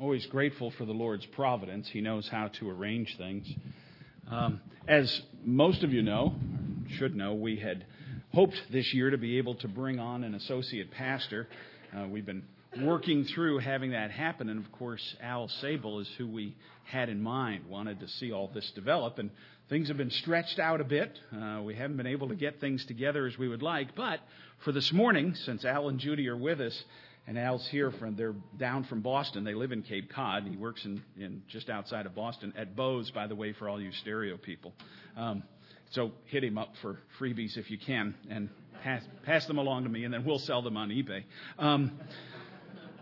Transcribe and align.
always 0.00 0.24
grateful 0.26 0.70
for 0.70 0.86
the 0.86 0.94
Lord's 0.94 1.26
providence. 1.26 1.86
He 1.86 2.00
knows 2.00 2.26
how 2.26 2.48
to 2.48 2.70
arrange 2.70 3.18
things. 3.18 3.46
Um, 4.30 4.62
as 4.88 5.20
most 5.44 5.82
of 5.82 5.92
you 5.92 6.00
know, 6.00 6.34
should 6.96 7.14
know, 7.14 7.34
we 7.34 7.56
had 7.56 7.84
hoped 8.32 8.58
this 8.72 8.94
year 8.94 9.10
to 9.10 9.18
be 9.18 9.36
able 9.36 9.56
to 9.56 9.68
bring 9.68 9.98
on 9.98 10.24
an 10.24 10.34
associate 10.34 10.90
pastor. 10.90 11.48
Uh, 11.94 12.06
we've 12.08 12.24
been 12.24 12.44
working 12.80 13.24
through 13.24 13.58
having 13.58 13.90
that 13.90 14.10
happen, 14.10 14.48
and 14.48 14.64
of 14.64 14.72
course, 14.72 15.16
Al 15.22 15.48
Sabel 15.48 16.00
is 16.00 16.08
who 16.16 16.26
we 16.26 16.56
had 16.84 17.10
in 17.10 17.20
mind, 17.20 17.66
wanted 17.68 18.00
to 18.00 18.08
see 18.08 18.32
all 18.32 18.50
this 18.54 18.70
develop, 18.70 19.18
and 19.18 19.28
things 19.68 19.88
have 19.88 19.98
been 19.98 20.10
stretched 20.10 20.58
out 20.58 20.80
a 20.80 20.84
bit. 20.84 21.18
Uh, 21.30 21.60
we 21.62 21.74
haven't 21.74 21.98
been 21.98 22.06
able 22.06 22.28
to 22.28 22.34
get 22.34 22.58
things 22.58 22.86
together 22.86 23.26
as 23.26 23.36
we 23.36 23.48
would 23.48 23.62
like, 23.62 23.94
but 23.94 24.20
for 24.64 24.72
this 24.72 24.94
morning, 24.94 25.34
since 25.34 25.62
Al 25.62 25.90
and 25.90 25.98
Judy 25.98 26.26
are 26.28 26.36
with 26.36 26.60
us, 26.62 26.84
and 27.26 27.38
Al's 27.38 27.66
here 27.70 27.90
from 27.92 28.16
they're 28.16 28.34
down 28.58 28.84
from 28.84 29.00
Boston. 29.00 29.44
They 29.44 29.54
live 29.54 29.72
in 29.72 29.82
Cape 29.82 30.12
Cod. 30.12 30.44
He 30.48 30.56
works 30.56 30.84
in, 30.84 31.02
in 31.18 31.42
just 31.48 31.68
outside 31.68 32.06
of 32.06 32.14
Boston 32.14 32.52
at 32.56 32.74
Bose, 32.76 33.10
by 33.10 33.26
the 33.26 33.34
way, 33.34 33.52
for 33.52 33.68
all 33.68 33.80
you 33.80 33.92
stereo 33.92 34.36
people. 34.36 34.72
Um, 35.16 35.42
so 35.90 36.12
hit 36.26 36.44
him 36.44 36.58
up 36.58 36.72
for 36.82 36.98
freebies 37.20 37.56
if 37.56 37.70
you 37.70 37.78
can, 37.78 38.14
and 38.30 38.48
pass 38.82 39.02
pass 39.24 39.46
them 39.46 39.58
along 39.58 39.84
to 39.84 39.88
me, 39.88 40.04
and 40.04 40.14
then 40.14 40.24
we'll 40.24 40.38
sell 40.38 40.62
them 40.62 40.76
on 40.76 40.88
eBay. 40.88 41.24
Um, 41.58 41.98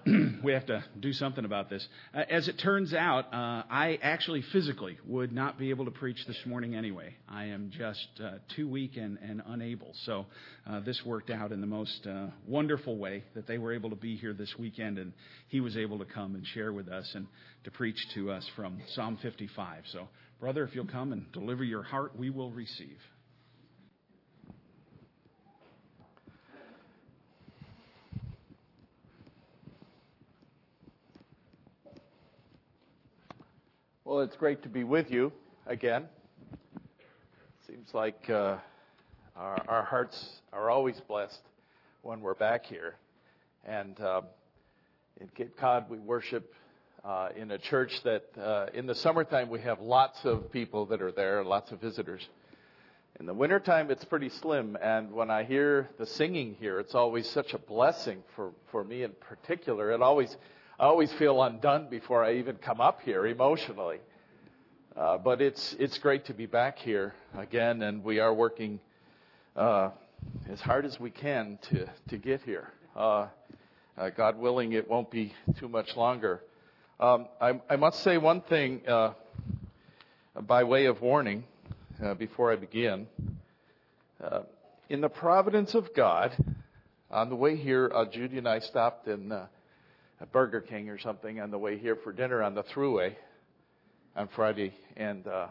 we 0.42 0.52
have 0.52 0.66
to 0.66 0.84
do 1.00 1.12
something 1.12 1.44
about 1.44 1.68
this. 1.68 1.86
Uh, 2.14 2.22
as 2.30 2.48
it 2.48 2.54
turns 2.54 2.94
out, 2.94 3.26
uh, 3.32 3.64
I 3.70 3.98
actually 4.02 4.42
physically 4.52 4.98
would 5.06 5.32
not 5.32 5.58
be 5.58 5.70
able 5.70 5.84
to 5.86 5.90
preach 5.90 6.18
this 6.26 6.38
morning 6.46 6.74
anyway. 6.74 7.16
I 7.28 7.46
am 7.46 7.70
just 7.76 8.08
uh, 8.22 8.38
too 8.54 8.68
weak 8.68 8.96
and, 8.96 9.18
and 9.18 9.42
unable. 9.46 9.92
So 10.04 10.26
uh, 10.68 10.80
this 10.80 11.00
worked 11.04 11.30
out 11.30 11.52
in 11.52 11.60
the 11.60 11.66
most 11.66 12.06
uh, 12.06 12.28
wonderful 12.46 12.96
way 12.96 13.24
that 13.34 13.46
they 13.46 13.58
were 13.58 13.72
able 13.74 13.90
to 13.90 13.96
be 13.96 14.16
here 14.16 14.32
this 14.32 14.54
weekend, 14.58 14.98
and 14.98 15.12
he 15.48 15.60
was 15.60 15.76
able 15.76 15.98
to 15.98 16.04
come 16.04 16.34
and 16.34 16.46
share 16.46 16.72
with 16.72 16.88
us 16.88 17.10
and 17.14 17.26
to 17.64 17.70
preach 17.70 17.98
to 18.14 18.30
us 18.30 18.48
from 18.56 18.80
Psalm 18.94 19.18
55. 19.20 19.84
So, 19.92 20.08
brother, 20.40 20.64
if 20.64 20.74
you'll 20.74 20.86
come 20.86 21.12
and 21.12 21.30
deliver 21.32 21.64
your 21.64 21.82
heart, 21.82 22.16
we 22.16 22.30
will 22.30 22.50
receive. 22.50 22.98
Well, 34.08 34.20
it's 34.20 34.36
great 34.36 34.62
to 34.62 34.70
be 34.70 34.84
with 34.84 35.10
you 35.10 35.32
again. 35.66 36.06
Seems 37.66 37.92
like 37.92 38.30
uh, 38.30 38.56
our, 39.36 39.62
our, 39.68 39.82
hearts 39.82 40.40
are 40.50 40.70
always 40.70 40.98
blessed 41.00 41.42
when 42.00 42.22
we're 42.22 42.32
back 42.32 42.64
here. 42.64 42.94
And 43.66 44.00
um, 44.00 44.24
in 45.20 45.28
Cape 45.36 45.58
Cod, 45.58 45.90
we 45.90 45.98
worship 45.98 46.54
uh, 47.04 47.28
in 47.36 47.50
a 47.50 47.58
church 47.58 48.02
that 48.04 48.24
uh, 48.40 48.68
in 48.72 48.86
the 48.86 48.94
summertime 48.94 49.50
we 49.50 49.60
have 49.60 49.78
lots 49.78 50.24
of 50.24 50.50
people 50.52 50.86
that 50.86 51.02
are 51.02 51.12
there, 51.12 51.44
lots 51.44 51.70
of 51.70 51.78
visitors. 51.78 52.26
In 53.20 53.26
the 53.26 53.34
wintertime, 53.34 53.90
it's 53.90 54.06
pretty 54.06 54.30
slim. 54.30 54.78
And 54.80 55.12
when 55.12 55.30
I 55.30 55.44
hear 55.44 55.90
the 55.98 56.06
singing 56.06 56.56
here, 56.58 56.80
it's 56.80 56.94
always 56.94 57.28
such 57.28 57.52
a 57.52 57.58
blessing 57.58 58.22
for, 58.34 58.52
for 58.70 58.84
me 58.84 59.02
in 59.02 59.12
particular. 59.20 59.92
It 59.92 60.00
always 60.00 60.34
I 60.80 60.84
always 60.84 61.12
feel 61.14 61.42
undone 61.42 61.88
before 61.90 62.24
I 62.24 62.34
even 62.34 62.54
come 62.54 62.80
up 62.80 63.00
here 63.00 63.26
emotionally. 63.26 63.98
Uh, 64.96 65.18
but 65.18 65.42
it's 65.42 65.74
it's 65.80 65.98
great 65.98 66.26
to 66.26 66.34
be 66.34 66.46
back 66.46 66.78
here 66.78 67.14
again, 67.36 67.82
and 67.82 68.04
we 68.04 68.20
are 68.20 68.32
working 68.32 68.78
uh, 69.56 69.90
as 70.48 70.60
hard 70.60 70.84
as 70.84 71.00
we 71.00 71.10
can 71.10 71.58
to 71.70 71.90
to 72.10 72.16
get 72.16 72.42
here. 72.42 72.72
Uh, 72.94 73.26
uh 73.96 74.10
God 74.10 74.38
willing, 74.38 74.70
it 74.70 74.88
won't 74.88 75.10
be 75.10 75.34
too 75.58 75.68
much 75.68 75.96
longer. 75.96 76.44
Um, 77.00 77.26
I, 77.40 77.60
I, 77.68 77.74
must 77.74 78.04
say 78.04 78.16
one 78.16 78.40
thing 78.42 78.82
uh, 78.86 79.14
by 80.40 80.62
way 80.62 80.84
of 80.84 81.00
warning 81.00 81.42
uh, 82.00 82.14
before 82.14 82.52
I 82.52 82.56
begin. 82.56 83.08
in 84.88 85.00
the 85.00 85.08
providence 85.08 85.74
of 85.74 85.92
God, 85.92 86.36
on 87.10 87.30
the 87.30 87.36
way 87.36 87.56
here, 87.56 87.90
Judy 88.12 88.38
and 88.38 88.48
I 88.48 88.60
stopped 88.60 89.08
in 89.08 89.32
a 90.20 90.26
Burger 90.26 90.60
King 90.60 90.88
or 90.88 90.98
something 90.98 91.40
on 91.40 91.50
the 91.50 91.58
way 91.58 91.78
here 91.78 91.96
for 91.96 92.12
dinner 92.12 92.42
on 92.42 92.54
the 92.54 92.62
thruway 92.62 93.14
on 94.16 94.28
Friday, 94.28 94.74
and 94.96 95.26
uh, 95.26 95.46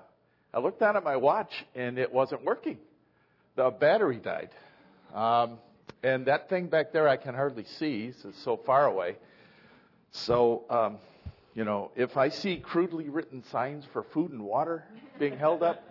I 0.53 0.59
looked 0.59 0.79
down 0.79 0.97
at 0.97 1.03
my 1.03 1.15
watch 1.15 1.65
and 1.73 1.97
it 1.97 2.11
wasn't 2.11 2.43
working. 2.43 2.77
The 3.55 3.69
battery 3.69 4.17
died. 4.17 4.49
Um, 5.13 5.57
and 6.03 6.25
that 6.25 6.49
thing 6.49 6.67
back 6.67 6.91
there 6.91 7.07
I 7.07 7.17
can 7.17 7.33
hardly 7.33 7.65
see, 7.79 8.11
it's 8.23 8.43
so 8.43 8.57
far 8.57 8.85
away. 8.85 9.15
So, 10.11 10.63
um, 10.69 10.97
you 11.53 11.63
know, 11.63 11.91
if 11.95 12.17
I 12.17 12.29
see 12.29 12.57
crudely 12.57 13.09
written 13.09 13.43
signs 13.51 13.85
for 13.93 14.03
food 14.03 14.31
and 14.31 14.41
water 14.41 14.83
being 15.17 15.37
held 15.37 15.63
up, 15.63 15.81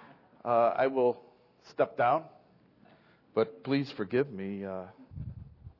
uh, 0.44 0.74
I 0.76 0.88
will 0.88 1.20
step 1.70 1.96
down. 1.96 2.24
But 3.34 3.64
please 3.64 3.90
forgive 3.96 4.30
me 4.30 4.64
uh, 4.64 4.82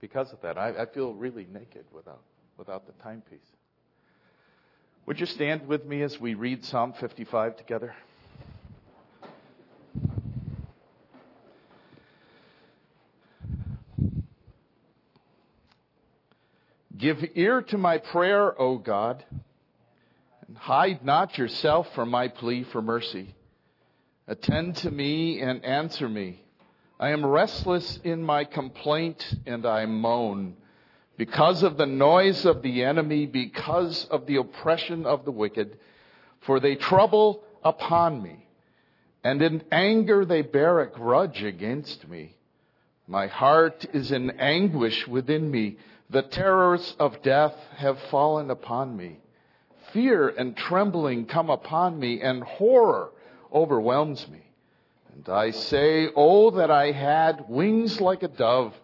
because 0.00 0.32
of 0.32 0.41
that. 0.43 0.56
I, 0.59 0.82
I 0.82 0.87
feel 0.87 1.12
really 1.14 1.47
naked 1.53 1.84
without 1.93 2.22
without 2.56 2.87
the 2.87 2.92
timepiece. 3.03 3.41
Would 5.06 5.20
you 5.20 5.26
stand 5.26 5.66
with 5.69 5.84
me 5.84 6.03
as 6.03 6.19
we 6.19 6.34
read 6.34 6.65
Psalm 6.65 6.94
55 6.98 7.56
together? 7.56 7.94
Give 16.97 17.22
ear 17.34 17.60
to 17.60 17.76
my 17.76 17.98
prayer, 17.98 18.59
O 18.59 18.78
God, 18.78 19.25
and 20.47 20.56
hide 20.56 21.04
not 21.04 21.37
yourself 21.37 21.87
from 21.94 22.09
my 22.09 22.28
plea 22.28 22.64
for 22.64 22.81
mercy. 22.81 23.34
Attend 24.26 24.76
to 24.76 24.91
me 24.91 25.41
and 25.43 25.62
answer 25.64 26.09
me. 26.09 26.41
I 26.98 27.10
am 27.10 27.26
restless 27.26 27.98
in 28.04 28.22
my 28.22 28.44
complaint 28.44 29.22
and 29.44 29.66
I 29.66 29.84
moan 29.84 30.56
because 31.16 31.62
of 31.62 31.76
the 31.76 31.86
noise 31.86 32.44
of 32.44 32.62
the 32.62 32.82
enemy, 32.82 33.26
because 33.26 34.04
of 34.06 34.26
the 34.26 34.36
oppression 34.36 35.06
of 35.06 35.25
the 35.25 35.30
wicked, 35.30 35.78
for 36.41 36.60
they 36.60 36.75
trouble 36.75 37.42
upon 37.62 38.22
me, 38.22 38.47
and 39.22 39.41
in 39.41 39.62
anger 39.70 40.25
they 40.25 40.42
bear 40.42 40.80
a 40.80 40.91
grudge 40.91 41.42
against 41.42 42.08
me. 42.08 42.34
My 43.06 43.26
heart 43.26 43.86
is 43.92 44.12
in 44.12 44.30
anguish 44.41 45.06
within 45.06 45.50
me. 45.50 45.76
The 46.10 46.22
terrors 46.22 46.97
of 46.98 47.22
death 47.22 47.54
have 47.76 47.98
fallen 48.10 48.50
upon 48.50 48.96
me. 48.96 49.19
Fear 49.92 50.31
and 50.31 50.56
trembling 50.56 51.26
come 51.26 51.50
upon 51.50 51.98
me, 51.98 52.20
and 52.20 52.42
horror 52.42 53.10
overwhelms 53.52 54.26
me. 54.28 54.41
And 55.14 55.28
I 55.28 55.52
say, 55.52 56.08
Oh, 56.16 56.50
that 56.52 56.70
I 56.70 56.91
had 56.91 57.44
wings 57.48 58.00
like 58.00 58.22
a 58.22 58.28
dove 58.28 58.75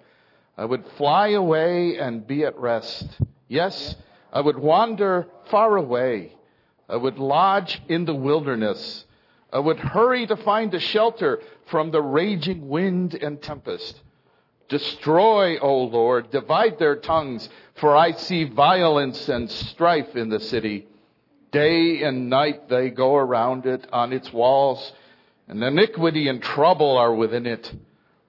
I 0.56 0.64
would 0.64 0.84
fly 0.96 1.28
away 1.28 1.98
and 1.98 2.26
be 2.26 2.44
at 2.44 2.58
rest. 2.58 3.06
Yes, 3.48 3.96
I 4.32 4.40
would 4.40 4.58
wander 4.58 5.26
far 5.50 5.76
away. 5.76 6.34
I 6.88 6.96
would 6.96 7.18
lodge 7.18 7.80
in 7.88 8.04
the 8.04 8.14
wilderness. 8.14 9.04
I 9.52 9.58
would 9.58 9.78
hurry 9.78 10.26
to 10.26 10.36
find 10.36 10.72
a 10.74 10.80
shelter 10.80 11.40
from 11.66 11.90
the 11.90 12.02
raging 12.02 12.68
wind 12.68 13.14
and 13.14 13.40
tempest. 13.40 14.00
Destroy, 14.68 15.58
O 15.58 15.84
Lord, 15.84 16.30
divide 16.30 16.78
their 16.78 16.96
tongues, 16.96 17.48
for 17.74 17.96
I 17.96 18.12
see 18.12 18.44
violence 18.44 19.28
and 19.28 19.50
strife 19.50 20.14
in 20.14 20.28
the 20.28 20.38
city. 20.38 20.86
Day 21.50 22.02
and 22.04 22.30
night 22.30 22.68
they 22.68 22.90
go 22.90 23.16
around 23.16 23.66
it 23.66 23.88
on 23.92 24.12
its 24.12 24.32
walls, 24.32 24.92
and 25.48 25.62
iniquity 25.62 26.28
and 26.28 26.40
trouble 26.40 26.96
are 26.96 27.14
within 27.14 27.46
it. 27.46 27.72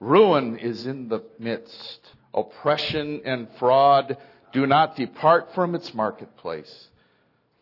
Ruin 0.02 0.58
is 0.58 0.84
in 0.84 1.06
the 1.06 1.22
midst 1.38 2.00
oppression 2.34 3.22
and 3.24 3.46
fraud 3.60 4.16
do 4.52 4.66
not 4.66 4.96
depart 4.96 5.54
from 5.54 5.76
its 5.76 5.94
marketplace. 5.94 6.88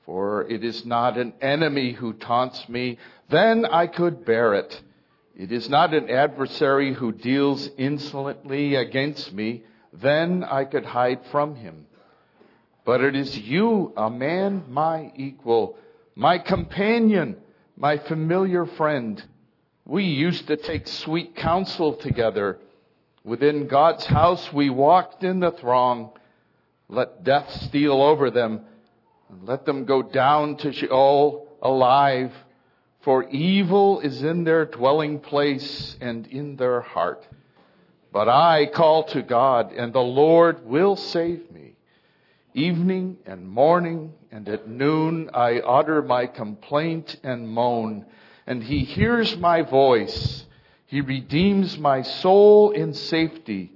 For 0.06 0.48
it 0.48 0.64
is 0.64 0.86
not 0.86 1.18
an 1.18 1.34
enemy 1.42 1.92
who 1.92 2.14
taunts 2.14 2.66
me, 2.66 2.96
then 3.28 3.66
I 3.66 3.88
could 3.88 4.24
bear 4.24 4.54
it. 4.54 4.80
It 5.36 5.52
is 5.52 5.68
not 5.68 5.92
an 5.92 6.08
adversary 6.08 6.94
who 6.94 7.12
deals 7.12 7.68
insolently 7.76 8.74
against 8.74 9.34
me, 9.34 9.64
then 9.92 10.42
I 10.42 10.64
could 10.64 10.86
hide 10.86 11.20
from 11.30 11.56
him. 11.56 11.88
But 12.86 13.02
it 13.02 13.16
is 13.16 13.36
you, 13.36 13.92
a 13.98 14.08
man 14.08 14.64
my 14.66 15.12
equal, 15.14 15.76
my 16.14 16.38
companion, 16.38 17.36
my 17.76 17.98
familiar 17.98 18.64
friend. 18.64 19.22
We 19.84 20.04
used 20.04 20.46
to 20.46 20.56
take 20.56 20.86
sweet 20.86 21.36
counsel 21.36 21.94
together. 21.94 22.58
Within 23.24 23.66
God's 23.66 24.06
house 24.06 24.52
we 24.52 24.70
walked 24.70 25.24
in 25.24 25.40
the 25.40 25.50
throng. 25.50 26.10
Let 26.88 27.24
death 27.24 27.50
steal 27.62 28.00
over 28.02 28.30
them 28.30 28.62
and 29.28 29.46
let 29.46 29.64
them 29.64 29.84
go 29.84 30.02
down 30.02 30.56
to 30.58 30.72
Sheol 30.72 31.46
alive. 31.62 32.32
For 33.02 33.28
evil 33.30 34.00
is 34.00 34.22
in 34.22 34.44
their 34.44 34.66
dwelling 34.66 35.20
place 35.20 35.96
and 36.00 36.26
in 36.26 36.56
their 36.56 36.80
heart. 36.80 37.26
But 38.12 38.28
I 38.28 38.66
call 38.66 39.04
to 39.04 39.22
God 39.22 39.72
and 39.72 39.92
the 39.92 40.00
Lord 40.00 40.66
will 40.66 40.96
save 40.96 41.50
me. 41.50 41.74
Evening 42.54 43.18
and 43.26 43.48
morning 43.48 44.12
and 44.32 44.48
at 44.48 44.68
noon 44.68 45.30
I 45.32 45.60
utter 45.60 46.02
my 46.02 46.26
complaint 46.26 47.16
and 47.22 47.48
moan, 47.48 48.06
and 48.50 48.64
he 48.64 48.80
hears 48.80 49.36
my 49.36 49.62
voice. 49.62 50.44
He 50.86 51.02
redeems 51.02 51.78
my 51.78 52.02
soul 52.02 52.72
in 52.72 52.94
safety 52.94 53.70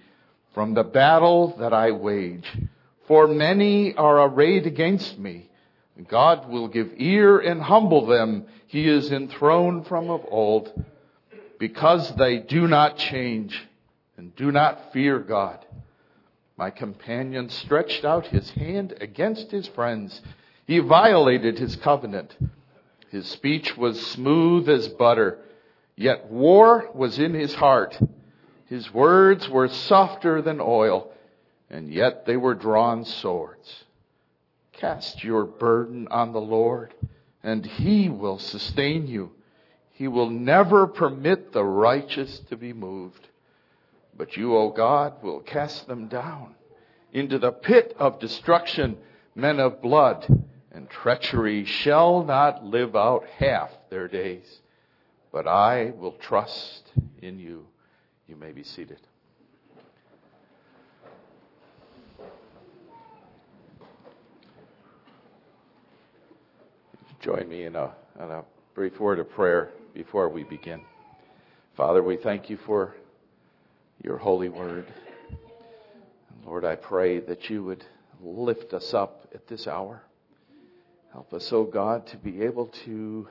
from 0.53 0.75
the 0.75 0.83
battle 0.83 1.55
that 1.61 1.73
I 1.73 1.93
wage. 1.93 2.51
For 3.07 3.29
many 3.29 3.95
are 3.95 4.27
arrayed 4.27 4.67
against 4.67 5.17
me. 5.17 5.49
God 6.09 6.51
will 6.51 6.67
give 6.67 6.91
ear 6.97 7.39
and 7.39 7.63
humble 7.63 8.07
them. 8.07 8.47
He 8.67 8.89
is 8.89 9.13
enthroned 9.13 9.87
from 9.87 10.11
of 10.11 10.27
old 10.29 10.73
because 11.61 12.13
they 12.17 12.39
do 12.39 12.67
not 12.67 12.99
change 12.99 13.57
and 14.17 14.35
do 14.35 14.51
not 14.51 14.93
fear 14.93 15.21
God. 15.21 15.65
My 16.57 16.71
companion 16.71 17.49
stretched 17.49 18.05
out 18.05 18.27
his 18.27 18.51
hand 18.51 18.93
against 19.01 19.53
his 19.53 19.69
friends. 19.69 20.21
He 20.67 20.81
violated 20.81 21.61
his 21.61 21.77
covenant. 21.77 22.35
His 23.15 23.29
speech 23.29 23.77
was 23.77 24.05
smooth 24.09 24.69
as 24.69 24.89
butter, 24.89 25.39
yet 25.95 26.33
war 26.33 26.91
was 26.95 27.17
in 27.21 27.33
his 27.33 27.55
heart. 27.55 27.97
His 28.67 28.93
words 28.93 29.49
were 29.49 29.69
softer 29.69 30.43
than 30.43 30.61
oil, 30.61 31.13
and 31.71 31.95
yet 31.95 32.27
they 32.27 32.37
were 32.37 32.57
drawn 32.57 33.05
swords. 33.05 33.85
Cast 34.73 35.23
your 35.23 35.45
burden 35.45 36.09
on 36.11 36.33
the 36.33 36.41
Lord, 36.41 36.93
and 37.45 37.65
he 37.65 38.09
will 38.09 38.41
sustain 38.41 39.07
you. 39.07 39.31
He 39.93 40.09
will 40.09 40.31
never 40.31 40.89
permit 40.89 41.53
the 41.53 41.63
righteous 41.63 42.41
to 42.49 42.57
be 42.57 42.73
moved. 42.73 43.29
But 44.17 44.37
you, 44.37 44.57
O 44.57 44.71
God, 44.71 45.23
will 45.23 45.39
cast 45.39 45.87
them 45.87 46.09
down 46.09 46.57
into 47.13 47.39
the 47.39 47.53
pit 47.53 47.95
of 47.97 48.19
destruction, 48.19 48.97
men 49.37 49.61
of 49.61 49.81
blood 49.81 50.27
and 50.75 50.91
treachery 50.91 51.65
shall 51.65 52.25
not 52.25 52.65
live 52.65 52.97
out 52.97 53.25
half 53.39 53.71
their 53.91 54.09
days. 54.09 54.61
But 55.33 55.47
I 55.47 55.93
will 55.97 56.13
trust 56.13 56.91
in 57.23 57.39
you. 57.39 57.67
You 58.27 58.37
may 58.37 58.53
be 58.53 58.65
seated. 58.65 58.99
Join 67.21 67.49
me 67.49 67.65
in 67.65 67.75
a, 67.75 67.93
in 68.21 68.31
a 68.31 68.45
brief 68.75 69.01
word 69.01 69.19
of 69.19 69.31
prayer 69.31 69.71
before 69.95 70.29
we 70.29 70.43
begin. 70.43 70.83
Father, 71.77 72.03
we 72.03 72.17
thank 72.17 72.51
you 72.51 72.59
for 72.67 72.95
your 74.03 74.19
holy 74.19 74.49
word. 74.49 74.87
Lord, 76.45 76.65
I 76.65 76.75
pray 76.75 77.21
that 77.21 77.49
you 77.49 77.65
would 77.65 77.85
lift 78.23 78.75
us 78.75 78.93
up 78.93 79.29
at 79.35 79.47
this 79.47 79.67
hour. 79.67 80.03
Help 81.15 81.33
us, 81.33 81.53
O 81.53 81.59
oh 81.59 81.65
God, 81.65 82.09
to 82.09 82.17
be 82.17 82.43
able 82.43 82.67
to 82.85 83.29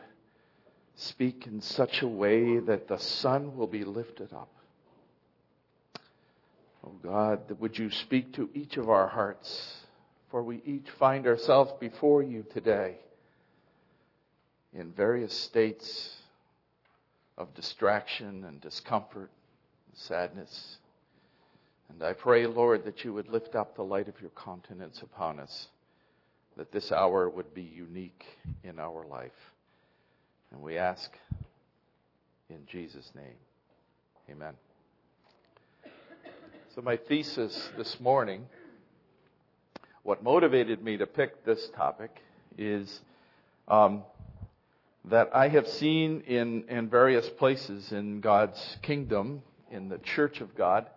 speak 0.95 1.47
in 1.47 1.59
such 1.59 2.01
a 2.01 2.07
way 2.07 2.59
that 2.59 2.87
the 2.87 2.97
sun 2.97 3.57
will 3.57 3.67
be 3.67 3.83
lifted 3.83 4.31
up. 4.31 4.47
Oh 6.87 6.95
God, 7.03 7.41
would 7.59 7.77
you 7.77 7.91
speak 7.91 8.31
to 8.35 8.49
each 8.53 8.77
of 8.77 8.89
our 8.89 9.09
hearts, 9.09 9.81
for 10.31 10.41
we 10.41 10.61
each 10.65 10.89
find 10.97 11.27
ourselves 11.27 11.73
before 11.81 12.23
you 12.23 12.45
today 12.53 12.95
in 14.71 14.93
various 14.93 15.37
states 15.37 16.15
of 17.37 17.53
distraction 17.53 18.45
and 18.45 18.61
discomfort, 18.61 19.29
and 19.89 19.97
sadness. 19.97 20.77
And 21.89 22.01
I 22.01 22.13
pray, 22.13 22.47
Lord, 22.47 22.85
that 22.85 23.03
you 23.03 23.11
would 23.11 23.27
lift 23.27 23.55
up 23.55 23.75
the 23.75 23.83
light 23.83 24.07
of 24.07 24.21
your 24.21 24.31
countenance 24.31 25.01
upon 25.01 25.41
us, 25.41 25.67
that 26.57 26.71
this 26.71 26.91
hour 26.91 27.29
would 27.29 27.53
be 27.53 27.63
unique 27.63 28.25
in 28.63 28.79
our 28.79 29.05
life. 29.05 29.31
And 30.51 30.61
we 30.61 30.77
ask 30.77 31.11
in 32.49 32.65
Jesus' 32.67 33.11
name. 33.15 33.35
Amen. 34.29 34.53
So, 36.75 36.81
my 36.81 36.97
thesis 36.97 37.69
this 37.77 37.99
morning, 37.99 38.45
what 40.03 40.23
motivated 40.23 40.83
me 40.83 40.97
to 40.97 41.05
pick 41.05 41.45
this 41.45 41.69
topic 41.75 42.21
is 42.57 43.01
um, 43.67 44.03
that 45.05 45.29
I 45.33 45.49
have 45.49 45.67
seen 45.67 46.21
in, 46.21 46.65
in 46.69 46.89
various 46.89 47.29
places 47.29 47.91
in 47.91 48.21
God's 48.21 48.77
kingdom, 48.81 49.41
in 49.71 49.89
the 49.89 49.97
church 49.97 50.41
of 50.41 50.55
God, 50.55 50.87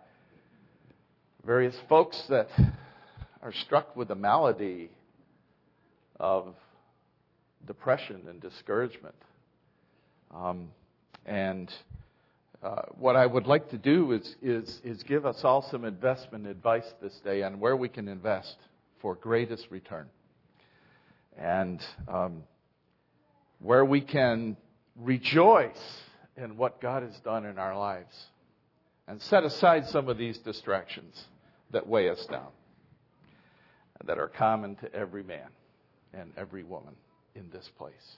various 1.44 1.76
folks 1.88 2.20
that 2.28 2.50
are 3.42 3.52
struck 3.52 3.96
with 3.96 4.10
a 4.10 4.14
malady 4.14 4.90
of 6.18 6.54
depression 7.66 8.22
and 8.28 8.40
discouragement. 8.40 9.14
Um, 10.34 10.68
and 11.24 11.72
uh, 12.62 12.82
what 12.98 13.16
I 13.16 13.26
would 13.26 13.46
like 13.46 13.70
to 13.70 13.78
do 13.78 14.12
is, 14.12 14.36
is, 14.42 14.80
is 14.84 15.02
give 15.02 15.26
us 15.26 15.44
all 15.44 15.62
some 15.62 15.84
investment 15.84 16.46
advice 16.46 16.86
this 17.02 17.14
day 17.24 17.42
on 17.42 17.60
where 17.60 17.76
we 17.76 17.88
can 17.88 18.08
invest 18.08 18.56
for 19.00 19.14
greatest 19.14 19.66
return. 19.70 20.06
And 21.36 21.84
um, 22.08 22.44
where 23.58 23.84
we 23.84 24.00
can 24.00 24.56
rejoice 24.96 26.00
in 26.36 26.56
what 26.56 26.80
God 26.80 27.02
has 27.02 27.18
done 27.20 27.44
in 27.44 27.58
our 27.58 27.76
lives 27.78 28.14
and 29.06 29.20
set 29.20 29.44
aside 29.44 29.86
some 29.88 30.08
of 30.08 30.18
these 30.18 30.38
distractions 30.38 31.24
that 31.70 31.86
weigh 31.86 32.08
us 32.08 32.24
down, 32.26 32.48
that 34.04 34.18
are 34.18 34.28
common 34.28 34.76
to 34.76 34.92
every 34.94 35.22
man 35.22 35.48
and 36.18 36.32
every 36.36 36.62
woman 36.62 36.94
in 37.34 37.48
this 37.50 37.70
place. 37.78 38.16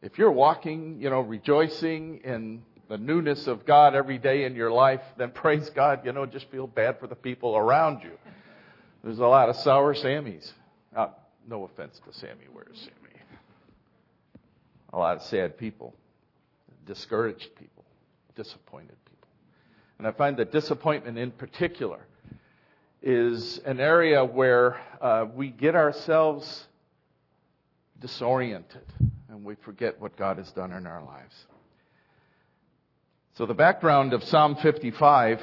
If 0.00 0.18
you're 0.18 0.32
walking, 0.32 1.00
you 1.00 1.10
know, 1.10 1.20
rejoicing 1.20 2.20
in 2.24 2.62
the 2.88 2.98
newness 2.98 3.46
of 3.46 3.64
God 3.64 3.94
every 3.94 4.18
day 4.18 4.44
in 4.44 4.56
your 4.56 4.70
life, 4.72 5.02
then 5.16 5.30
praise 5.34 5.70
God, 5.70 6.04
you 6.04 6.12
know, 6.12 6.26
just 6.26 6.50
feel 6.50 6.66
bad 6.66 6.98
for 6.98 7.06
the 7.06 7.14
people 7.14 7.56
around 7.56 8.02
you. 8.02 8.12
There's 9.04 9.18
a 9.18 9.26
lot 9.26 9.48
of 9.48 9.56
sour 9.56 9.94
Sammys. 9.94 10.52
Uh, 10.94 11.08
no 11.48 11.64
offense 11.64 12.00
to 12.06 12.18
Sammy, 12.18 12.46
where's 12.52 12.78
Sammy? 12.78 13.20
A 14.92 14.98
lot 14.98 15.16
of 15.16 15.22
sad 15.22 15.56
people, 15.56 15.94
discouraged 16.86 17.48
people, 17.58 17.84
disappointed 18.36 18.96
people. 19.06 19.28
And 19.98 20.06
I 20.06 20.12
find 20.12 20.36
that 20.36 20.52
disappointment 20.52 21.18
in 21.18 21.30
particular 21.30 22.00
is 23.02 23.58
an 23.64 23.80
area 23.80 24.24
where 24.24 24.80
uh, 25.00 25.26
we 25.34 25.48
get 25.48 25.74
ourselves 25.74 26.66
disoriented 28.02 28.84
and 29.30 29.44
we 29.44 29.54
forget 29.54 29.98
what 30.00 30.16
God 30.16 30.36
has 30.36 30.50
done 30.52 30.72
in 30.72 30.86
our 30.86 31.02
lives. 31.02 31.34
So 33.34 33.46
the 33.46 33.54
background 33.54 34.12
of 34.12 34.22
Psalm 34.24 34.56
55 34.56 35.40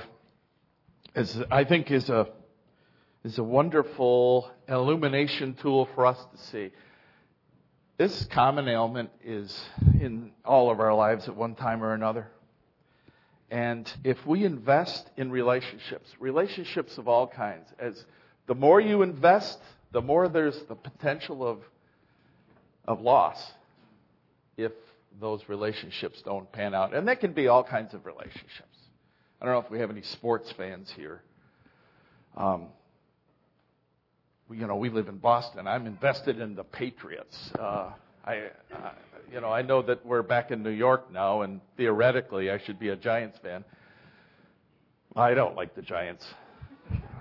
is, 1.15 1.41
I 1.49 1.63
think, 1.63 1.89
is 1.89 2.09
a 2.09 2.27
is 3.23 3.37
a 3.37 3.43
wonderful 3.43 4.49
illumination 4.67 5.53
tool 5.55 5.89
for 5.93 6.05
us 6.05 6.17
to 6.31 6.37
see. 6.51 6.71
This 7.97 8.25
common 8.27 8.69
ailment 8.69 9.09
is 9.23 9.59
in 9.99 10.31
all 10.45 10.71
of 10.71 10.79
our 10.79 10.93
lives 10.93 11.27
at 11.27 11.35
one 11.35 11.55
time 11.55 11.83
or 11.83 11.93
another. 11.93 12.29
And 13.51 13.91
if 14.03 14.25
we 14.25 14.45
invest 14.45 15.09
in 15.17 15.31
relationships, 15.31 16.09
relationships 16.19 16.97
of 16.97 17.07
all 17.09 17.27
kinds, 17.27 17.67
as 17.77 18.05
the 18.47 18.55
more 18.55 18.79
you 18.79 19.01
invest, 19.01 19.59
the 19.91 20.01
more 20.01 20.29
there's 20.29 20.61
the 20.63 20.75
potential 20.75 21.45
of, 21.45 21.59
of 22.89 22.99
loss 23.01 23.39
if 24.57 24.71
those 25.21 25.47
relationships 25.47 26.21
don't 26.25 26.51
pan 26.51 26.73
out. 26.73 26.93
And 26.93 27.07
that 27.07 27.19
can 27.19 27.33
be 27.33 27.47
all 27.47 27.63
kinds 27.63 27.93
of 27.93 28.05
relationships. 28.05 28.77
I 29.39 29.45
don't 29.45 29.53
know 29.53 29.61
if 29.61 29.69
we 29.69 29.79
have 29.79 29.91
any 29.91 30.01
sports 30.01 30.51
fans 30.57 30.91
here. 30.95 31.21
Um, 32.35 32.67
you 34.51 34.65
know, 34.65 34.75
we 34.75 34.89
live 34.89 35.07
in 35.07 35.17
Boston. 35.17 35.67
I'm 35.67 35.85
invested 35.85 36.39
in 36.39 36.55
the 36.55 36.63
Patriots. 36.63 37.51
Uh, 37.57 37.91
I, 38.25 38.49
uh, 38.73 38.89
you 39.31 39.39
know, 39.39 39.49
I 39.51 39.61
know 39.61 39.83
that 39.83 40.03
we're 40.03 40.23
back 40.23 40.49
in 40.49 40.63
New 40.63 40.71
York 40.71 41.11
now, 41.13 41.43
and 41.43 41.61
theoretically, 41.77 42.49
I 42.49 42.57
should 42.57 42.79
be 42.79 42.89
a 42.89 42.95
Giants 42.95 43.37
fan. 43.43 43.63
I 45.15 45.35
don't 45.35 45.55
like 45.55 45.75
the 45.75 45.83
Giants. 45.83 46.25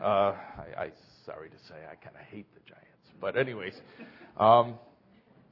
Uh, 0.02 0.06
I, 0.06 0.64
I, 0.78 0.90
sorry 1.26 1.50
to 1.50 1.58
say, 1.68 1.75
I 1.90 1.94
kind 1.96 2.16
of 2.16 2.22
hate 2.22 2.46
the 2.54 2.60
Giants. 2.60 2.87
But 3.20 3.37
anyways, 3.37 3.78
um, 4.38 4.78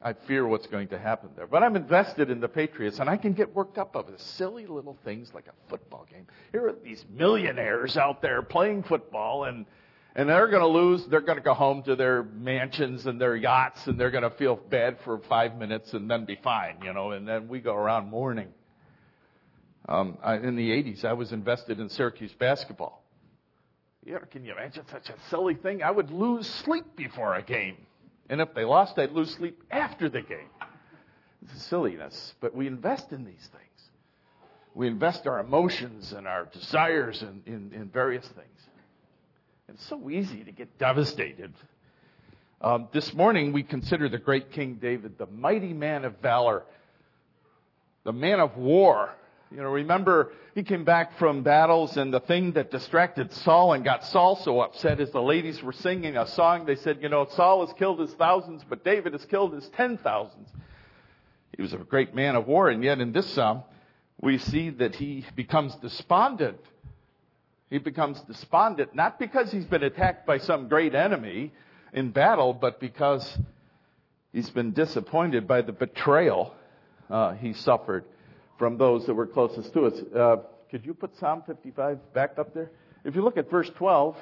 I 0.03 0.13
fear 0.13 0.47
what's 0.47 0.67
going 0.67 0.89
to 0.89 0.99
happen 0.99 1.31
there. 1.37 1.47
But 1.47 1.63
I'm 1.63 1.75
invested 1.75 2.31
in 2.31 2.41
the 2.41 2.49
Patriots, 2.49 2.99
and 2.99 3.09
I 3.09 3.17
can 3.17 3.33
get 3.33 3.55
worked 3.55 3.79
up 3.79 3.97
over 3.97 4.13
silly 4.17 4.67
little 4.67 4.99
things 5.05 5.33
like 5.35 5.47
a 5.47 5.71
football 5.71 6.07
game. 6.11 6.27
Here 6.53 6.69
are 6.69 6.75
these 6.85 7.05
millionaires 7.11 7.97
out 7.97 8.21
there 8.21 8.43
playing 8.43 8.83
football, 8.85 9.45
and 9.45 9.67
and 10.15 10.29
they're 10.29 10.49
going 10.49 10.63
to 10.63 10.69
lose. 10.69 11.05
They're 11.07 11.21
going 11.21 11.39
to 11.39 11.45
go 11.45 11.55
home 11.55 11.83
to 11.85 11.97
their 11.97 12.23
mansions 12.23 13.07
and 13.07 13.21
their 13.21 13.37
yachts, 13.37 13.87
and 13.87 13.99
they're 13.99 14.11
going 14.11 14.23
to 14.23 14.31
feel 14.31 14.57
bad 14.57 14.99
for 15.05 15.19
five 15.29 15.57
minutes 15.57 15.93
and 15.93 16.11
then 16.11 16.25
be 16.25 16.37
fine, 16.43 16.77
you 16.83 16.93
know. 16.93 17.11
And 17.11 17.27
then 17.29 17.49
we 17.49 17.61
go 17.61 17.75
around 17.75 18.11
mourning. 18.11 18.49
Um, 19.89 20.19
I, 20.23 20.37
in 20.37 20.57
the 20.57 20.71
'80s, 20.71 21.05
I 21.05 21.13
was 21.15 21.33
invested 21.33 21.81
in 21.81 21.89
Syracuse 21.89 22.33
basketball. 22.39 23.03
Know, 24.05 24.21
can 24.31 24.45
you 24.45 24.53
imagine 24.53 24.85
such 24.91 25.09
a 25.09 25.15
silly 25.31 25.55
thing? 25.55 25.83
I 25.83 25.91
would 25.91 26.11
lose 26.11 26.47
sleep 26.47 26.85
before 26.97 27.35
a 27.35 27.43
game. 27.43 27.77
And 28.29 28.41
if 28.41 28.55
they 28.55 28.65
lost, 28.65 28.99
I'd 28.99 29.13
lose 29.13 29.31
sleep 29.35 29.63
after 29.71 30.09
the 30.09 30.23
game. 30.23 30.51
It's 31.43 31.63
silliness. 31.65 32.35
But 32.41 32.55
we 32.55 32.67
invest 32.67 33.13
in 33.13 33.25
these 33.25 33.49
things. 33.53 33.91
We 34.75 34.89
invest 34.89 35.27
our 35.27 35.39
emotions 35.39 36.13
and 36.13 36.27
our 36.27 36.47
desires 36.47 37.23
in, 37.23 37.43
in, 37.47 37.73
in 37.73 37.89
various 37.89 38.27
things. 38.27 38.61
It's 39.69 39.87
so 39.87 40.11
easy 40.11 40.45
to 40.45 40.53
get 40.53 40.79
devastated. 40.79 41.53
Um, 42.61 42.89
this 42.93 43.13
morning, 43.13 43.53
we 43.53 43.63
consider 43.63 44.09
the 44.09 44.19
great 44.19 44.53
King 44.53 44.79
David, 44.81 45.19
the 45.19 45.27
mighty 45.27 45.73
man 45.73 46.05
of 46.05 46.19
valor, 46.21 46.63
the 48.05 48.13
man 48.13 48.41
of 48.41 48.57
war. 48.57 49.15
You 49.51 49.59
know, 49.59 49.71
remember, 49.71 50.33
he 50.55 50.65
came 50.65 50.85
back 50.85 51.19
from 51.19 51.45
battles, 51.45 51.97
and 51.97 52.13
the 52.13 52.21
thing 52.21 52.53
that 52.53 52.73
distracted 52.73 53.33
Saul 53.33 53.75
and 53.75 53.85
got 53.85 54.05
Saul 54.05 54.35
so 54.37 54.61
upset 54.61 55.01
is 55.01 55.11
the 55.11 55.23
ladies 55.23 55.63
were 55.63 55.73
singing 55.73 56.17
a 56.17 56.27
song. 56.27 56.67
They 56.67 56.75
said, 56.75 56.99
You 57.01 57.09
know, 57.09 57.27
Saul 57.31 57.65
has 57.65 57.73
killed 57.79 58.01
his 58.01 58.13
thousands, 58.15 58.65
but 58.69 58.85
David 58.85 59.13
has 59.13 59.25
killed 59.25 59.53
his 59.55 59.69
ten 59.69 59.99
thousands. 59.99 60.49
He 61.57 61.63
was 61.63 61.73
a 61.73 61.79
great 61.79 62.15
man 62.15 62.35
of 62.35 62.49
war, 62.49 62.69
and 62.69 62.83
yet 62.83 63.01
in 63.01 63.13
this 63.13 63.33
psalm, 63.33 63.63
we 64.21 64.39
see 64.39 64.71
that 64.71 64.97
he 64.97 65.25
becomes 65.37 65.75
despondent. 65.77 66.59
He 67.71 67.79
becomes 67.79 68.21
despondent 68.23 68.95
not 68.95 69.19
because 69.19 69.53
he's 69.53 69.65
been 69.65 69.83
attacked 69.83 70.27
by 70.27 70.39
some 70.39 70.69
great 70.69 70.95
enemy 70.95 71.53
in 71.93 72.11
battle, 72.11 72.53
but 72.53 72.81
because 72.81 73.39
he's 74.33 74.51
been 74.51 74.73
disappointed 74.73 75.47
by 75.47 75.63
the 75.63 75.73
betrayal 75.73 76.55
uh, 77.09 77.35
he 77.35 77.53
suffered 77.53 78.05
from 78.59 78.79
those 78.79 79.07
that 79.07 79.15
were 79.15 79.27
closest 79.27 79.73
to 79.75 79.87
us. 79.87 79.95
Uh, 80.15 80.37
could 80.71 80.85
you 80.85 80.95
put 80.95 81.17
Psalm 81.19 81.43
55 81.47 82.13
back 82.13 82.39
up 82.39 82.55
there? 82.55 82.71
If 83.05 83.15
you 83.15 83.23
look 83.23 83.37
at 83.37 83.51
verse 83.51 83.71
12, 83.77 84.17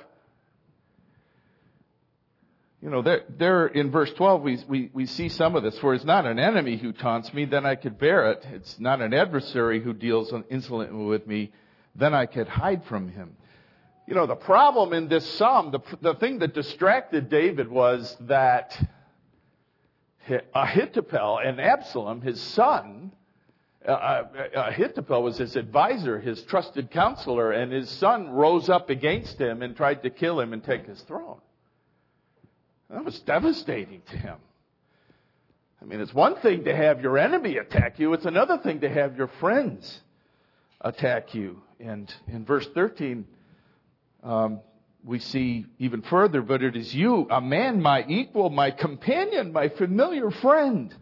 you 2.83 2.91
know, 2.91 3.01
there, 3.01 3.23
there 3.39 3.67
in 3.67 3.91
verse 3.91 4.13
12, 4.13 4.43
we, 4.43 4.59
we, 4.69 4.91
we 4.93 5.07
see 5.07 5.31
some 5.31 5.57
of 5.57 5.63
this. 5.63 5.79
For 5.79 5.95
it's 5.95 6.05
not 6.05 6.27
an 6.27 6.39
enemy 6.39 6.77
who 6.77 6.93
taunts 6.93 7.33
me, 7.33 7.47
then 7.47 7.65
I 7.65 7.77
could 7.77 7.99
bear 7.99 8.31
it. 8.33 8.47
It's 8.53 8.79
not 8.79 9.01
an 9.01 9.15
adversary 9.15 9.81
who 9.81 9.95
deals 9.95 10.35
insolently 10.51 11.05
with 11.05 11.27
me, 11.27 11.53
then 11.95 12.13
I 12.13 12.27
could 12.27 12.47
hide 12.47 12.85
from 12.85 13.09
him. 13.09 13.37
You 14.07 14.15
know, 14.15 14.27
the 14.27 14.35
problem 14.35 14.93
in 14.93 15.09
this 15.09 15.27
psalm, 15.39 15.71
the, 15.71 15.81
the 16.03 16.15
thing 16.17 16.41
that 16.41 16.53
distracted 16.53 17.31
David 17.31 17.71
was 17.71 18.15
that 18.21 18.79
Ahithophel 20.55 21.39
and 21.43 21.59
Absalom, 21.59 22.21
his 22.21 22.39
son, 22.39 23.13
uh, 23.87 23.91
uh, 23.91 24.25
Ahithophel 24.55 25.23
was 25.23 25.39
his 25.39 25.57
advisor, 25.57 26.19
his 26.19 26.43
trusted 26.45 26.91
counselor, 26.91 27.53
and 27.53 27.73
his 27.73 27.91
son 27.91 28.31
rose 28.31 28.69
up 28.69 28.89
against 28.89 29.39
him 29.39 29.63
and 29.63 29.77
tried 29.77 30.03
to 30.03 30.11
kill 30.11 30.41
him 30.41 30.53
and 30.53 30.65
take 30.65 30.87
his 30.87 31.01
throne. 31.03 31.41
That 32.91 33.05
was 33.05 33.19
devastating 33.21 34.03
to 34.11 34.17
him. 34.17 34.37
I 35.83 35.85
mean, 35.85 36.01
it's 36.01 36.15
one 36.15 36.37
thing 36.37 36.65
to 36.65 36.75
have 36.75 37.03
your 37.03 37.19
enemy 37.19 37.59
attack 37.59 37.99
you, 37.99 38.15
it's 38.15 38.25
another 38.25 38.59
thing 38.59 38.81
to 38.81 38.89
have 38.89 39.17
your 39.17 39.29
friends 39.41 40.01
attack 40.81 41.35
you. 41.35 41.61
And 41.79 42.13
in 42.29 42.45
verse 42.47 42.67
13, 42.75 43.27
um, 44.23 44.61
we 45.05 45.19
see 45.19 45.67
even 45.79 46.01
further, 46.01 46.41
but 46.41 46.63
it 46.63 46.77
is 46.77 46.95
you, 46.95 47.27
a 47.31 47.41
man, 47.41 47.83
my 47.83 48.05
equal, 48.09 48.49
my 48.49 48.71
companion, 48.71 49.53
my 49.53 49.69
familiar 49.69 50.31
friend. 50.31 50.95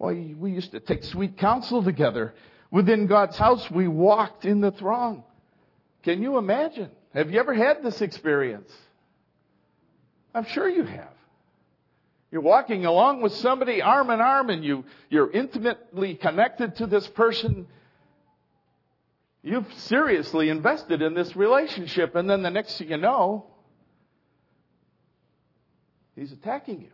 Why, 0.00 0.34
we 0.34 0.52
used 0.52 0.70
to 0.70 0.80
take 0.80 1.04
sweet 1.04 1.36
counsel 1.36 1.84
together. 1.84 2.32
Within 2.70 3.06
God's 3.06 3.36
house, 3.36 3.70
we 3.70 3.86
walked 3.86 4.46
in 4.46 4.62
the 4.62 4.70
throng. 4.70 5.24
Can 6.04 6.22
you 6.22 6.38
imagine? 6.38 6.88
Have 7.12 7.30
you 7.30 7.38
ever 7.38 7.52
had 7.52 7.82
this 7.82 8.00
experience? 8.00 8.72
I'm 10.34 10.46
sure 10.46 10.66
you 10.66 10.84
have. 10.84 11.12
You're 12.32 12.40
walking 12.40 12.86
along 12.86 13.20
with 13.20 13.34
somebody 13.34 13.82
arm 13.82 14.08
in 14.08 14.22
arm 14.22 14.48
and 14.48 14.64
you, 14.64 14.86
you're 15.10 15.30
intimately 15.30 16.14
connected 16.14 16.76
to 16.76 16.86
this 16.86 17.06
person. 17.08 17.66
You've 19.42 19.70
seriously 19.80 20.48
invested 20.48 21.02
in 21.02 21.12
this 21.12 21.36
relationship 21.36 22.14
and 22.14 22.30
then 22.30 22.42
the 22.42 22.50
next 22.50 22.78
thing 22.78 22.88
you 22.88 22.96
know, 22.96 23.44
he's 26.16 26.32
attacking 26.32 26.80
you. 26.80 26.92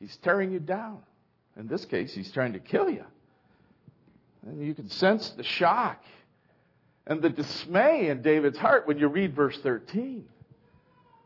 He's 0.00 0.16
tearing 0.16 0.50
you 0.50 0.58
down. 0.58 0.98
In 1.56 1.66
this 1.66 1.84
case, 1.84 2.14
he's 2.14 2.30
trying 2.32 2.54
to 2.54 2.58
kill 2.58 2.88
you. 2.88 3.04
And 4.46 4.64
you 4.64 4.74
can 4.74 4.88
sense 4.88 5.30
the 5.30 5.44
shock 5.44 6.02
and 7.06 7.22
the 7.22 7.30
dismay 7.30 8.08
in 8.08 8.22
David's 8.22 8.58
heart 8.58 8.86
when 8.86 8.98
you 8.98 9.08
read 9.08 9.34
verse 9.34 9.58
13. 9.62 10.24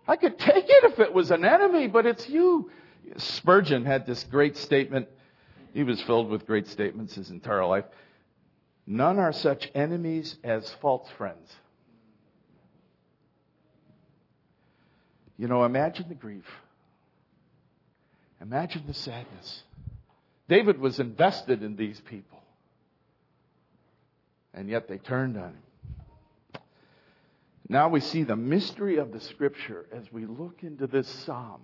I 0.09 0.16
could 0.16 0.38
take 0.38 0.64
it 0.68 0.85
if 0.85 0.99
it 0.99 1.12
was 1.12 1.30
an 1.30 1.45
enemy, 1.45 1.88
but 1.88 2.06
it's 2.06 2.28
you. 2.28 2.71
Spurgeon 3.16 3.85
had 3.85 4.06
this 4.06 4.25
great 4.25 4.56
statement. 4.56 5.09
He 5.73 5.83
was 5.83 6.00
filled 6.02 6.28
with 6.28 6.47
great 6.47 6.66
statements 6.68 7.14
his 7.14 7.30
entire 7.30 7.64
life. 7.64 7.85
None 8.87 9.18
are 9.18 9.33
such 9.33 9.71
enemies 9.75 10.37
as 10.45 10.73
false 10.80 11.09
friends. 11.18 11.54
You 15.37 15.49
know, 15.49 15.64
imagine 15.64 16.09
the 16.09 16.14
grief. 16.14 16.47
Imagine 18.40 18.85
the 18.87 18.95
sadness. 18.95 19.62
David 20.49 20.79
was 20.79 21.00
invested 21.00 21.62
in 21.62 21.76
these 21.76 22.00
people. 22.00 22.41
And 24.55 24.69
yet 24.69 24.88
they 24.88 24.99
turned 24.99 25.37
on 25.37 25.50
him. 25.50 25.62
Now 27.69 27.88
we 27.88 28.00
see 28.00 28.23
the 28.23 28.37
mystery 28.37 28.97
of 28.97 29.12
the 29.12 29.21
scripture 29.21 29.87
as 29.93 30.11
we 30.12 30.25
look 30.25 30.62
into 30.62 30.87
this 30.87 31.09
psalm. 31.09 31.61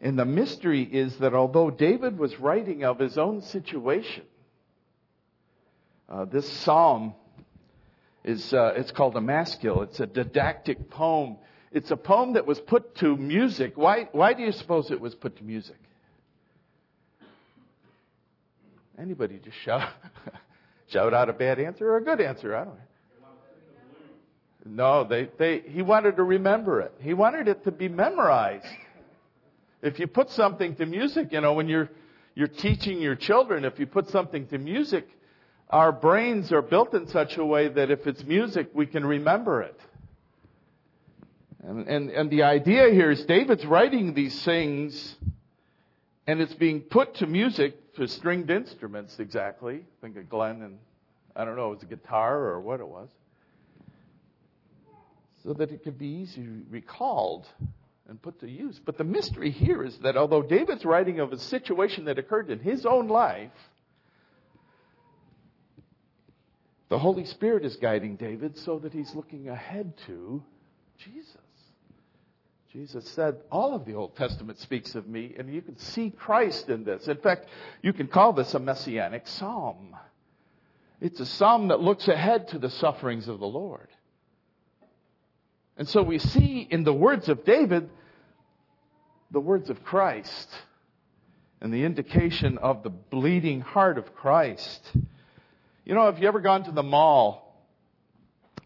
And 0.00 0.18
the 0.18 0.24
mystery 0.24 0.82
is 0.82 1.16
that 1.18 1.34
although 1.34 1.70
David 1.70 2.18
was 2.18 2.38
writing 2.38 2.84
of 2.84 2.98
his 2.98 3.16
own 3.16 3.42
situation, 3.42 4.24
uh, 6.08 6.24
this 6.24 6.50
psalm 6.50 7.14
is 8.24 8.52
uh, 8.52 8.72
it's 8.76 8.90
called 8.92 9.16
a 9.16 9.20
maskil. 9.20 9.82
It's 9.82 10.00
a 10.00 10.06
didactic 10.06 10.90
poem. 10.90 11.36
It's 11.70 11.90
a 11.90 11.96
poem 11.96 12.34
that 12.34 12.46
was 12.46 12.60
put 12.60 12.94
to 12.96 13.16
music. 13.16 13.72
Why, 13.76 14.08
why 14.12 14.32
do 14.32 14.42
you 14.42 14.52
suppose 14.52 14.90
it 14.90 15.00
was 15.00 15.14
put 15.14 15.36
to 15.36 15.44
music? 15.44 15.76
Anybody 19.00 19.38
just 19.42 19.56
shout, 19.58 19.88
shout 20.88 21.14
out 21.14 21.28
a 21.28 21.32
bad 21.32 21.60
answer 21.60 21.88
or 21.88 21.98
a 21.98 22.04
good 22.04 22.20
answer? 22.20 22.56
I 22.56 22.64
don't 22.64 22.74
know. 22.74 22.80
No, 24.64 25.04
they, 25.04 25.28
they, 25.38 25.60
he 25.60 25.82
wanted 25.82 26.16
to 26.16 26.22
remember 26.24 26.80
it. 26.80 26.92
He 27.00 27.14
wanted 27.14 27.48
it 27.48 27.64
to 27.64 27.70
be 27.70 27.88
memorized. 27.88 28.66
If 29.82 29.98
you 29.98 30.06
put 30.06 30.30
something 30.30 30.74
to 30.76 30.84
music, 30.84 31.32
you 31.32 31.40
know, 31.40 31.54
when 31.54 31.68
you're, 31.68 31.88
you're 32.34 32.48
teaching 32.48 33.00
your 33.00 33.14
children, 33.14 33.64
if 33.64 33.78
you 33.78 33.86
put 33.86 34.08
something 34.10 34.46
to 34.48 34.58
music, 34.58 35.08
our 35.70 35.92
brains 35.92 36.52
are 36.52 36.60
built 36.60 36.92
in 36.92 37.06
such 37.08 37.36
a 37.36 37.44
way 37.44 37.68
that 37.68 37.90
if 37.90 38.06
it's 38.06 38.22
music, 38.24 38.70
we 38.74 38.86
can 38.86 39.06
remember 39.06 39.62
it. 39.62 39.80
And, 41.62 41.88
and, 41.88 42.10
and 42.10 42.30
the 42.30 42.42
idea 42.42 42.90
here 42.90 43.10
is 43.10 43.24
David's 43.24 43.64
writing 43.64 44.14
these 44.14 44.42
things 44.44 45.16
and 46.26 46.40
it's 46.42 46.54
being 46.54 46.80
put 46.80 47.14
to 47.16 47.26
music, 47.26 47.87
to 47.98 48.08
stringed 48.08 48.48
instruments 48.50 49.18
exactly. 49.18 49.84
Think 50.00 50.16
of 50.16 50.28
Glenn 50.28 50.62
and, 50.62 50.78
I 51.34 51.44
don't 51.44 51.56
know, 51.56 51.72
it 51.72 51.74
was 51.74 51.82
a 51.82 51.86
guitar 51.86 52.36
or 52.36 52.60
what 52.60 52.80
it 52.80 52.88
was 52.88 53.10
so 55.42 55.52
that 55.54 55.70
it 55.70 55.82
could 55.84 55.98
be 55.98 56.06
easily 56.06 56.62
recalled 56.70 57.46
and 58.08 58.20
put 58.20 58.40
to 58.40 58.48
use. 58.48 58.80
But 58.84 58.98
the 58.98 59.04
mystery 59.04 59.50
here 59.50 59.84
is 59.84 59.98
that 59.98 60.16
although 60.16 60.42
David's 60.42 60.84
writing 60.84 61.20
of 61.20 61.32
a 61.32 61.38
situation 61.38 62.06
that 62.06 62.18
occurred 62.18 62.50
in 62.50 62.60
his 62.60 62.86
own 62.86 63.08
life, 63.08 63.50
the 66.88 66.98
Holy 66.98 67.24
Spirit 67.24 67.64
is 67.64 67.76
guiding 67.76 68.16
David 68.16 68.56
so 68.58 68.78
that 68.78 68.92
he's 68.92 69.14
looking 69.14 69.48
ahead 69.48 69.92
to 70.06 70.42
Jesus. 70.98 71.47
Jesus 72.72 73.08
said, 73.08 73.36
All 73.50 73.74
of 73.74 73.86
the 73.86 73.94
Old 73.94 74.14
Testament 74.16 74.58
speaks 74.58 74.94
of 74.94 75.08
me, 75.08 75.34
and 75.38 75.52
you 75.52 75.62
can 75.62 75.78
see 75.78 76.10
Christ 76.10 76.68
in 76.68 76.84
this. 76.84 77.08
In 77.08 77.16
fact, 77.16 77.46
you 77.82 77.92
can 77.92 78.08
call 78.08 78.34
this 78.34 78.52
a 78.54 78.58
messianic 78.58 79.26
psalm. 79.26 79.96
It's 81.00 81.20
a 81.20 81.26
psalm 81.26 81.68
that 81.68 81.80
looks 81.80 82.08
ahead 82.08 82.48
to 82.48 82.58
the 82.58 82.68
sufferings 82.68 83.28
of 83.28 83.38
the 83.38 83.46
Lord. 83.46 83.88
And 85.78 85.88
so 85.88 86.02
we 86.02 86.18
see 86.18 86.66
in 86.68 86.84
the 86.84 86.92
words 86.92 87.28
of 87.28 87.44
David 87.44 87.88
the 89.30 89.40
words 89.40 89.70
of 89.70 89.82
Christ 89.84 90.48
and 91.60 91.72
the 91.72 91.84
indication 91.84 92.58
of 92.58 92.82
the 92.82 92.90
bleeding 92.90 93.60
heart 93.60 93.96
of 93.96 94.14
Christ. 94.14 94.80
You 95.84 95.94
know, 95.94 96.04
have 96.04 96.18
you 96.18 96.28
ever 96.28 96.40
gone 96.40 96.64
to 96.64 96.72
the 96.72 96.82
mall 96.82 97.64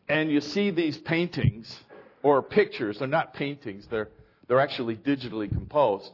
and 0.09 0.31
you 0.31 0.41
see 0.41 0.71
these 0.71 0.97
paintings 0.99 1.79
or 2.23 2.43
pictures? 2.43 2.99
They're 2.99 3.09
not 3.09 3.35
paintings, 3.35 3.87
they're, 3.91 4.09
they're 4.49 4.61
actually 4.61 4.97
digitally 4.97 5.49
composed. 5.49 6.11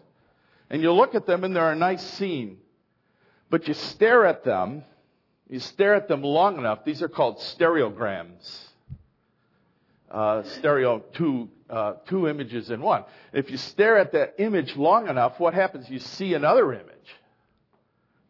And 0.71 0.83
you 0.83 0.93
look 0.93 1.15
at 1.15 1.27
them 1.27 1.45
and 1.45 1.55
they're 1.57 1.73
a 1.73 1.77
nice 1.77 2.03
scene. 2.03 2.59
But 3.51 3.69
you 3.69 3.75
stare 3.75 4.27
at 4.27 4.45
them, 4.45 4.85
you 5.49 5.61
stare 5.61 5.95
at 5.95 6.09
them 6.09 6.23
long 6.23 6.59
enough, 6.59 6.85
these 6.85 7.03
are 7.03 7.09
called 7.09 7.39
stereograms. 7.39 8.67
uh, 10.11 10.43
stereo 10.45 11.01
two 11.15 11.49
uh, 11.71 11.95
two 12.07 12.29
images 12.29 12.71
in 12.71 12.81
one. 12.81 13.05
If 13.33 13.51
you 13.51 13.59
stare 13.59 13.99
at 13.99 14.13
that 14.13 14.37
image 14.39 14.75
long 14.77 15.09
enough, 15.09 15.39
what 15.39 15.53
happens? 15.53 15.89
You 15.91 15.99
see 15.99 16.33
another 16.35 16.73
image 16.73 16.87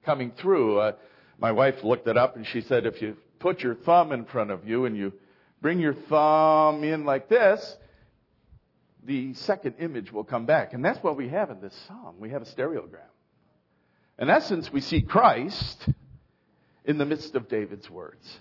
coming 0.04 0.32
through. 0.32 0.80
Uh, 0.80 0.92
my 1.38 1.52
wife 1.52 1.84
looked 1.84 2.08
it 2.08 2.16
up 2.16 2.34
and 2.34 2.44
she 2.46 2.62
said 2.62 2.84
if 2.84 3.00
you 3.00 3.16
put 3.38 3.60
your 3.60 3.76
thumb 3.76 4.10
in 4.10 4.24
front 4.24 4.50
of 4.50 4.66
you 4.66 4.86
and 4.86 4.96
you 4.96 5.12
bring 5.60 5.80
your 5.80 5.94
thumb 5.94 6.84
in 6.84 7.04
like 7.04 7.28
this, 7.28 7.76
the 9.04 9.34
second 9.34 9.76
image 9.78 10.12
will 10.12 10.24
come 10.24 10.46
back. 10.46 10.74
And 10.74 10.84
that's 10.84 11.02
what 11.02 11.16
we 11.16 11.28
have 11.28 11.50
in 11.50 11.60
this 11.60 11.74
psalm. 11.86 12.16
We 12.18 12.30
have 12.30 12.42
a 12.42 12.46
stereogram. 12.46 13.00
In 14.18 14.30
essence, 14.30 14.72
we 14.72 14.80
see 14.80 15.00
Christ 15.02 15.88
in 16.84 16.98
the 16.98 17.06
midst 17.06 17.34
of 17.34 17.48
David's 17.48 17.88
words. 17.88 18.40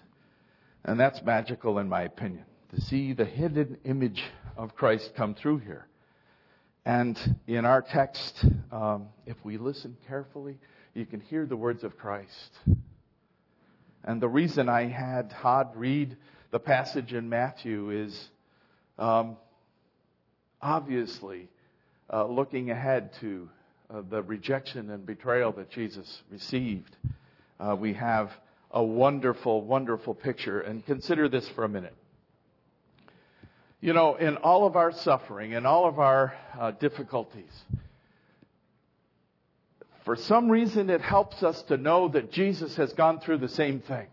And 0.84 1.00
that's 1.00 1.22
magical 1.22 1.80
in 1.80 1.90
my 1.90 2.04
opinion, 2.04 2.46
to 2.74 2.82
see 2.82 3.14
the 3.14 3.26
hidden 3.26 3.78
image 3.84 4.24
of 4.56 4.76
Christ 4.76 5.14
come 5.16 5.36
through 5.36 5.60
here. 5.60 5.88
And 6.86 7.20
in 7.46 7.66
our 7.66 7.82
text, 7.82 8.46
um, 8.72 9.08
if 9.26 9.36
we 9.44 9.58
listen 9.58 9.98
carefully, 10.08 10.58
you 10.94 11.06
can 11.06 11.20
hear 11.20 11.46
the 11.46 11.58
words 11.58 11.84
of 11.84 11.98
Christ. 11.98 12.58
And 14.04 14.22
the 14.22 14.30
reason 14.30 14.70
I 14.70 14.86
had 14.86 15.30
Todd 15.30 15.72
read 15.76 16.16
the 16.52 16.60
passage 16.60 17.14
in 17.14 17.30
Matthew 17.30 17.90
is 17.92 18.30
um, 18.98 19.38
obviously 20.62 21.50
uh, 22.12 22.26
looking 22.26 22.72
ahead 22.72 23.14
to 23.20 23.50
uh, 23.90 24.02
the 24.10 24.22
rejection 24.24 24.90
and 24.90 25.06
betrayal 25.06 25.52
that 25.54 25.70
Jesus 25.70 26.22
received. 26.32 26.96
Uh, 27.60 27.76
we 27.78 27.94
have 27.94 28.32
a 28.72 28.84
wonderful, 28.84 29.62
wonderful 29.62 30.14
picture. 30.14 30.62
And 30.62 30.86
consider 30.86 31.28
this 31.28 31.48
for 31.50 31.64
a 31.64 31.70
minute. 31.70 31.96
You 33.80 33.94
know, 33.94 34.16
in 34.16 34.38
all 34.38 34.66
of 34.66 34.76
our 34.76 34.92
suffering 34.92 35.52
in 35.52 35.66
all 35.66 35.88
of 35.88 36.00
our 36.00 36.34
uh, 36.60 36.72
difficulties, 36.72 37.52
for 40.04 40.16
some 40.16 40.50
reason 40.50 40.90
it 40.90 41.02
helps 41.02 41.44
us 41.44 41.62
to 41.64 41.78
know 41.78 42.08
that 42.10 42.32
Jesus 42.32 42.76
has 42.78 42.94
gone 42.94 43.20
through 43.20 43.38
the 43.38 43.50
same 43.50 43.82
thing. 43.82 44.08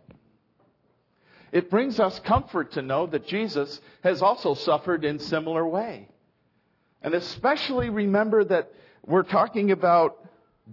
It 1.54 1.70
brings 1.70 2.00
us 2.00 2.18
comfort 2.18 2.72
to 2.72 2.82
know 2.82 3.06
that 3.06 3.28
Jesus 3.28 3.80
has 4.02 4.22
also 4.22 4.54
suffered 4.54 5.04
in 5.04 5.20
similar 5.20 5.64
way. 5.64 6.08
And 7.00 7.14
especially 7.14 7.90
remember 7.90 8.42
that 8.42 8.72
we're 9.06 9.22
talking 9.22 9.70
about 9.70 10.18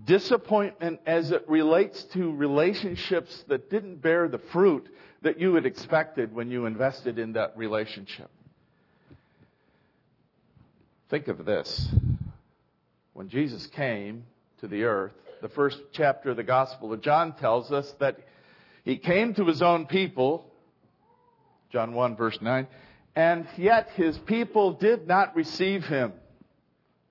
disappointment 0.06 1.00
as 1.06 1.30
it 1.30 1.48
relates 1.48 2.04
to 2.16 2.32
relationships 2.32 3.44
that 3.48 3.70
didn't 3.70 4.02
bear 4.02 4.28
the 4.28 4.40
fruit 4.40 4.90
that 5.22 5.40
you 5.40 5.54
had 5.54 5.68
expected 5.68 6.34
when 6.34 6.50
you 6.50 6.66
invested 6.66 7.20
in 7.20 7.34
that 7.34 7.56
relationship. 7.56 8.32
Think 11.12 11.28
of 11.28 11.46
this. 11.46 11.90
When 13.14 13.30
Jesus 13.30 13.68
came 13.68 14.24
to 14.62 14.68
the 14.68 14.86
earth, 14.86 15.14
the 15.44 15.50
first 15.50 15.78
chapter 15.92 16.32
of 16.32 16.38
the 16.38 16.44
Gospel 16.44 16.92
of 16.92 17.02
John 17.02 17.34
tells 17.34 17.72
us 17.72 17.94
that 18.00 18.18
he 18.84 18.98
came 18.98 19.36
to 19.36 19.46
his 19.46 19.62
own 19.62 19.86
people, 19.86 20.51
John 21.72 21.94
1 21.94 22.16
verse 22.16 22.40
9. 22.42 22.68
And 23.16 23.48
yet 23.58 23.90
his 23.96 24.18
people 24.20 24.74
did 24.74 25.08
not 25.08 25.36
receive 25.36 25.86
him. 25.86 26.14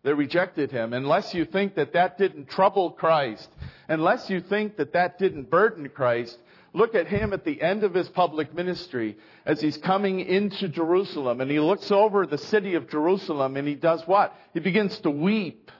They 0.02 0.12
rejected 0.14 0.70
him. 0.70 0.92
Unless 0.92 1.34
you 1.34 1.44
think 1.44 1.74
that 1.74 1.92
that 1.92 2.16
didn't 2.16 2.48
trouble 2.48 2.90
Christ, 2.90 3.48
unless 3.88 4.30
you 4.30 4.40
think 4.40 4.76
that 4.76 4.94
that 4.94 5.18
didn't 5.18 5.50
burden 5.50 5.88
Christ, 5.90 6.38
look 6.72 6.94
at 6.94 7.06
him 7.06 7.34
at 7.34 7.44
the 7.44 7.60
end 7.60 7.84
of 7.84 7.92
his 7.92 8.08
public 8.08 8.54
ministry 8.54 9.18
as 9.44 9.60
he's 9.60 9.76
coming 9.76 10.20
into 10.20 10.68
Jerusalem 10.68 11.40
and 11.40 11.50
he 11.50 11.60
looks 11.60 11.90
over 11.90 12.26
the 12.26 12.38
city 12.38 12.74
of 12.74 12.88
Jerusalem 12.88 13.56
and 13.56 13.68
he 13.68 13.74
does 13.74 14.06
what? 14.06 14.34
He 14.54 14.60
begins 14.60 14.98
to 15.00 15.10
weep. 15.10 15.70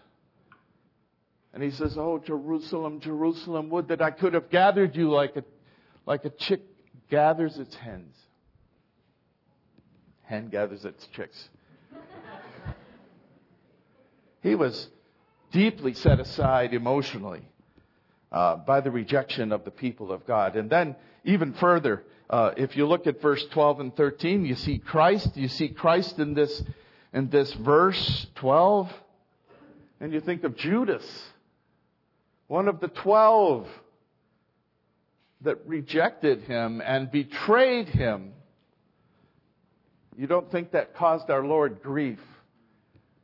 And 1.54 1.62
he 1.62 1.70
says, 1.70 1.96
Oh, 1.96 2.18
Jerusalem, 2.18 3.00
Jerusalem, 3.00 3.70
would 3.70 3.88
that 3.88 4.02
I 4.02 4.10
could 4.10 4.34
have 4.34 4.50
gathered 4.50 4.94
you 4.96 5.10
like 5.10 5.36
a, 5.36 5.44
like 6.06 6.24
a 6.26 6.30
chick 6.30 6.60
gathers 7.08 7.58
its 7.58 7.74
hens 7.74 8.14
hen 10.30 10.48
gathers 10.48 10.84
its 10.84 11.06
chicks. 11.08 11.48
he 14.42 14.54
was 14.54 14.88
deeply 15.50 15.92
set 15.92 16.20
aside 16.20 16.72
emotionally 16.72 17.42
uh, 18.30 18.54
by 18.54 18.80
the 18.80 18.92
rejection 18.92 19.50
of 19.50 19.64
the 19.64 19.72
people 19.72 20.12
of 20.12 20.24
God. 20.26 20.54
And 20.54 20.70
then, 20.70 20.94
even 21.24 21.52
further, 21.54 22.04
uh, 22.30 22.52
if 22.56 22.76
you 22.76 22.86
look 22.86 23.08
at 23.08 23.20
verse 23.20 23.44
12 23.50 23.80
and 23.80 23.96
13, 23.96 24.44
you 24.44 24.54
see 24.54 24.78
Christ. 24.78 25.36
You 25.36 25.48
see 25.48 25.68
Christ 25.68 26.20
in 26.20 26.34
this 26.34 26.62
in 27.12 27.28
this 27.28 27.52
verse 27.54 28.28
12, 28.36 28.88
and 30.00 30.12
you 30.12 30.20
think 30.20 30.44
of 30.44 30.56
Judas, 30.56 31.04
one 32.46 32.68
of 32.68 32.78
the 32.78 32.86
twelve 32.86 33.66
that 35.40 35.66
rejected 35.66 36.42
him 36.42 36.80
and 36.84 37.10
betrayed 37.10 37.88
him 37.88 38.32
you 40.20 40.26
don't 40.26 40.52
think 40.52 40.72
that 40.72 40.94
caused 40.94 41.30
our 41.30 41.42
Lord 41.42 41.82
grief. 41.82 42.18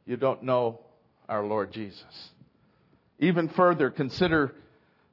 You 0.07 0.17
don't 0.17 0.45
know 0.45 0.81
our 1.29 1.45
Lord 1.45 1.71
Jesus. 1.71 2.31
Even 3.19 3.51
further, 3.51 3.91
consider 3.91 4.55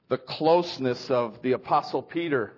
the 0.08 0.18
closeness 0.18 1.12
of 1.12 1.42
the 1.42 1.52
Apostle 1.52 2.02
Peter. 2.02 2.54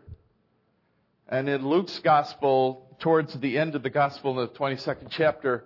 And 1.28 1.50
in 1.50 1.68
Luke's 1.68 1.98
Gospel, 1.98 2.96
towards 3.00 3.34
the 3.40 3.58
end 3.58 3.74
of 3.74 3.82
the 3.82 3.90
Gospel 3.90 4.40
in 4.40 4.46
the 4.46 4.54
22nd 4.54 5.08
chapter, 5.10 5.66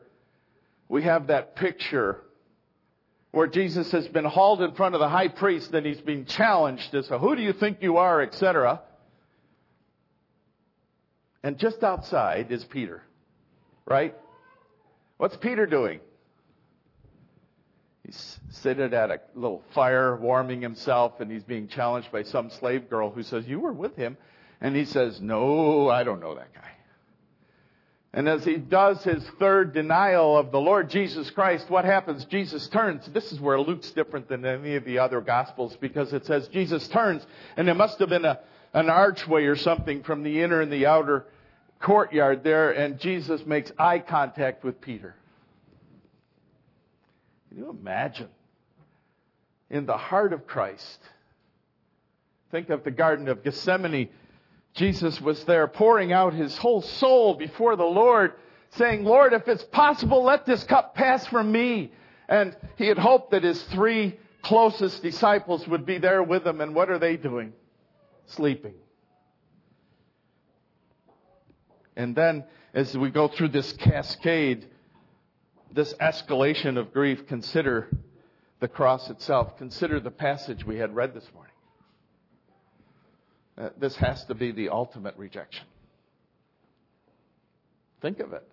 we 0.87 1.03
have 1.03 1.27
that 1.27 1.57
picture 1.57 2.21
where 3.31 3.47
Jesus 3.47 3.91
has 3.91 4.07
been 4.07 4.23
hauled 4.23 4.61
in 4.61 4.73
front 4.73 4.95
of 4.95 5.01
the 5.01 5.09
high 5.09 5.27
priest 5.27 5.73
and 5.73 5.85
he's 5.85 5.99
being 5.99 6.23
challenged 6.23 6.95
as 6.95 7.09
to 7.09 7.19
who 7.19 7.35
do 7.35 7.41
you 7.41 7.51
think 7.51 7.79
you 7.81 7.97
are, 7.97 8.21
etc. 8.21 8.79
And 11.43 11.57
just 11.57 11.83
outside 11.83 12.53
is 12.53 12.63
Peter. 12.63 13.03
Right? 13.89 14.15
What's 15.17 15.35
Peter 15.35 15.65
doing? 15.65 15.99
He's 18.05 18.39
sitting 18.49 18.93
at 18.93 19.11
a 19.11 19.19
little 19.35 19.63
fire 19.73 20.15
warming 20.15 20.61
himself 20.61 21.19
and 21.19 21.31
he's 21.31 21.43
being 21.43 21.67
challenged 21.67 22.11
by 22.11 22.23
some 22.23 22.49
slave 22.51 22.89
girl 22.89 23.09
who 23.09 23.23
says, 23.23 23.47
You 23.47 23.59
were 23.59 23.73
with 23.73 23.95
him. 23.95 24.15
And 24.61 24.75
he 24.75 24.85
says, 24.85 25.19
No, 25.19 25.89
I 25.89 26.03
don't 26.03 26.21
know 26.21 26.35
that 26.35 26.53
guy. 26.53 26.69
And 28.13 28.27
as 28.27 28.43
he 28.43 28.57
does 28.57 29.03
his 29.03 29.23
third 29.39 29.73
denial 29.73 30.37
of 30.37 30.51
the 30.51 30.59
Lord 30.59 30.89
Jesus 30.89 31.29
Christ, 31.29 31.69
what 31.69 31.85
happens? 31.85 32.25
Jesus 32.25 32.67
turns. 32.67 33.05
This 33.07 33.31
is 33.31 33.39
where 33.39 33.59
Luke's 33.59 33.91
different 33.91 34.27
than 34.27 34.45
any 34.45 34.75
of 34.75 34.85
the 34.85 34.99
other 34.99 35.21
Gospels 35.21 35.75
because 35.79 36.13
it 36.13 36.25
says 36.25 36.47
Jesus 36.47 36.87
turns, 36.87 37.25
and 37.55 37.67
there 37.67 37.75
must 37.75 37.99
have 37.99 38.09
been 38.09 38.25
a, 38.25 38.39
an 38.73 38.89
archway 38.89 39.45
or 39.45 39.55
something 39.55 40.03
from 40.03 40.23
the 40.23 40.41
inner 40.41 40.61
and 40.61 40.71
the 40.71 40.87
outer 40.87 41.25
courtyard 41.81 42.43
there, 42.43 42.71
and 42.71 42.99
Jesus 42.99 43.45
makes 43.45 43.71
eye 43.77 43.99
contact 43.99 44.63
with 44.63 44.81
Peter. 44.81 45.15
Can 47.49 47.57
you 47.57 47.69
imagine? 47.69 48.29
In 49.69 49.85
the 49.85 49.97
heart 49.97 50.33
of 50.33 50.45
Christ. 50.45 50.99
Think 52.51 52.69
of 52.69 52.83
the 52.83 52.91
Garden 52.91 53.27
of 53.27 53.43
Gethsemane. 53.43 54.09
Jesus 54.73 55.19
was 55.21 55.43
there 55.45 55.67
pouring 55.67 56.11
out 56.11 56.33
his 56.33 56.57
whole 56.57 56.81
soul 56.81 57.35
before 57.35 57.75
the 57.75 57.83
Lord, 57.83 58.33
saying, 58.71 59.03
Lord, 59.03 59.33
if 59.33 59.47
it's 59.47 59.63
possible, 59.63 60.23
let 60.23 60.45
this 60.45 60.63
cup 60.63 60.95
pass 60.95 61.25
from 61.27 61.51
me. 61.51 61.91
And 62.27 62.55
he 62.77 62.87
had 62.87 62.97
hoped 62.97 63.31
that 63.31 63.43
his 63.43 63.61
three 63.63 64.19
closest 64.41 65.01
disciples 65.01 65.67
would 65.67 65.85
be 65.85 65.97
there 65.97 66.23
with 66.23 66.45
him, 66.45 66.61
and 66.61 66.75
what 66.75 66.89
are 66.89 66.99
they 66.99 67.17
doing? 67.17 67.53
Sleeping. 68.27 68.75
And 71.95 72.15
then 72.15 72.45
as 72.73 72.97
we 72.97 73.09
go 73.09 73.27
through 73.27 73.49
this 73.49 73.73
cascade, 73.73 74.67
this 75.73 75.93
escalation 75.95 76.77
of 76.77 76.93
grief, 76.93 77.27
consider 77.27 77.89
the 78.59 78.67
cross 78.67 79.09
itself. 79.09 79.57
Consider 79.57 79.99
the 79.99 80.11
passage 80.11 80.65
we 80.65 80.77
had 80.77 80.95
read 80.95 81.13
this 81.13 81.27
morning. 81.33 81.53
Uh, 83.57 83.69
this 83.77 83.95
has 83.97 84.23
to 84.25 84.35
be 84.35 84.51
the 84.51 84.69
ultimate 84.69 85.17
rejection. 85.17 85.65
Think 88.01 88.19
of 88.19 88.33
it. 88.33 88.47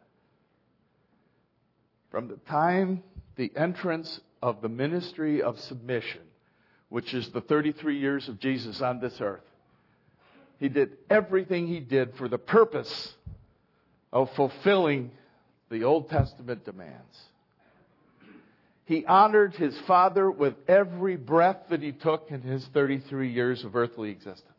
From 2.10 2.28
the 2.28 2.36
time 2.48 3.02
the 3.36 3.52
entrance 3.56 4.20
of 4.42 4.62
the 4.62 4.68
ministry 4.68 5.42
of 5.42 5.60
submission, 5.60 6.22
which 6.88 7.14
is 7.14 7.28
the 7.30 7.40
33 7.40 7.98
years 7.98 8.28
of 8.28 8.40
Jesus 8.40 8.80
on 8.80 9.00
this 9.00 9.20
earth, 9.20 9.44
he 10.58 10.68
did 10.68 10.96
everything 11.10 11.66
he 11.66 11.80
did 11.80 12.16
for 12.16 12.28
the 12.28 12.38
purpose 12.38 13.15
of 14.16 14.30
fulfilling 14.30 15.10
the 15.68 15.84
Old 15.84 16.08
Testament 16.08 16.64
demands. 16.64 17.20
He 18.86 19.04
honored 19.04 19.54
his 19.54 19.78
father 19.80 20.30
with 20.30 20.54
every 20.66 21.16
breath 21.16 21.58
that 21.68 21.82
he 21.82 21.92
took 21.92 22.30
in 22.30 22.40
his 22.40 22.66
33 22.72 23.30
years 23.30 23.62
of 23.62 23.76
earthly 23.76 24.08
existence. 24.10 24.52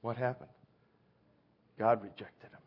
What 0.00 0.16
happened? 0.16 0.50
God 1.78 2.02
rejected 2.02 2.50
him. 2.50 2.58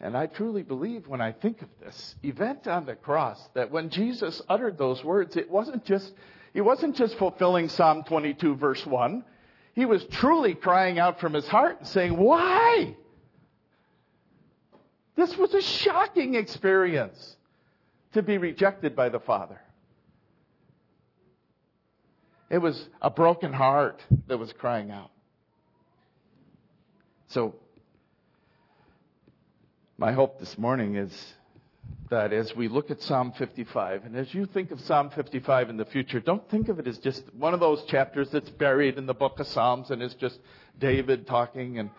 And 0.00 0.16
I 0.16 0.28
truly 0.28 0.62
believe 0.62 1.08
when 1.08 1.20
I 1.20 1.32
think 1.32 1.60
of 1.60 1.68
this 1.84 2.14
event 2.22 2.66
on 2.66 2.86
the 2.86 2.94
cross 2.94 3.38
that 3.52 3.70
when 3.70 3.90
Jesus 3.90 4.40
uttered 4.48 4.78
those 4.78 5.04
words, 5.04 5.36
it 5.36 5.50
wasn't 5.50 5.84
just, 5.84 6.10
he 6.54 6.62
wasn't 6.62 6.96
just 6.96 7.18
fulfilling 7.18 7.68
Psalm 7.68 8.04
22 8.04 8.54
verse 8.54 8.86
1. 8.86 9.24
He 9.78 9.84
was 9.84 10.04
truly 10.06 10.56
crying 10.56 10.98
out 10.98 11.20
from 11.20 11.34
his 11.34 11.46
heart 11.46 11.78
and 11.78 11.86
saying, 11.86 12.16
why? 12.16 12.96
This 15.14 15.36
was 15.38 15.54
a 15.54 15.62
shocking 15.62 16.34
experience 16.34 17.36
to 18.14 18.22
be 18.24 18.38
rejected 18.38 18.96
by 18.96 19.08
the 19.08 19.20
Father. 19.20 19.60
It 22.50 22.58
was 22.58 22.88
a 23.00 23.08
broken 23.08 23.52
heart 23.52 24.02
that 24.26 24.36
was 24.36 24.52
crying 24.52 24.90
out. 24.90 25.12
So, 27.28 27.54
my 29.96 30.10
hope 30.10 30.40
this 30.40 30.58
morning 30.58 30.96
is 30.96 31.34
that 32.10 32.32
as 32.32 32.54
we 32.56 32.68
look 32.68 32.90
at 32.90 33.02
Psalm 33.02 33.32
55, 33.32 34.04
and 34.04 34.16
as 34.16 34.32
you 34.32 34.46
think 34.46 34.70
of 34.70 34.80
Psalm 34.80 35.10
55 35.10 35.70
in 35.70 35.76
the 35.76 35.84
future, 35.84 36.20
don't 36.20 36.48
think 36.50 36.68
of 36.68 36.78
it 36.78 36.86
as 36.86 36.98
just 36.98 37.22
one 37.34 37.54
of 37.54 37.60
those 37.60 37.84
chapters 37.84 38.30
that's 38.30 38.50
buried 38.50 38.96
in 38.96 39.06
the 39.06 39.14
book 39.14 39.38
of 39.40 39.46
Psalms 39.46 39.90
and 39.90 40.02
it's 40.02 40.14
just 40.14 40.38
David 40.78 41.26
talking, 41.26 41.78
and 41.78 41.90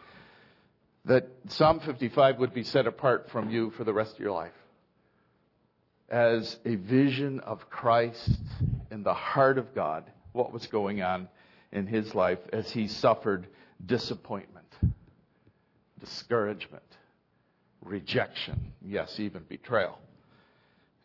that 1.06 1.28
Psalm 1.50 1.80
55 1.80 2.40
would 2.40 2.54
be 2.54 2.64
set 2.64 2.88
apart 2.88 3.30
from 3.30 3.50
you 3.50 3.72
for 3.72 3.84
the 3.84 3.94
rest 3.94 4.14
of 4.14 4.20
your 4.20 4.32
life. 4.32 4.54
As 6.10 6.58
a 6.66 6.76
vision 6.76 7.40
of 7.42 7.70
Christ 7.70 8.40
in 8.90 9.04
the 9.04 9.14
heart 9.14 9.58
of 9.58 9.76
God 9.76 10.06
what 10.32 10.52
was 10.52 10.66
going 10.68 11.02
on 11.02 11.28
in 11.72 11.86
his 11.86 12.16
life 12.16 12.40
as 12.52 12.72
he 12.72 12.88
suffered 12.88 13.48
disappointment, 13.86 14.66
discouragement, 16.00 16.84
rejection, 17.84 18.74
yes, 18.82 19.20
even 19.20 19.44
betrayal. 19.48 19.98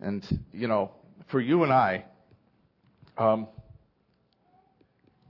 And, 0.01 0.27
you 0.53 0.69
know, 0.69 0.91
for 1.29 1.41
you 1.41 1.63
and 1.63 1.73
I, 1.73 2.05
um, 3.17 3.49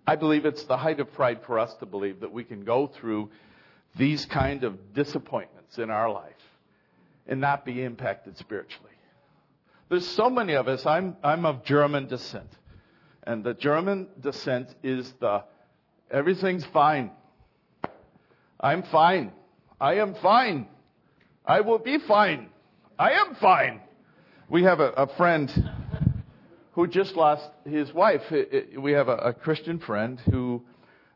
I 0.07 0.17
believe 0.17 0.45
it's 0.45 0.65
the 0.65 0.77
height 0.77 1.01
of 1.01 1.13
pride 1.13 1.41
for 1.47 1.59
us 1.59 1.73
to 1.77 1.87
believe 1.87 2.21
that 2.21 2.33
we 2.33 2.45
can 2.45 2.65
go 2.65 2.87
through 2.87 3.31
these 3.97 4.27
kind 4.27 4.65
of 4.65 4.95
disappointments 4.95 5.79
in 5.79 5.91
our 5.91 6.11
life 6.11 6.33
and 7.27 7.41
not 7.41 7.65
be 7.65 7.83
impacted 7.83 8.37
spiritually. 8.37 8.91
There's 9.89 10.07
so 10.07 10.29
many 10.29 10.55
of 10.55 10.69
us, 10.69 10.85
I'm, 10.85 11.17
I'm 11.23 11.47
of 11.47 11.65
German 11.65 12.07
descent. 12.07 12.51
And 13.23 13.45
the 13.45 13.55
German 13.55 14.09
descent 14.21 14.75
is 14.83 15.11
the 15.21 15.45
everything's 16.11 16.65
fine. 16.67 17.11
I'm 18.61 18.83
fine. 18.83 19.33
I 19.81 19.95
am 19.95 20.15
fine. 20.15 20.69
I 21.47 21.61
will 21.61 21.79
be 21.79 21.99
fine. 21.99 22.49
I 22.99 23.13
am 23.13 23.35
fine. 23.35 23.81
We 24.49 24.63
have 24.63 24.81
a, 24.81 24.89
a 24.93 25.17
friend 25.17 25.51
who 26.73 26.87
just 26.87 27.17
lost 27.17 27.47
his 27.67 27.93
wife. 27.93 28.23
We 28.79 28.93
have 28.93 29.09
a, 29.09 29.17
a 29.17 29.33
Christian 29.35 29.79
friend 29.79 30.19
who, 30.31 30.63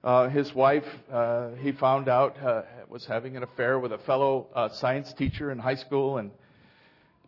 uh, 0.05 0.29
his 0.29 0.55
wife, 0.55 0.85
uh, 1.11 1.53
he 1.61 1.73
found 1.73 2.11
out 2.11 2.37
uh, 2.43 2.63
was 2.91 3.07
having 3.07 3.39
an 3.39 3.43
affair 3.43 3.79
with 3.79 3.93
a 3.93 3.99
fellow 3.99 4.49
uh, 4.55 4.69
science 4.69 5.13
teacher 5.15 5.51
in 5.51 5.59
high 5.59 5.77
school, 5.77 6.19
and 6.19 6.31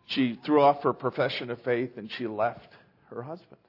she 0.05 0.39
threw 0.45 0.61
off 0.61 0.83
her 0.83 0.93
profession 0.93 1.49
of 1.49 1.59
faith 1.63 1.97
and 1.97 2.11
she 2.11 2.27
left 2.27 2.69
her 3.09 3.23
husband. 3.23 3.61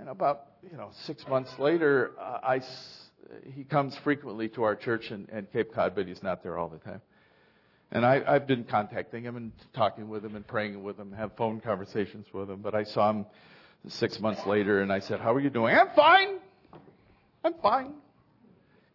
And 0.00 0.08
about, 0.08 0.46
you 0.68 0.76
know, 0.76 0.90
six 1.04 1.26
months 1.28 1.52
later, 1.60 2.10
uh, 2.18 2.40
I, 2.42 2.60
he 3.54 3.62
comes 3.62 3.96
frequently 4.02 4.48
to 4.50 4.64
our 4.64 4.74
church 4.74 5.12
in, 5.12 5.28
in 5.32 5.46
Cape 5.52 5.72
Cod, 5.72 5.94
but 5.94 6.08
he's 6.08 6.22
not 6.24 6.42
there 6.42 6.58
all 6.58 6.68
the 6.68 6.78
time. 6.78 7.02
And 7.94 8.06
I, 8.06 8.22
I've 8.26 8.46
been 8.46 8.64
contacting 8.64 9.22
him 9.22 9.36
and 9.36 9.52
talking 9.74 10.08
with 10.08 10.24
him 10.24 10.34
and 10.34 10.46
praying 10.46 10.82
with 10.82 10.98
him, 10.98 11.12
have 11.12 11.36
phone 11.36 11.60
conversations 11.60 12.26
with 12.32 12.48
him. 12.48 12.62
But 12.62 12.74
I 12.74 12.84
saw 12.84 13.10
him 13.10 13.26
six 13.86 14.18
months 14.18 14.46
later 14.46 14.80
and 14.80 14.90
I 14.90 15.00
said, 15.00 15.20
how 15.20 15.34
are 15.34 15.40
you 15.40 15.50
doing? 15.50 15.76
I'm 15.76 15.90
fine. 15.94 16.38
I'm 17.44 17.54
fine. 17.62 17.92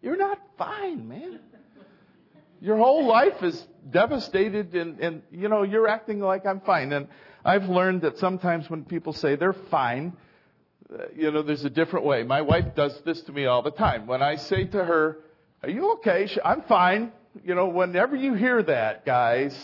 You're 0.01 0.17
not 0.17 0.39
fine, 0.57 1.07
man. 1.07 1.39
Your 2.59 2.77
whole 2.77 3.05
life 3.05 3.43
is 3.43 3.67
devastated 3.91 4.73
and, 4.73 4.99
and, 4.99 5.21
you 5.31 5.47
know, 5.47 5.61
you're 5.61 5.87
acting 5.87 6.19
like 6.19 6.47
I'm 6.47 6.61
fine. 6.61 6.91
And 6.91 7.07
I've 7.45 7.69
learned 7.69 8.01
that 8.01 8.17
sometimes 8.17 8.67
when 8.67 8.83
people 8.83 9.13
say 9.13 9.35
they're 9.35 9.53
fine, 9.53 10.17
uh, 10.91 11.03
you 11.15 11.29
know, 11.29 11.43
there's 11.43 11.65
a 11.65 11.69
different 11.69 12.03
way. 12.03 12.23
My 12.23 12.41
wife 12.41 12.73
does 12.73 12.99
this 13.05 13.21
to 13.23 13.31
me 13.31 13.45
all 13.45 13.61
the 13.61 13.71
time. 13.71 14.07
When 14.07 14.23
I 14.23 14.37
say 14.37 14.65
to 14.65 14.83
her, 14.83 15.19
are 15.61 15.69
you 15.69 15.93
okay? 15.93 16.27
I'm 16.43 16.63
fine. 16.63 17.11
You 17.43 17.55
know, 17.55 17.67
whenever 17.67 18.15
you 18.15 18.33
hear 18.33 18.63
that, 18.63 19.05
guys, 19.05 19.55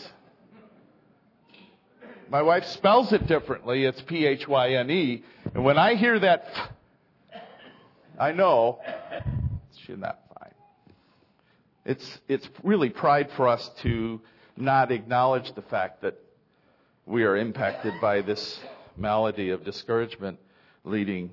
my 2.28 2.42
wife 2.42 2.64
spells 2.66 3.12
it 3.12 3.26
differently. 3.26 3.84
It's 3.84 4.00
P-H-Y-N-E. 4.02 5.24
And 5.54 5.64
when 5.64 5.78
I 5.78 5.94
hear 5.94 6.18
that, 6.18 6.46
I 8.18 8.32
know 8.32 8.80
she's 9.78 9.96
not 9.96 10.20
fine. 10.38 10.52
It's, 11.84 12.18
it's 12.28 12.48
really 12.62 12.90
pride 12.90 13.30
for 13.36 13.48
us 13.48 13.70
to 13.82 14.20
not 14.56 14.92
acknowledge 14.92 15.54
the 15.54 15.62
fact 15.62 16.02
that 16.02 16.18
we 17.06 17.24
are 17.24 17.36
impacted 17.36 17.94
by 18.00 18.20
this 18.20 18.60
malady 18.96 19.50
of 19.50 19.64
discouragement 19.64 20.38
leading 20.84 21.30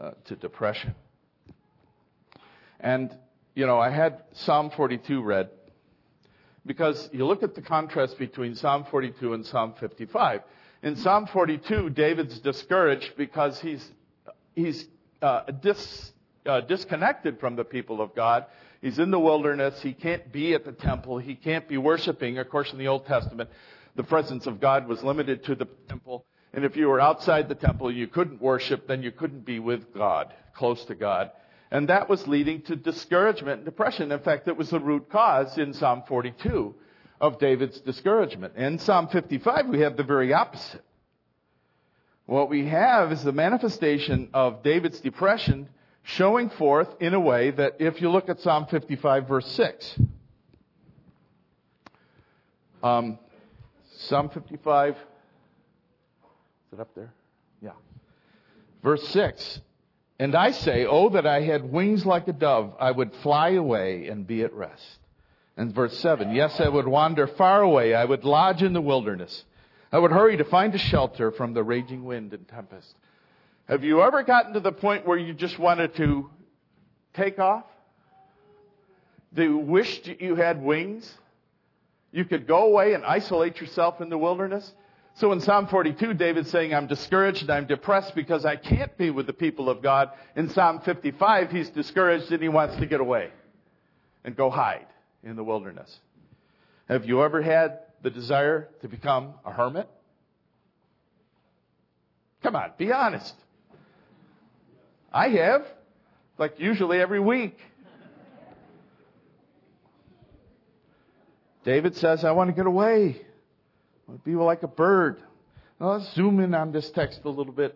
uh, 0.00 0.12
to 0.26 0.36
depression. 0.36 0.94
And, 2.78 3.14
you 3.54 3.66
know, 3.66 3.78
I 3.78 3.90
had 3.90 4.22
Psalm 4.32 4.70
42 4.70 5.22
read 5.22 5.50
because 6.66 7.08
you 7.12 7.26
look 7.26 7.42
at 7.42 7.54
the 7.54 7.62
contrast 7.62 8.18
between 8.18 8.54
Psalm 8.54 8.84
42 8.90 9.34
and 9.34 9.46
Psalm 9.46 9.74
55. 9.78 10.42
In 10.82 10.96
Psalm 10.96 11.26
42, 11.26 11.90
David's 11.90 12.38
discouraged 12.40 13.12
because 13.16 13.60
he's, 13.60 13.86
he's 14.54 14.86
uh, 15.22 15.42
dis, 15.62 16.12
uh, 16.46 16.60
disconnected 16.62 17.38
from 17.38 17.56
the 17.56 17.64
people 17.64 18.00
of 18.00 18.14
God. 18.14 18.46
He's 18.82 18.98
in 18.98 19.10
the 19.10 19.18
wilderness. 19.18 19.80
He 19.80 19.92
can't 19.92 20.30
be 20.30 20.54
at 20.54 20.64
the 20.64 20.72
temple. 20.72 21.18
He 21.18 21.36
can't 21.36 21.66
be 21.68 21.78
worshiping. 21.78 22.38
Of 22.38 22.50
course, 22.50 22.72
in 22.72 22.78
the 22.78 22.88
Old 22.88 23.06
Testament, 23.06 23.50
the 23.94 24.02
presence 24.02 24.46
of 24.46 24.60
God 24.60 24.88
was 24.88 25.02
limited 25.02 25.44
to 25.44 25.54
the 25.54 25.66
temple. 25.88 26.26
And 26.52 26.64
if 26.64 26.76
you 26.76 26.88
were 26.88 27.00
outside 27.00 27.48
the 27.48 27.54
temple, 27.54 27.90
you 27.90 28.06
couldn't 28.06 28.42
worship, 28.42 28.86
then 28.86 29.02
you 29.02 29.10
couldn't 29.10 29.44
be 29.44 29.58
with 29.58 29.94
God, 29.94 30.34
close 30.54 30.84
to 30.86 30.94
God. 30.94 31.30
And 31.74 31.88
that 31.88 32.08
was 32.08 32.28
leading 32.28 32.62
to 32.62 32.76
discouragement 32.76 33.56
and 33.56 33.64
depression. 33.64 34.12
In 34.12 34.20
fact, 34.20 34.46
it 34.46 34.56
was 34.56 34.70
the 34.70 34.78
root 34.78 35.10
cause 35.10 35.58
in 35.58 35.74
Psalm 35.74 36.04
42 36.06 36.72
of 37.20 37.40
David's 37.40 37.80
discouragement. 37.80 38.54
In 38.54 38.78
Psalm 38.78 39.08
55, 39.08 39.66
we 39.66 39.80
have 39.80 39.96
the 39.96 40.04
very 40.04 40.32
opposite. 40.32 40.84
What 42.26 42.48
we 42.48 42.66
have 42.66 43.10
is 43.10 43.24
the 43.24 43.32
manifestation 43.32 44.28
of 44.32 44.62
David's 44.62 45.00
depression 45.00 45.68
showing 46.04 46.48
forth 46.48 46.94
in 47.00 47.12
a 47.12 47.18
way 47.18 47.50
that 47.50 47.78
if 47.80 48.00
you 48.00 48.08
look 48.08 48.28
at 48.28 48.38
Psalm 48.38 48.66
55 48.66 49.26
verse 49.26 49.50
6, 49.50 49.98
um, 52.84 53.18
Psalm 53.96 54.30
55 54.30 54.90
is 54.92 54.96
it 56.74 56.78
up 56.78 56.94
there? 56.94 57.12
Yeah. 57.60 57.72
Verse 58.80 59.02
6. 59.08 59.60
And 60.18 60.34
I 60.34 60.52
say, 60.52 60.86
Oh, 60.86 61.08
that 61.10 61.26
I 61.26 61.40
had 61.40 61.70
wings 61.70 62.06
like 62.06 62.28
a 62.28 62.32
dove, 62.32 62.74
I 62.78 62.90
would 62.90 63.14
fly 63.16 63.50
away 63.50 64.08
and 64.08 64.26
be 64.26 64.42
at 64.42 64.52
rest. 64.52 64.98
And 65.56 65.74
verse 65.74 65.96
7. 65.98 66.34
Yes, 66.34 66.60
I 66.60 66.68
would 66.68 66.86
wander 66.86 67.26
far 67.26 67.62
away, 67.62 67.94
I 67.94 68.04
would 68.04 68.24
lodge 68.24 68.62
in 68.62 68.72
the 68.72 68.80
wilderness. 68.80 69.44
I 69.92 69.98
would 69.98 70.10
hurry 70.10 70.36
to 70.36 70.44
find 70.44 70.74
a 70.74 70.78
shelter 70.78 71.30
from 71.30 71.54
the 71.54 71.62
raging 71.62 72.04
wind 72.04 72.32
and 72.32 72.46
tempest. 72.48 72.96
Have 73.68 73.84
you 73.84 74.02
ever 74.02 74.24
gotten 74.24 74.54
to 74.54 74.60
the 74.60 74.72
point 74.72 75.06
where 75.06 75.16
you 75.16 75.32
just 75.32 75.58
wanted 75.58 75.94
to 75.96 76.28
take 77.14 77.38
off? 77.38 77.64
Do 79.32 79.42
you 79.42 79.58
wished 79.58 80.06
you 80.20 80.34
had 80.34 80.60
wings? 80.60 81.12
You 82.12 82.24
could 82.24 82.46
go 82.46 82.64
away 82.64 82.94
and 82.94 83.04
isolate 83.04 83.60
yourself 83.60 84.00
in 84.00 84.08
the 84.08 84.18
wilderness? 84.18 84.72
So 85.16 85.30
in 85.30 85.40
Psalm 85.40 85.68
42, 85.68 86.14
David's 86.14 86.50
saying, 86.50 86.74
I'm 86.74 86.88
discouraged 86.88 87.42
and 87.42 87.50
I'm 87.50 87.66
depressed 87.66 88.16
because 88.16 88.44
I 88.44 88.56
can't 88.56 88.96
be 88.98 89.10
with 89.10 89.26
the 89.26 89.32
people 89.32 89.70
of 89.70 89.80
God. 89.80 90.10
In 90.34 90.50
Psalm 90.50 90.80
55, 90.80 91.52
he's 91.52 91.70
discouraged 91.70 92.32
and 92.32 92.42
he 92.42 92.48
wants 92.48 92.76
to 92.76 92.86
get 92.86 93.00
away 93.00 93.30
and 94.24 94.34
go 94.34 94.50
hide 94.50 94.86
in 95.22 95.36
the 95.36 95.44
wilderness. 95.44 96.00
Have 96.88 97.04
you 97.04 97.22
ever 97.22 97.40
had 97.42 97.78
the 98.02 98.10
desire 98.10 98.68
to 98.82 98.88
become 98.88 99.34
a 99.44 99.52
hermit? 99.52 99.88
Come 102.42 102.56
on, 102.56 102.72
be 102.76 102.90
honest. 102.92 103.34
I 105.12 105.28
have, 105.28 105.64
like 106.38 106.58
usually 106.58 107.00
every 107.00 107.20
week. 107.20 107.56
David 111.64 111.96
says, 111.96 112.24
I 112.24 112.32
want 112.32 112.50
to 112.50 112.54
get 112.54 112.66
away. 112.66 113.23
Be 114.24 114.34
like 114.34 114.62
a 114.62 114.68
bird. 114.68 115.22
Now 115.80 115.92
let's 115.92 116.12
zoom 116.14 116.40
in 116.40 116.54
on 116.54 116.72
this 116.72 116.90
text 116.90 117.20
a 117.24 117.28
little 117.28 117.52
bit. 117.52 117.74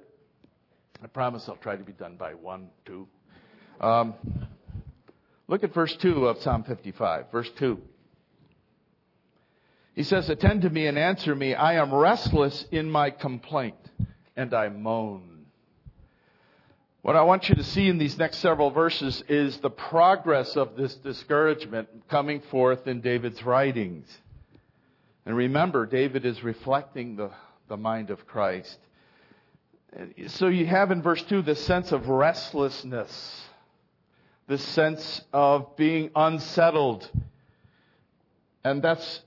I 1.02 1.06
promise 1.06 1.48
I'll 1.48 1.56
try 1.56 1.76
to 1.76 1.84
be 1.84 1.92
done 1.92 2.16
by 2.16 2.34
one, 2.34 2.68
two. 2.84 3.08
Um, 3.80 4.14
look 5.46 5.62
at 5.62 5.72
verse 5.72 5.94
2 5.96 6.26
of 6.26 6.42
Psalm 6.42 6.64
55. 6.64 7.30
Verse 7.30 7.50
2. 7.58 7.80
He 9.94 10.02
says, 10.02 10.28
Attend 10.28 10.62
to 10.62 10.70
me 10.70 10.86
and 10.86 10.98
answer 10.98 11.34
me. 11.34 11.54
I 11.54 11.74
am 11.74 11.94
restless 11.94 12.64
in 12.70 12.90
my 12.90 13.10
complaint, 13.10 13.76
and 14.36 14.52
I 14.54 14.68
moan. 14.68 15.46
What 17.02 17.16
I 17.16 17.22
want 17.22 17.48
you 17.48 17.54
to 17.54 17.64
see 17.64 17.88
in 17.88 17.98
these 17.98 18.18
next 18.18 18.38
several 18.38 18.70
verses 18.70 19.22
is 19.28 19.58
the 19.58 19.70
progress 19.70 20.56
of 20.56 20.76
this 20.76 20.94
discouragement 20.96 21.88
coming 22.08 22.40
forth 22.42 22.86
in 22.86 23.00
David's 23.00 23.42
writings. 23.44 24.06
And 25.28 25.36
remember, 25.36 25.84
David 25.84 26.24
is 26.24 26.42
reflecting 26.42 27.14
the, 27.14 27.30
the 27.68 27.76
mind 27.76 28.08
of 28.08 28.26
Christ. 28.26 28.78
So 30.28 30.48
you 30.48 30.64
have 30.64 30.90
in 30.90 31.02
verse 31.02 31.22
2 31.24 31.42
this 31.42 31.62
sense 31.66 31.92
of 31.92 32.08
restlessness, 32.08 33.42
this 34.46 34.64
sense 34.64 35.20
of 35.30 35.76
being 35.76 36.10
unsettled. 36.16 37.10
And 38.64 38.80
that's 38.80 39.20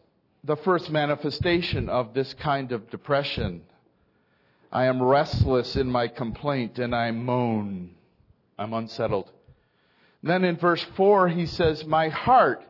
the 0.43 0.55
first 0.55 0.89
manifestation 0.89 1.87
of 1.87 2.15
this 2.15 2.33
kind 2.33 2.71
of 2.71 2.89
depression. 2.89 3.61
I 4.71 4.85
am 4.85 5.03
restless 5.03 5.75
in 5.75 5.85
my 5.85 6.07
complaint 6.07 6.79
and 6.79 6.95
I 6.95 7.11
moan. 7.11 7.91
I'm 8.57 8.73
unsettled. 8.73 9.29
Then 10.23 10.45
in 10.45 10.57
verse 10.57 10.83
4, 10.95 11.27
he 11.27 11.45
says, 11.45 11.85
My 11.85 12.09
heart 12.09 12.65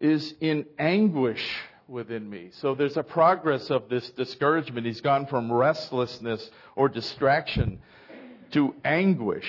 is 0.00 0.34
in 0.40 0.66
anguish 0.76 1.48
within 1.88 2.28
me. 2.28 2.50
So 2.60 2.74
there's 2.74 2.96
a 2.96 3.02
progress 3.02 3.70
of 3.70 3.88
this 3.88 4.08
discouragement. 4.10 4.86
He's 4.86 5.00
gone 5.00 5.26
from 5.26 5.52
restlessness 5.52 6.50
or 6.76 6.88
distraction 6.88 7.80
to 8.52 8.74
anguish. 8.84 9.48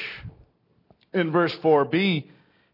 In 1.13 1.31
verse 1.31 1.55
4b, 1.57 2.25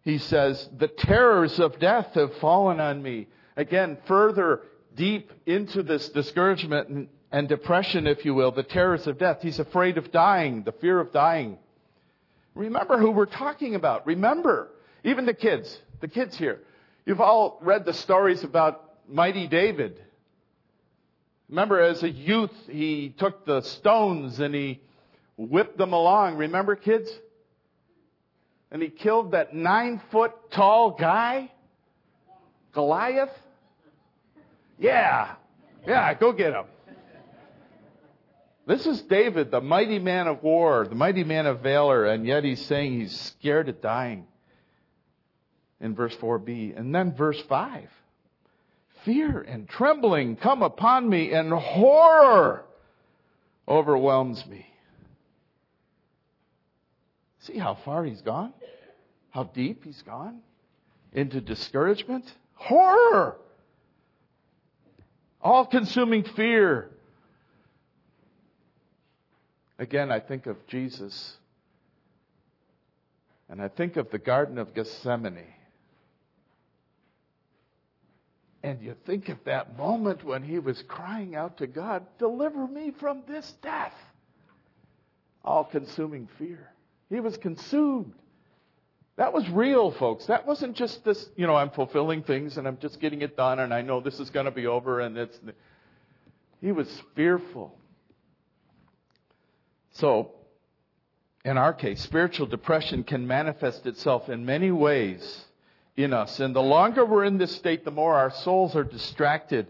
he 0.03 0.17
says, 0.17 0.67
The 0.77 0.87
terrors 0.87 1.59
of 1.59 1.79
death 1.79 2.13
have 2.15 2.35
fallen 2.37 2.79
on 2.79 3.01
me. 3.01 3.27
Again, 3.55 3.97
further 4.05 4.61
deep 4.95 5.31
into 5.45 5.83
this 5.83 6.09
discouragement 6.09 6.89
and, 6.89 7.07
and 7.31 7.47
depression, 7.47 8.07
if 8.07 8.25
you 8.25 8.33
will, 8.33 8.51
the 8.51 8.63
terrors 8.63 9.07
of 9.07 9.17
death. 9.17 9.39
He's 9.41 9.59
afraid 9.59 9.97
of 9.97 10.11
dying, 10.11 10.63
the 10.63 10.71
fear 10.71 10.99
of 10.99 11.11
dying. 11.11 11.57
Remember 12.55 12.97
who 12.97 13.11
we're 13.11 13.25
talking 13.25 13.75
about. 13.75 14.05
Remember, 14.05 14.69
even 15.03 15.25
the 15.25 15.33
kids, 15.33 15.79
the 16.01 16.07
kids 16.07 16.37
here. 16.37 16.59
You've 17.05 17.21
all 17.21 17.59
read 17.61 17.85
the 17.85 17.93
stories 17.93 18.43
about 18.43 18.90
mighty 19.11 19.47
David. 19.47 20.01
Remember, 21.49 21.81
as 21.81 22.01
a 22.01 22.09
youth, 22.09 22.51
he 22.69 23.13
took 23.17 23.45
the 23.45 23.61
stones 23.61 24.39
and 24.39 24.55
he 24.55 24.81
whipped 25.37 25.77
them 25.77 25.93
along. 25.93 26.37
Remember, 26.37 26.75
kids? 26.75 27.09
And 28.71 28.81
he 28.81 28.89
killed 28.89 29.31
that 29.31 29.53
nine 29.53 30.01
foot 30.11 30.31
tall 30.51 30.91
guy, 30.91 31.51
Goliath. 32.73 33.37
Yeah. 34.79 35.35
Yeah, 35.85 36.13
go 36.13 36.31
get 36.31 36.53
him. 36.53 36.65
This 38.65 38.85
is 38.85 39.01
David, 39.01 39.51
the 39.51 39.59
mighty 39.59 39.99
man 39.99 40.27
of 40.27 40.43
war, 40.43 40.87
the 40.87 40.95
mighty 40.95 41.23
man 41.23 41.47
of 41.47 41.59
valor, 41.61 42.05
and 42.05 42.25
yet 42.25 42.43
he's 42.43 42.63
saying 42.67 42.99
he's 42.99 43.19
scared 43.19 43.67
of 43.67 43.81
dying 43.81 44.25
in 45.81 45.95
verse 45.95 46.15
4b. 46.15 46.77
And 46.79 46.93
then 46.95 47.13
verse 47.13 47.41
5. 47.49 47.89
Fear 49.05 49.41
and 49.41 49.67
trembling 49.67 50.35
come 50.35 50.61
upon 50.61 51.09
me, 51.09 51.31
and 51.31 51.51
horror 51.51 52.65
overwhelms 53.67 54.45
me. 54.45 54.67
See 57.39 57.57
how 57.57 57.73
far 57.73 58.03
he's 58.03 58.21
gone? 58.21 58.53
How 59.31 59.43
deep 59.43 59.85
he's 59.85 60.01
gone? 60.03 60.41
Into 61.13 61.41
discouragement? 61.41 62.31
Horror! 62.53 63.37
All 65.41 65.65
consuming 65.65 66.23
fear. 66.23 66.91
Again, 69.79 70.11
I 70.11 70.19
think 70.19 70.45
of 70.45 70.67
Jesus. 70.67 71.37
And 73.49 73.59
I 73.59 73.67
think 73.67 73.97
of 73.97 74.11
the 74.11 74.19
Garden 74.19 74.59
of 74.59 74.75
Gethsemane. 74.75 75.47
And 78.63 78.81
you 78.81 78.95
think 79.05 79.29
of 79.29 79.37
that 79.45 79.77
moment 79.77 80.23
when 80.23 80.43
he 80.43 80.59
was 80.59 80.83
crying 80.87 81.35
out 81.35 81.57
to 81.57 81.67
God, 81.67 82.05
Deliver 82.19 82.67
me 82.67 82.91
from 82.99 83.23
this 83.27 83.51
death. 83.61 83.93
All 85.43 85.63
consuming 85.63 86.27
fear. 86.37 86.71
He 87.09 87.19
was 87.19 87.37
consumed. 87.37 88.13
That 89.17 89.33
was 89.33 89.49
real, 89.49 89.91
folks. 89.91 90.27
That 90.27 90.47
wasn't 90.47 90.75
just 90.75 91.03
this, 91.03 91.29
you 91.35 91.47
know, 91.47 91.55
I'm 91.55 91.71
fulfilling 91.71 92.23
things 92.23 92.57
and 92.57 92.67
I'm 92.67 92.77
just 92.77 92.99
getting 92.99 93.21
it 93.21 93.35
done 93.35 93.59
and 93.59 93.73
I 93.73 93.81
know 93.81 93.99
this 93.99 94.19
is 94.19 94.29
going 94.29 94.45
to 94.45 94.51
be 94.51 94.67
over 94.67 94.99
and 94.99 95.17
it's. 95.17 95.39
He 96.61 96.71
was 96.71 96.87
fearful. 97.15 97.75
So, 99.93 100.31
in 101.43 101.57
our 101.57 101.73
case, 101.73 102.01
spiritual 102.01 102.45
depression 102.45 103.03
can 103.03 103.27
manifest 103.27 103.87
itself 103.87 104.29
in 104.29 104.45
many 104.45 104.71
ways 104.71 105.45
in 106.03 106.13
us. 106.13 106.39
And 106.39 106.55
the 106.55 106.61
longer 106.61 107.05
we're 107.05 107.25
in 107.25 107.37
this 107.37 107.55
state, 107.55 107.85
the 107.85 107.91
more 107.91 108.15
our 108.15 108.31
souls 108.31 108.75
are 108.75 108.83
distracted 108.83 109.67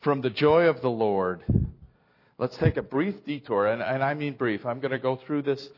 from 0.00 0.20
the 0.20 0.30
joy 0.30 0.68
of 0.68 0.80
the 0.82 0.90
Lord. 0.90 1.42
Let's 2.38 2.56
take 2.58 2.76
a 2.76 2.82
brief 2.82 3.24
detour, 3.24 3.66
and, 3.66 3.82
and 3.82 4.02
I 4.02 4.14
mean 4.14 4.34
brief. 4.34 4.66
I'm 4.66 4.80
going 4.80 4.92
to 4.92 4.98
go 4.98 5.16
through 5.16 5.42
this 5.42 5.68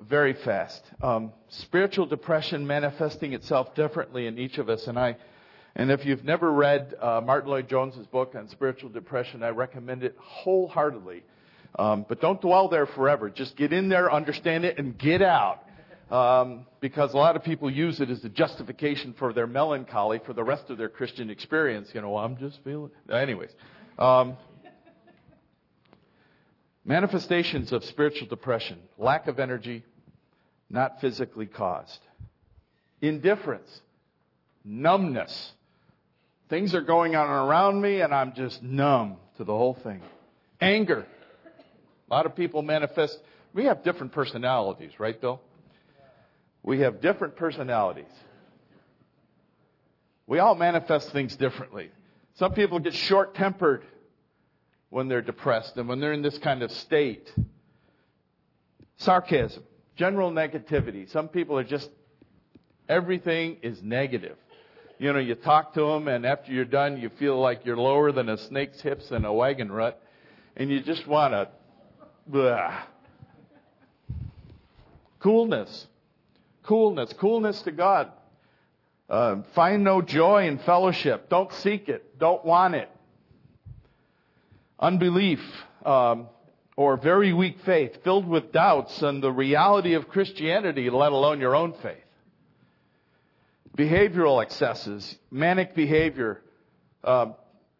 very 0.00 0.32
fast. 0.32 0.82
Um, 1.02 1.32
spiritual 1.48 2.06
depression 2.06 2.66
manifesting 2.66 3.32
itself 3.32 3.74
differently 3.74 4.26
in 4.26 4.38
each 4.38 4.58
of 4.58 4.68
us, 4.68 4.86
and 4.86 4.98
I. 4.98 5.16
And 5.74 5.90
if 5.90 6.04
you've 6.04 6.24
never 6.24 6.52
read 6.52 6.94
uh, 7.00 7.20
Martyn 7.24 7.50
Lloyd-Jones's 7.50 8.06
book 8.06 8.34
on 8.34 8.48
spiritual 8.48 8.90
depression, 8.90 9.42
I 9.42 9.50
recommend 9.50 10.02
it 10.02 10.16
wholeheartedly. 10.18 11.22
Um, 11.78 12.06
but 12.08 12.20
don't 12.20 12.40
dwell 12.40 12.68
there 12.68 12.86
forever. 12.86 13.28
Just 13.30 13.56
get 13.56 13.72
in 13.72 13.88
there, 13.88 14.12
understand 14.12 14.64
it, 14.64 14.78
and 14.78 14.96
get 14.96 15.22
out. 15.22 15.62
Um, 16.10 16.66
because 16.80 17.12
a 17.12 17.18
lot 17.18 17.36
of 17.36 17.44
people 17.44 17.70
use 17.70 18.00
it 18.00 18.08
as 18.08 18.24
a 18.24 18.30
justification 18.30 19.14
for 19.18 19.32
their 19.34 19.46
melancholy 19.46 20.20
for 20.24 20.32
the 20.32 20.42
rest 20.42 20.70
of 20.70 20.78
their 20.78 20.88
Christian 20.88 21.28
experience. 21.28 21.90
You 21.92 22.00
know, 22.00 22.16
I'm 22.16 22.38
just 22.38 22.58
feeling. 22.64 22.90
Anyways, 23.10 23.50
um, 23.98 24.38
Manifestations 26.88 27.70
of 27.72 27.84
spiritual 27.84 28.28
depression 28.28 28.78
lack 28.96 29.28
of 29.28 29.38
energy, 29.38 29.84
not 30.70 31.02
physically 31.02 31.44
caused. 31.44 32.00
Indifference, 33.02 33.82
numbness. 34.64 35.52
Things 36.48 36.74
are 36.74 36.80
going 36.80 37.14
on 37.14 37.28
around 37.28 37.82
me 37.82 38.00
and 38.00 38.14
I'm 38.14 38.32
just 38.32 38.62
numb 38.62 39.18
to 39.36 39.44
the 39.44 39.52
whole 39.52 39.74
thing. 39.74 40.00
Anger. 40.62 41.06
A 42.10 42.14
lot 42.14 42.24
of 42.24 42.34
people 42.34 42.62
manifest. 42.62 43.18
We 43.52 43.66
have 43.66 43.84
different 43.84 44.12
personalities, 44.12 44.92
right, 44.98 45.20
Bill? 45.20 45.42
We 46.68 46.80
have 46.80 47.00
different 47.00 47.36
personalities. 47.36 48.12
We 50.26 50.38
all 50.38 50.54
manifest 50.54 51.10
things 51.12 51.34
differently. 51.34 51.90
Some 52.34 52.52
people 52.52 52.78
get 52.78 52.92
short 52.92 53.34
tempered 53.34 53.86
when 54.90 55.08
they're 55.08 55.22
depressed 55.22 55.78
and 55.78 55.88
when 55.88 55.98
they're 55.98 56.12
in 56.12 56.20
this 56.20 56.36
kind 56.36 56.62
of 56.62 56.70
state. 56.70 57.32
Sarcasm, 58.98 59.62
general 59.96 60.30
negativity. 60.30 61.10
Some 61.10 61.28
people 61.28 61.56
are 61.58 61.64
just, 61.64 61.88
everything 62.86 63.56
is 63.62 63.82
negative. 63.82 64.36
You 64.98 65.14
know, 65.14 65.20
you 65.20 65.36
talk 65.36 65.72
to 65.72 65.80
them 65.80 66.06
and 66.06 66.26
after 66.26 66.52
you're 66.52 66.66
done, 66.66 67.00
you 67.00 67.08
feel 67.18 67.40
like 67.40 67.64
you're 67.64 67.78
lower 67.78 68.12
than 68.12 68.28
a 68.28 68.36
snake's 68.36 68.82
hips 68.82 69.10
in 69.10 69.24
a 69.24 69.32
wagon 69.32 69.72
rut 69.72 70.02
and 70.54 70.68
you 70.68 70.82
just 70.82 71.06
want 71.06 71.32
to. 72.30 72.78
Coolness. 75.18 75.86
Coolness. 76.68 77.12
Coolness 77.14 77.62
to 77.62 77.72
God. 77.72 78.12
Uh, 79.08 79.36
find 79.54 79.82
no 79.82 80.02
joy 80.02 80.46
in 80.46 80.58
fellowship. 80.58 81.28
Don't 81.30 81.52
seek 81.54 81.88
it. 81.88 82.18
Don't 82.18 82.44
want 82.44 82.74
it 82.74 82.90
unbelief, 84.78 85.40
um, 85.84 86.28
or 86.76 86.96
very 86.96 87.32
weak 87.32 87.58
faith, 87.64 88.02
filled 88.04 88.26
with 88.26 88.52
doubts 88.52 89.02
and 89.02 89.22
the 89.22 89.32
reality 89.32 89.94
of 89.94 90.08
Christianity, 90.08 90.90
let 90.90 91.12
alone 91.12 91.40
your 91.40 91.56
own 91.56 91.74
faith. 91.82 91.96
Behavioral 93.76 94.42
excesses, 94.42 95.16
manic 95.30 95.74
behavior. 95.74 96.42
Um, 97.04 97.34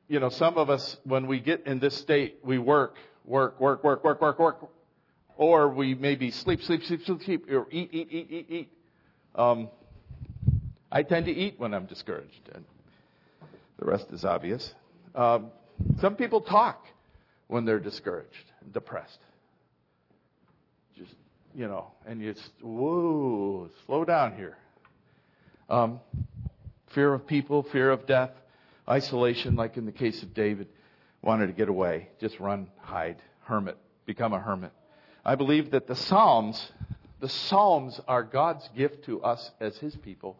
you 0.08 0.20
know, 0.20 0.28
some 0.28 0.56
of 0.56 0.70
us, 0.70 0.96
when 1.04 1.26
we 1.26 1.40
get 1.40 1.66
in 1.66 1.80
this 1.80 1.96
state, 1.96 2.38
we 2.42 2.58
work, 2.58 2.96
work, 3.24 3.60
work, 3.60 3.84
work, 3.84 4.04
work, 4.04 4.20
work, 4.20 4.38
work, 4.38 4.70
or 5.36 5.68
we 5.68 5.94
maybe 5.94 6.30
sleep, 6.30 6.62
sleep, 6.62 6.82
sleep, 6.84 7.04
sleep, 7.04 7.22
sleep, 7.22 7.50
or 7.50 7.66
eat, 7.70 7.90
eat, 7.92 8.08
eat, 8.10 8.26
eat, 8.30 8.46
eat. 8.48 8.72
Um, 9.38 9.70
I 10.90 11.04
tend 11.04 11.26
to 11.26 11.32
eat 11.32 11.54
when 11.58 11.72
I'm 11.72 11.86
discouraged, 11.86 12.50
and 12.52 12.64
the 13.78 13.86
rest 13.86 14.08
is 14.10 14.24
obvious. 14.24 14.74
Um, 15.14 15.52
some 16.00 16.16
people 16.16 16.40
talk 16.40 16.84
when 17.46 17.64
they're 17.64 17.78
discouraged 17.78 18.50
and 18.60 18.72
depressed. 18.72 19.20
Just, 20.96 21.14
you 21.54 21.68
know, 21.68 21.92
and 22.04 22.20
you, 22.20 22.34
whoa, 22.60 23.70
slow 23.86 24.04
down 24.04 24.34
here. 24.34 24.56
Um, 25.70 26.00
fear 26.88 27.14
of 27.14 27.24
people, 27.24 27.62
fear 27.62 27.92
of 27.92 28.06
death. 28.06 28.32
isolation, 28.88 29.54
like 29.54 29.76
in 29.76 29.86
the 29.86 29.92
case 29.92 30.22
of 30.22 30.34
David, 30.34 30.66
wanted 31.22 31.46
to 31.46 31.52
get 31.52 31.68
away, 31.68 32.08
just 32.20 32.40
run, 32.40 32.68
hide, 32.80 33.22
hermit, 33.44 33.76
become 34.04 34.32
a 34.32 34.40
hermit. 34.40 34.72
I 35.24 35.34
believe 35.34 35.70
that 35.72 35.86
the 35.86 35.94
Psalms, 35.94 36.72
the 37.20 37.28
Psalms 37.28 38.00
are 38.06 38.22
God's 38.22 38.68
gift 38.76 39.04
to 39.04 39.22
us 39.22 39.50
as 39.60 39.76
His 39.78 39.96
people 39.96 40.38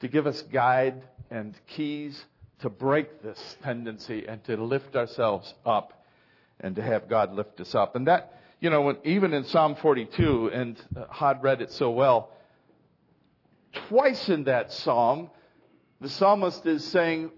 to 0.00 0.08
give 0.08 0.26
us 0.26 0.42
guide 0.42 1.02
and 1.30 1.54
keys 1.68 2.24
to 2.60 2.68
break 2.68 3.22
this 3.22 3.56
tendency 3.62 4.26
and 4.26 4.42
to 4.44 4.56
lift 4.56 4.94
ourselves 4.94 5.52
up 5.64 6.04
and 6.60 6.76
to 6.76 6.82
have 6.82 7.08
God 7.08 7.32
lift 7.34 7.60
us 7.60 7.74
up. 7.74 7.96
And 7.96 8.06
that, 8.06 8.38
you 8.60 8.70
know, 8.70 8.82
when, 8.82 8.96
even 9.04 9.32
in 9.32 9.44
Psalm 9.44 9.74
42, 9.76 10.50
and 10.52 10.76
Hod 11.08 11.42
read 11.42 11.62
it 11.62 11.72
so 11.72 11.90
well, 11.90 12.30
twice 13.88 14.28
in 14.28 14.44
that 14.44 14.72
psalm, 14.72 15.30
the 16.00 16.08
psalmist 16.08 16.66
is 16.66 16.84
saying, 16.84 17.30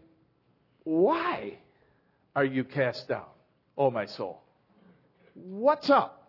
Why 0.83 1.59
are 2.35 2.45
you 2.45 2.65
cast 2.65 3.09
down, 3.09 3.27
O 3.79 3.91
my 3.91 4.07
soul? 4.07 4.43
What's 5.35 5.91
up? 5.91 6.24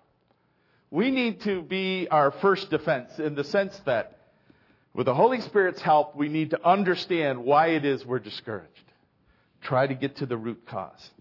We 0.96 1.12
need 1.12 1.42
to 1.42 1.62
be 1.62 2.08
our 2.10 2.32
first 2.32 2.70
defense 2.70 3.20
in 3.20 3.36
the 3.36 3.44
sense 3.44 3.78
that 3.86 4.18
with 4.94 5.08
the 5.08 5.14
Holy 5.14 5.42
Spirit's 5.42 5.82
help, 5.82 6.16
we 6.16 6.30
need 6.30 6.52
to 6.52 6.66
understand 6.66 7.44
why 7.44 7.72
it 7.72 7.84
is 7.84 8.06
we're 8.06 8.20
discouraged. 8.20 8.72
Try 9.60 9.88
to 9.88 9.94
get 9.94 10.16
to 10.18 10.26
the 10.26 10.38
root 10.38 10.66
cause. 10.66 11.12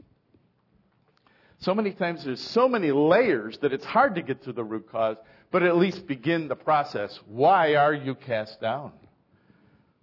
So 1.58 1.74
many 1.74 1.90
times 1.90 2.24
there's 2.24 2.40
so 2.40 2.68
many 2.68 2.92
layers 2.92 3.58
that 3.62 3.72
it's 3.72 3.84
hard 3.84 4.14
to 4.14 4.22
get 4.22 4.44
to 4.44 4.52
the 4.52 4.62
root 4.62 4.92
cause, 4.92 5.16
but 5.50 5.64
at 5.64 5.76
least 5.76 6.06
begin 6.06 6.46
the 6.46 6.54
process. 6.54 7.18
Why 7.26 7.74
are 7.74 7.92
you 7.92 8.14
cast 8.14 8.60
down, 8.60 8.92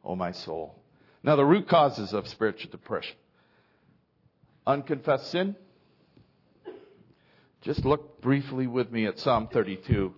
O 0.03 0.17
my 0.17 0.34
soul? 0.34 0.75
Now 1.23 1.38
the 1.38 1.45
root 1.45 1.69
causes 1.69 2.12
of 2.12 2.27
spiritual 2.27 2.71
depression. 2.71 3.15
Unconfessed 4.67 5.31
sin. 5.31 5.55
Just 7.62 7.86
look 7.86 8.21
briefly 8.21 8.65
with 8.65 8.91
me 8.91 9.06
at 9.06 9.19
Psalm 9.19 9.47
32. 9.47 10.15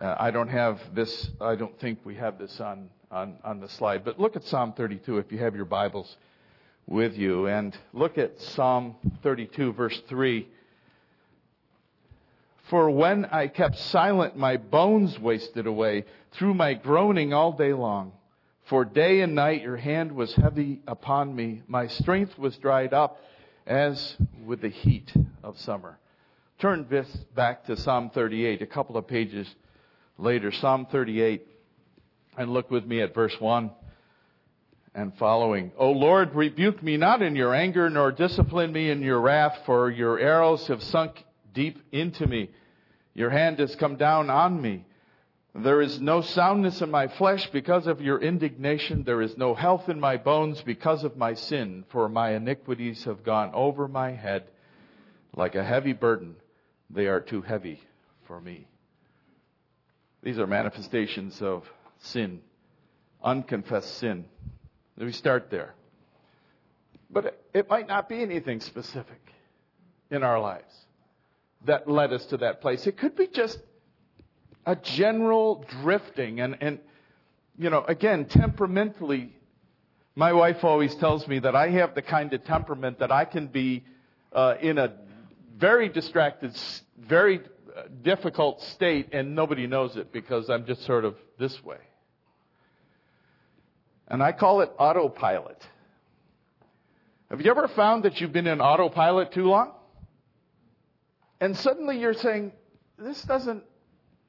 Uh, 0.00 0.14
I 0.20 0.30
don't 0.30 0.46
have 0.46 0.80
this, 0.94 1.30
I 1.40 1.56
don't 1.56 1.76
think 1.80 1.98
we 2.04 2.14
have 2.14 2.38
this 2.38 2.60
on, 2.60 2.90
on, 3.10 3.38
on 3.42 3.58
the 3.58 3.68
slide, 3.68 4.04
but 4.04 4.20
look 4.20 4.36
at 4.36 4.44
Psalm 4.44 4.72
32 4.72 5.18
if 5.18 5.32
you 5.32 5.38
have 5.38 5.56
your 5.56 5.64
Bibles 5.64 6.16
with 6.86 7.16
you. 7.16 7.48
And 7.48 7.76
look 7.92 8.18
at 8.18 8.40
Psalm 8.40 8.94
32, 9.24 9.72
verse 9.72 10.00
3. 10.08 10.46
For 12.70 12.88
when 12.88 13.24
I 13.24 13.48
kept 13.48 13.78
silent, 13.78 14.36
my 14.36 14.56
bones 14.56 15.18
wasted 15.18 15.66
away 15.66 16.04
through 16.34 16.54
my 16.54 16.74
groaning 16.74 17.32
all 17.32 17.50
day 17.50 17.72
long. 17.72 18.12
For 18.66 18.84
day 18.84 19.22
and 19.22 19.34
night 19.34 19.62
your 19.62 19.76
hand 19.76 20.12
was 20.12 20.32
heavy 20.36 20.82
upon 20.86 21.34
me. 21.34 21.62
My 21.66 21.88
strength 21.88 22.38
was 22.38 22.56
dried 22.58 22.94
up 22.94 23.20
as 23.66 24.16
with 24.44 24.60
the 24.60 24.68
heat 24.68 25.12
of 25.42 25.58
summer. 25.58 25.98
Turn 26.58 26.86
this 26.88 27.06
back 27.34 27.66
to 27.66 27.76
Psalm 27.76 28.08
38, 28.14 28.62
a 28.62 28.66
couple 28.66 28.96
of 28.96 29.06
pages 29.06 29.46
later. 30.16 30.50
Psalm 30.50 30.86
38, 30.90 31.46
and 32.38 32.50
look 32.50 32.70
with 32.70 32.86
me 32.86 33.02
at 33.02 33.14
verse 33.14 33.38
1 33.38 33.70
and 34.94 35.14
following. 35.18 35.70
O 35.76 35.90
Lord, 35.90 36.34
rebuke 36.34 36.82
me 36.82 36.96
not 36.96 37.20
in 37.20 37.36
your 37.36 37.54
anger, 37.54 37.90
nor 37.90 38.10
discipline 38.10 38.72
me 38.72 38.88
in 38.88 39.02
your 39.02 39.20
wrath, 39.20 39.58
for 39.66 39.90
your 39.90 40.18
arrows 40.18 40.66
have 40.68 40.82
sunk 40.82 41.22
deep 41.52 41.78
into 41.92 42.26
me. 42.26 42.48
Your 43.12 43.28
hand 43.28 43.58
has 43.58 43.76
come 43.76 43.96
down 43.96 44.30
on 44.30 44.58
me. 44.58 44.86
There 45.54 45.82
is 45.82 46.00
no 46.00 46.22
soundness 46.22 46.80
in 46.80 46.90
my 46.90 47.08
flesh 47.08 47.50
because 47.50 47.86
of 47.86 48.00
your 48.00 48.18
indignation. 48.18 49.04
There 49.04 49.20
is 49.20 49.36
no 49.36 49.54
health 49.54 49.90
in 49.90 50.00
my 50.00 50.16
bones 50.16 50.62
because 50.62 51.04
of 51.04 51.18
my 51.18 51.34
sin, 51.34 51.84
for 51.90 52.08
my 52.08 52.30
iniquities 52.30 53.04
have 53.04 53.24
gone 53.24 53.50
over 53.52 53.86
my 53.86 54.12
head 54.12 54.44
like 55.34 55.54
a 55.54 55.62
heavy 55.62 55.92
burden. 55.92 56.34
They 56.90 57.06
are 57.06 57.20
too 57.20 57.42
heavy 57.42 57.80
for 58.26 58.40
me. 58.40 58.66
These 60.22 60.38
are 60.38 60.46
manifestations 60.46 61.40
of 61.42 61.64
sin, 61.98 62.40
unconfessed 63.22 63.98
sin. 63.98 64.24
Me 64.96 65.12
start 65.12 65.50
there. 65.50 65.74
But 67.10 67.40
it 67.54 67.68
might 67.68 67.86
not 67.86 68.08
be 68.08 68.22
anything 68.22 68.60
specific 68.60 69.20
in 70.10 70.22
our 70.22 70.40
lives 70.40 70.74
that 71.64 71.88
led 71.88 72.12
us 72.12 72.24
to 72.26 72.38
that 72.38 72.60
place. 72.60 72.86
It 72.86 72.96
could 72.96 73.16
be 73.16 73.26
just 73.26 73.58
a 74.64 74.74
general 74.74 75.64
drifting 75.82 76.40
and, 76.40 76.56
and 76.60 76.80
you 77.58 77.70
know, 77.70 77.84
again, 77.84 78.26
temperamentally, 78.26 79.32
my 80.14 80.32
wife 80.32 80.64
always 80.64 80.94
tells 80.96 81.26
me 81.26 81.38
that 81.38 81.54
I 81.54 81.70
have 81.70 81.94
the 81.94 82.02
kind 82.02 82.32
of 82.32 82.44
temperament 82.44 82.98
that 82.98 83.10
I 83.10 83.24
can 83.24 83.46
be 83.46 83.84
uh, 84.32 84.54
in 84.60 84.78
a 84.78 84.92
very 85.56 85.88
distracted, 85.88 86.58
very 86.98 87.40
uh, 87.76 87.82
difficult 88.02 88.62
state 88.62 89.08
and 89.12 89.34
nobody 89.34 89.66
knows 89.66 89.96
it 89.96 90.12
because 90.12 90.50
I'm 90.50 90.66
just 90.66 90.84
sort 90.84 91.04
of 91.04 91.16
this 91.38 91.62
way. 91.64 91.78
And 94.08 94.22
I 94.22 94.32
call 94.32 94.60
it 94.60 94.70
autopilot. 94.78 95.66
Have 97.30 97.40
you 97.40 97.50
ever 97.50 97.66
found 97.68 98.04
that 98.04 98.20
you've 98.20 98.32
been 98.32 98.46
in 98.46 98.60
autopilot 98.60 99.32
too 99.32 99.44
long? 99.44 99.72
And 101.40 101.56
suddenly 101.56 101.98
you're 101.98 102.14
saying, 102.14 102.52
this 102.98 103.20
doesn't 103.22 103.64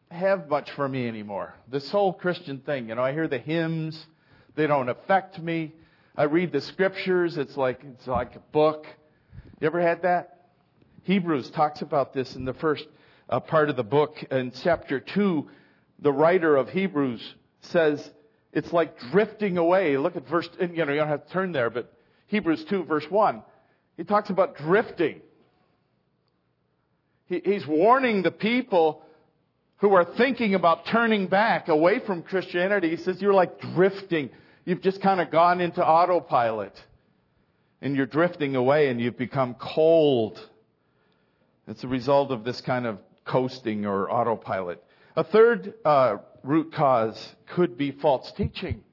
have 0.09 0.49
much 0.49 0.71
for 0.71 0.87
me 0.87 1.07
anymore. 1.07 1.53
This 1.69 1.89
whole 1.91 2.11
Christian 2.11 2.59
thing, 2.59 2.89
you 2.89 2.95
know, 2.95 3.03
I 3.03 3.11
hear 3.13 3.27
the 3.27 3.37
hymns, 3.37 4.05
they 4.55 4.67
don't 4.67 4.89
affect 4.89 5.39
me. 5.39 5.73
I 6.15 6.23
read 6.23 6.51
the 6.51 6.61
scriptures, 6.61 7.37
it's 7.37 7.55
like 7.55 7.81
it's 7.83 8.07
like 8.07 8.35
a 8.35 8.39
book. 8.51 8.87
You 9.61 9.67
ever 9.67 9.79
had 9.79 10.01
that? 10.01 10.36
Hebrews 11.07 11.49
talks 11.51 11.81
about 11.81 12.11
this 12.13 12.35
in 12.35 12.43
the 12.43 12.53
first 12.53 12.85
uh, 13.29 13.39
part 13.39 13.69
of 13.69 13.77
the 13.77 13.83
book 13.83 14.17
in 14.29 14.51
chapter 14.61 14.99
2. 14.99 15.47
The 15.99 16.11
writer 16.11 16.57
of 16.57 16.67
Hebrews 16.67 17.21
says 17.61 18.11
it's 18.51 18.73
like 18.73 18.99
drifting 19.11 19.57
away. 19.57 19.95
Look 19.95 20.17
at 20.17 20.27
verse, 20.27 20.49
you 20.59 20.67
know, 20.67 20.91
you 20.91 20.99
don't 20.99 21.07
have 21.07 21.25
to 21.25 21.31
turn 21.31 21.53
there, 21.53 21.69
but 21.69 21.93
Hebrews 22.25 22.65
2 22.65 22.83
verse 22.83 23.05
1. 23.09 23.41
He 23.95 24.03
talks 24.03 24.29
about 24.29 24.57
drifting. 24.57 25.21
He, 27.27 27.41
he's 27.41 27.65
warning 27.65 28.21
the 28.21 28.31
people 28.31 29.01
who 29.77 29.93
are 29.93 30.03
thinking 30.03 30.55
about 30.55 30.87
turning 30.87 31.27
back 31.27 31.69
away 31.69 31.99
from 31.99 32.21
Christianity. 32.21 32.89
He 32.89 32.97
says, 32.97 33.21
you're 33.21 33.33
like 33.33 33.61
drifting. 33.61 34.29
You've 34.65 34.81
just 34.81 35.01
kind 35.01 35.21
of 35.21 35.31
gone 35.31 35.61
into 35.61 35.81
autopilot. 35.81 36.73
And 37.81 37.95
you're 37.95 38.07
drifting 38.07 38.57
away 38.57 38.89
and 38.89 38.99
you've 38.99 39.17
become 39.17 39.53
cold. 39.53 40.37
It's 41.67 41.83
a 41.83 41.87
result 41.87 42.31
of 42.31 42.43
this 42.43 42.61
kind 42.61 42.85
of 42.85 42.99
coasting 43.25 43.85
or 43.85 44.11
autopilot. 44.11 44.83
A 45.15 45.23
third 45.23 45.73
uh, 45.83 46.17
root 46.43 46.73
cause 46.73 47.35
could 47.47 47.77
be 47.77 47.91
false 47.91 48.31
teaching. 48.31 48.83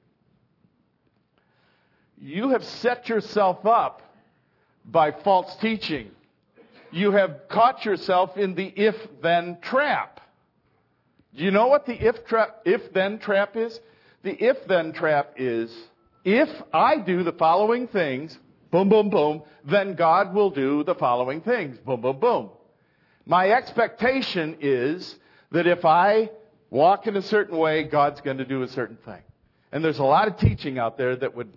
You 2.19 2.49
have 2.49 2.63
set 2.63 3.09
yourself 3.09 3.65
up 3.65 4.01
by 4.85 5.11
false 5.11 5.55
teaching 5.57 6.11
you 6.95 7.11
have 7.11 7.49
caught 7.49 7.83
yourself 7.83 8.37
in 8.37 8.55
the 8.55 8.71
if 8.75 8.95
then 9.21 9.57
trap. 9.61 10.21
Do 11.35 11.43
you 11.43 11.51
know 11.51 11.67
what 11.67 11.85
the 11.85 11.93
if 11.93 12.25
trap, 12.25 12.61
if 12.63 12.93
then 12.93 13.19
trap 13.19 13.57
is? 13.57 13.79
The 14.23 14.31
if 14.31 14.65
then 14.67 14.93
trap 14.93 15.33
is, 15.35 15.75
if 16.23 16.49
I 16.73 16.97
do 16.97 17.23
the 17.23 17.33
following 17.33 17.89
things, 17.89 18.39
boom, 18.71 18.87
boom, 18.87 19.09
boom, 19.09 19.43
then 19.65 19.95
God 19.95 20.33
will 20.33 20.49
do 20.49 20.85
the 20.85 20.95
following 20.95 21.41
things, 21.41 21.77
boom, 21.79 21.99
boom, 21.99 22.19
boom. 22.19 22.49
My 23.25 23.49
expectation 23.51 24.57
is 24.61 25.15
that 25.51 25.67
if 25.67 25.83
I 25.83 26.29
walk 26.69 27.07
in 27.07 27.15
a 27.15 27.21
certain 27.21 27.57
way, 27.57 27.83
God's 27.83 28.21
going 28.21 28.37
to 28.37 28.45
do 28.45 28.61
a 28.61 28.67
certain 28.67 28.97
thing. 28.97 29.21
And 29.71 29.83
there's 29.83 29.99
a 29.99 30.03
lot 30.03 30.27
of 30.27 30.37
teaching 30.37 30.77
out 30.77 30.97
there 30.97 31.15
that 31.15 31.35
would 31.35 31.51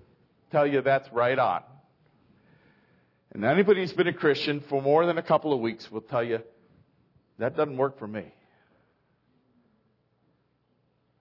tell 0.51 0.67
you 0.67 0.81
that's 0.81 1.11
right 1.13 1.39
on. 1.39 1.63
And 3.33 3.45
anybody 3.45 3.81
who's 3.81 3.93
been 3.93 4.09
a 4.09 4.13
Christian 4.13 4.61
for 4.69 4.81
more 4.81 5.05
than 5.05 5.19
a 5.19 5.23
couple 5.23 5.53
of 5.53 5.61
weeks 5.61 5.91
will 5.91 6.01
tell 6.01 6.25
you 6.25 6.41
that 7.39 7.57
doesn't 7.57 7.77
work 7.77 7.99
for 7.99 8.09
me. 8.09 8.25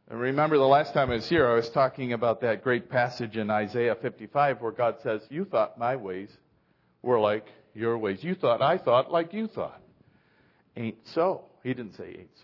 And 0.09 0.19
remember 0.19 0.57
the 0.57 0.63
last 0.63 0.93
time 0.93 1.11
I 1.11 1.15
was 1.15 1.28
here, 1.28 1.45
I 1.45 1.55
was 1.55 1.69
talking 1.69 2.13
about 2.13 2.39
that 2.41 2.63
great 2.63 2.89
passage 2.89 3.36
in 3.36 3.49
Isaiah 3.49 3.95
55 3.95 4.61
where 4.61 4.72
God 4.72 4.95
says, 5.03 5.22
You 5.30 5.43
thought 5.43 5.78
my 5.78 5.97
ways 5.97 6.30
were 7.01 7.19
like 7.19 7.45
your 7.74 7.97
ways. 7.97 8.24
You 8.24 8.34
thought 8.34 8.61
I 8.61 8.78
thought 8.78 9.11
like 9.11 9.34
you 9.34 9.47
thought. 9.47 9.82
Ain't 10.78 11.07
so. 11.07 11.43
He 11.63 11.73
didn't 11.73 11.97
say 11.97 12.07
ain't 12.07 12.30
so. 12.36 12.43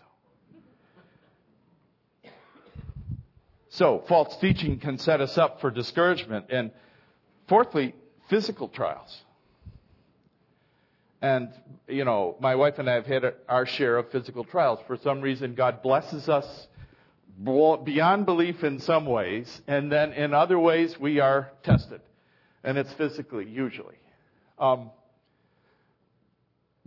So, 3.70 4.04
false 4.06 4.36
teaching 4.36 4.78
can 4.78 4.98
set 4.98 5.20
us 5.20 5.38
up 5.38 5.60
for 5.60 5.70
discouragement. 5.70 6.46
And 6.50 6.70
fourthly, 7.48 7.94
physical 8.28 8.68
trials. 8.68 9.22
And, 11.22 11.48
you 11.88 12.04
know, 12.04 12.36
my 12.40 12.56
wife 12.56 12.78
and 12.78 12.90
I 12.90 12.94
have 12.94 13.06
had 13.06 13.24
our 13.48 13.66
share 13.66 13.96
of 13.96 14.10
physical 14.10 14.44
trials. 14.44 14.80
For 14.86 14.96
some 14.96 15.20
reason, 15.20 15.54
God 15.54 15.82
blesses 15.82 16.28
us 16.28 16.66
beyond 17.42 18.26
belief 18.26 18.62
in 18.62 18.78
some 18.78 19.06
ways, 19.06 19.62
and 19.66 19.90
then 19.90 20.12
in 20.12 20.34
other 20.34 20.58
ways, 20.58 21.00
we 21.00 21.20
are 21.20 21.50
tested. 21.62 22.00
and 22.62 22.78
it's 22.78 22.92
physically 22.94 23.46
usually. 23.46 23.96
Um, 24.58 24.90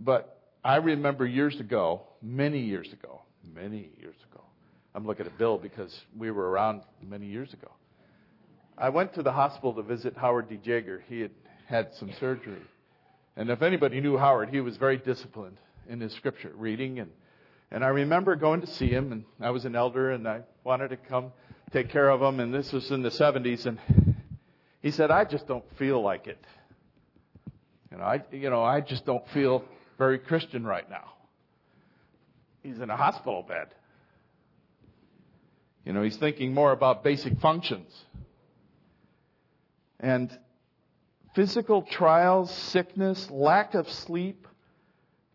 but 0.00 0.37
I 0.68 0.76
remember 0.76 1.24
years 1.24 1.58
ago, 1.60 2.02
many 2.20 2.58
years 2.58 2.92
ago, 2.92 3.22
many 3.54 3.88
years 3.98 4.16
ago. 4.30 4.42
I'm 4.94 5.06
looking 5.06 5.24
at 5.24 5.38
Bill 5.38 5.56
because 5.56 5.98
we 6.14 6.30
were 6.30 6.50
around 6.50 6.82
many 7.02 7.24
years 7.24 7.54
ago. 7.54 7.70
I 8.76 8.90
went 8.90 9.14
to 9.14 9.22
the 9.22 9.32
hospital 9.32 9.72
to 9.72 9.82
visit 9.82 10.14
Howard 10.18 10.50
D. 10.50 10.58
Jager. 10.62 11.02
He 11.08 11.22
had 11.22 11.30
had 11.64 11.94
some 11.94 12.12
surgery. 12.20 12.60
And 13.34 13.48
if 13.48 13.62
anybody 13.62 14.02
knew 14.02 14.18
Howard, 14.18 14.50
he 14.50 14.60
was 14.60 14.76
very 14.76 14.98
disciplined 14.98 15.56
in 15.88 16.00
his 16.00 16.12
scripture 16.12 16.52
reading. 16.54 16.98
And, 16.98 17.12
and 17.70 17.82
I 17.82 17.88
remember 17.88 18.36
going 18.36 18.60
to 18.60 18.66
see 18.66 18.88
him, 18.88 19.10
and 19.10 19.24
I 19.40 19.48
was 19.48 19.64
an 19.64 19.74
elder, 19.74 20.10
and 20.10 20.28
I 20.28 20.42
wanted 20.64 20.88
to 20.88 20.98
come 20.98 21.32
take 21.72 21.88
care 21.88 22.10
of 22.10 22.20
him. 22.20 22.40
And 22.40 22.52
this 22.52 22.72
was 22.74 22.90
in 22.90 23.00
the 23.00 23.08
70s. 23.08 23.64
And 23.64 23.78
he 24.82 24.90
said, 24.90 25.10
I 25.10 25.24
just 25.24 25.48
don't 25.48 25.64
feel 25.78 26.02
like 26.02 26.26
it. 26.26 26.44
You 27.90 27.96
know, 27.96 28.04
I, 28.04 28.22
you 28.30 28.50
know, 28.50 28.62
I 28.62 28.82
just 28.82 29.06
don't 29.06 29.26
feel 29.30 29.64
very 29.98 30.18
Christian 30.18 30.64
right 30.64 30.88
now. 30.88 31.12
He's 32.62 32.78
in 32.78 32.88
a 32.88 32.96
hospital 32.96 33.42
bed. 33.42 33.68
You 35.84 35.92
know, 35.92 36.02
he's 36.02 36.16
thinking 36.16 36.54
more 36.54 36.72
about 36.72 37.02
basic 37.02 37.40
functions. 37.40 37.92
And 40.00 40.36
physical 41.34 41.82
trials, 41.82 42.50
sickness, 42.50 43.30
lack 43.30 43.74
of 43.74 43.88
sleep 43.90 44.46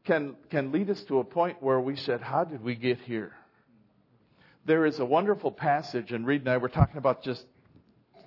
can, 0.06 0.36
can 0.50 0.72
lead 0.72 0.90
us 0.90 1.02
to 1.06 1.20
a 1.20 1.24
point 1.24 1.62
where 1.62 1.80
we 1.80 1.96
said, 1.96 2.22
How 2.22 2.44
did 2.44 2.64
we 2.64 2.76
get 2.76 3.00
here? 3.00 3.34
There 4.66 4.86
is 4.86 5.00
a 5.00 5.06
wonderful 5.06 5.52
passage, 5.52 6.12
and 6.12 6.26
Reed 6.26 6.42
and 6.42 6.50
I 6.50 6.58
were 6.58 6.70
talking 6.70 6.98
about 6.98 7.24
just 7.24 7.46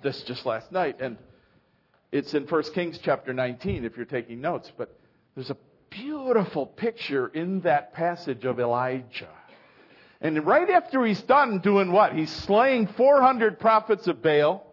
this 0.03 0.21
just 0.23 0.45
last 0.45 0.71
night, 0.71 0.97
and 0.99 1.17
it's 2.11 2.33
in 2.33 2.43
1 2.43 2.63
Kings 2.73 2.99
chapter 3.01 3.33
19 3.33 3.85
if 3.85 3.97
you're 3.97 4.05
taking 4.05 4.41
notes, 4.41 4.71
but 4.77 4.99
there's 5.35 5.49
a 5.49 5.57
beautiful 5.89 6.65
picture 6.65 7.27
in 7.27 7.61
that 7.61 7.93
passage 7.93 8.45
of 8.45 8.59
Elijah. 8.59 9.29
And 10.19 10.45
right 10.45 10.69
after 10.69 11.05
he's 11.05 11.21
done 11.21 11.59
doing 11.59 11.91
what? 11.91 12.13
He's 12.13 12.31
slaying 12.31 12.87
400 12.87 13.59
prophets 13.59 14.07
of 14.07 14.21
Baal 14.21 14.65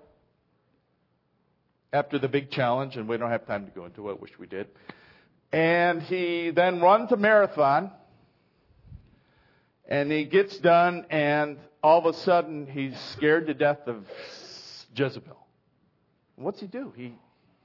after 1.93 2.19
the 2.19 2.29
big 2.29 2.51
challenge, 2.51 2.97
and 2.97 3.09
we 3.09 3.17
don't 3.17 3.31
have 3.31 3.47
time 3.47 3.67
to 3.67 3.71
go 3.71 3.85
into 3.85 4.11
it, 4.11 4.21
wish 4.21 4.39
we 4.39 4.47
did. 4.47 4.69
And 5.53 6.03
he 6.03 6.51
then 6.51 6.81
runs 6.81 7.13
a 7.13 7.17
marathon, 7.17 7.93
and 9.87 10.11
he 10.11 10.25
gets 10.25 10.59
done, 10.59 11.07
and 11.11 11.59
all 11.83 11.99
of 11.99 12.07
a 12.07 12.19
sudden 12.19 12.67
he's 12.67 12.99
scared 13.13 13.47
to 13.47 13.55
death 13.55 13.87
of 13.87 14.07
Jezebel. 14.97 15.37
What's 16.37 16.61
he 16.61 16.67
do? 16.67 16.93
He, 16.97 17.15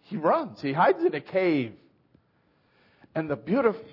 he 0.03 0.17
runs. 0.17 0.61
He 0.61 0.73
hides 0.73 1.03
in 1.03 1.15
a 1.15 1.21
cave. 1.21 1.73
And 3.15 3.29
the 3.29 3.35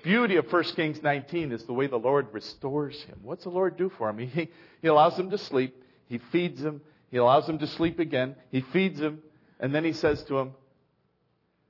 beauty 0.03 0.35
of 0.35 0.51
1 0.51 0.63
Kings 0.75 1.01
19 1.01 1.51
is 1.51 1.63
the 1.65 1.73
way 1.73 1.87
the 1.87 1.97
Lord 1.97 2.27
restores 2.31 3.01
him. 3.03 3.19
What's 3.23 3.43
the 3.43 3.49
Lord 3.49 3.77
do 3.77 3.89
for 3.89 4.09
him? 4.09 4.17
He, 4.27 4.49
he 4.81 4.87
allows 4.87 5.17
him 5.17 5.31
to 5.31 5.37
sleep. 5.37 5.83
He 6.07 6.19
feeds 6.19 6.61
him. 6.61 6.81
He 7.09 7.17
allows 7.17 7.49
him 7.49 7.57
to 7.59 7.67
sleep 7.67 7.99
again. 7.99 8.35
He 8.51 8.61
feeds 8.61 8.99
him. 8.99 9.19
And 9.59 9.73
then 9.73 9.83
he 9.83 9.93
says 9.93 10.23
to 10.25 10.37
him, 10.37 10.51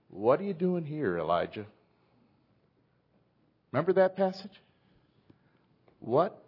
What 0.09 0.41
are 0.41 0.43
you 0.43 0.53
doing 0.53 0.83
here, 0.83 1.17
Elijah? 1.17 1.65
Remember 3.71 3.93
that 3.93 4.17
passage? 4.17 4.61
What 5.99 6.43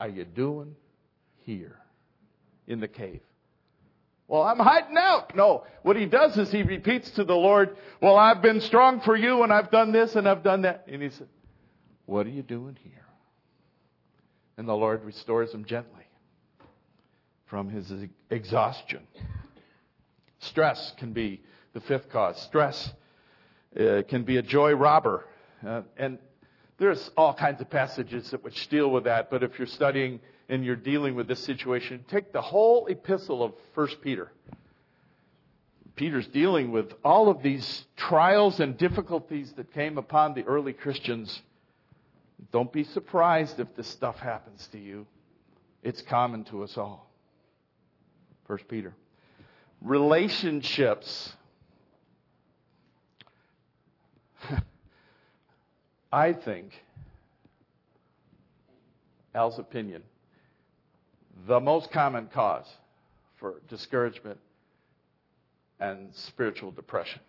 are 0.00 0.08
you 0.08 0.24
doing 0.24 0.74
here 1.44 1.78
in 2.66 2.80
the 2.80 2.88
cave? 2.88 3.20
Well, 4.30 4.42
I'm 4.42 4.60
hiding 4.60 4.96
out. 4.96 5.34
No. 5.34 5.64
What 5.82 5.96
he 5.96 6.06
does 6.06 6.38
is 6.38 6.52
he 6.52 6.62
repeats 6.62 7.10
to 7.12 7.24
the 7.24 7.34
Lord, 7.34 7.76
Well, 8.00 8.14
I've 8.14 8.40
been 8.40 8.60
strong 8.60 9.00
for 9.00 9.16
you 9.16 9.42
and 9.42 9.52
I've 9.52 9.72
done 9.72 9.90
this 9.90 10.14
and 10.14 10.28
I've 10.28 10.44
done 10.44 10.62
that. 10.62 10.84
And 10.86 11.02
he 11.02 11.10
said, 11.10 11.26
What 12.06 12.26
are 12.26 12.30
you 12.30 12.42
doing 12.42 12.78
here? 12.80 13.04
And 14.56 14.68
the 14.68 14.72
Lord 14.72 15.02
restores 15.02 15.52
him 15.52 15.64
gently 15.64 16.04
from 17.46 17.70
his 17.70 17.92
exhaustion. 18.30 19.00
Stress 20.38 20.92
can 20.96 21.12
be 21.12 21.42
the 21.72 21.80
fifth 21.80 22.08
cause. 22.08 22.40
Stress 22.42 22.92
uh, 23.80 24.02
can 24.08 24.22
be 24.22 24.36
a 24.36 24.42
joy 24.42 24.74
robber. 24.74 25.24
Uh, 25.66 25.82
and 25.96 26.20
there's 26.78 27.10
all 27.16 27.34
kinds 27.34 27.60
of 27.60 27.68
passages 27.68 28.30
that 28.30 28.44
which 28.44 28.68
deal 28.68 28.92
with 28.92 29.04
that, 29.04 29.28
but 29.28 29.42
if 29.42 29.58
you're 29.58 29.66
studying 29.66 30.20
and 30.50 30.64
you're 30.64 30.76
dealing 30.76 31.14
with 31.14 31.28
this 31.28 31.42
situation, 31.44 32.04
take 32.08 32.32
the 32.32 32.42
whole 32.42 32.86
epistle 32.88 33.42
of 33.42 33.52
1 33.74 33.88
Peter. 34.02 34.32
Peter's 35.94 36.26
dealing 36.26 36.72
with 36.72 36.92
all 37.04 37.28
of 37.28 37.40
these 37.42 37.84
trials 37.96 38.58
and 38.58 38.76
difficulties 38.76 39.52
that 39.52 39.72
came 39.72 39.96
upon 39.96 40.34
the 40.34 40.42
early 40.42 40.72
Christians. 40.72 41.40
Don't 42.52 42.72
be 42.72 42.82
surprised 42.82 43.60
if 43.60 43.76
this 43.76 43.86
stuff 43.86 44.18
happens 44.18 44.66
to 44.72 44.78
you. 44.78 45.06
It's 45.84 46.02
common 46.02 46.42
to 46.44 46.64
us 46.64 46.76
all. 46.76 47.08
1 48.46 48.58
Peter 48.68 48.94
relationships. 49.80 51.32
I 56.12 56.32
think, 56.32 56.72
Al's 59.34 59.58
opinion, 59.58 60.02
the 61.46 61.60
most 61.60 61.90
common 61.90 62.28
cause 62.32 62.66
for 63.38 63.60
discouragement 63.68 64.38
and 65.78 66.14
spiritual 66.14 66.70
depression. 66.70 67.20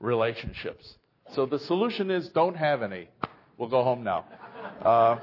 Relationships. 0.00 0.94
So 1.34 1.46
the 1.46 1.58
solution 1.58 2.10
is 2.10 2.28
don't 2.28 2.56
have 2.56 2.82
any. 2.82 3.08
We'll 3.56 3.68
go 3.68 3.82
home 3.82 4.04
now. 4.04 4.24
Uh, 4.82 5.18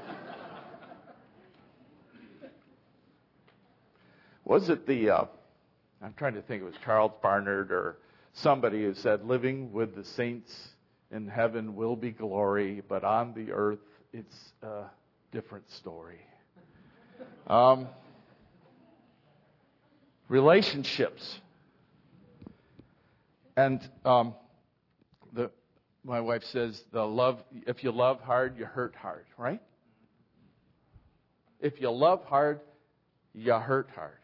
was 4.44 4.68
it 4.68 4.86
the 4.86 5.10
uh, 5.10 5.24
I'm 6.02 6.14
trying 6.14 6.34
to 6.34 6.42
think 6.42 6.62
it 6.62 6.64
was 6.64 6.74
Charles 6.84 7.12
Barnard 7.22 7.72
or 7.72 7.96
somebody 8.34 8.82
who 8.82 8.94
said, 8.94 9.24
living 9.24 9.72
with 9.72 9.96
the 9.96 10.04
saints 10.04 10.52
in 11.10 11.26
heaven 11.26 11.74
will 11.74 11.96
be 11.96 12.10
glory, 12.10 12.82
but 12.86 13.02
on 13.02 13.32
the 13.34 13.52
earth 13.52 13.78
it's 14.12 14.52
a 14.62 14.84
different 15.32 15.70
story. 15.70 16.20
Um, 17.46 17.88
relationships. 20.28 21.40
And 23.56 23.80
um, 24.04 24.34
the, 25.32 25.50
my 26.04 26.20
wife 26.20 26.44
says, 26.44 26.82
the 26.92 27.04
love, 27.04 27.42
if 27.66 27.82
you 27.82 27.92
love 27.92 28.20
hard, 28.20 28.58
you 28.58 28.64
hurt 28.64 28.94
hard, 28.94 29.24
right? 29.38 29.62
If 31.60 31.80
you 31.80 31.90
love 31.90 32.24
hard, 32.24 32.60
you 33.34 33.52
hurt 33.52 33.88
hard 33.94 34.18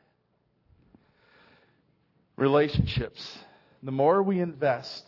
relationships. 2.36 3.38
The 3.82 3.93
more 3.93 4.22
we 4.22 4.40
invest, 4.40 5.05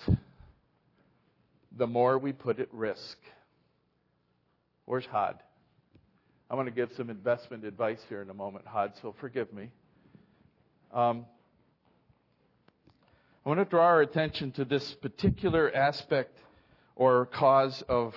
the 1.76 1.87
more 1.87 2.18
we 2.18 2.32
put 2.32 2.61
at 2.61 2.72
risk. 2.72 3.18
Where's 4.85 5.07
Hod? 5.07 5.43
I 6.55 6.57
want 6.57 6.68
to 6.68 6.72
give 6.72 6.92
some 6.96 7.11
investment 7.11 7.64
advice 7.64 7.98
here 8.09 8.22
in 8.22 8.30
a 8.30 8.32
moment, 8.32 8.64
Hod, 8.64 8.92
so 9.02 9.12
forgive 9.18 9.52
me. 9.52 9.70
Um, 10.92 11.26
I 13.44 13.48
want 13.48 13.59
to 13.59 13.64
draw 13.64 13.86
our 13.86 14.02
attention 14.02 14.52
to 14.52 14.64
this 14.64 14.94
particular 15.02 15.74
aspect 15.74 16.38
or 16.94 17.26
cause 17.26 17.82
of, 17.88 18.14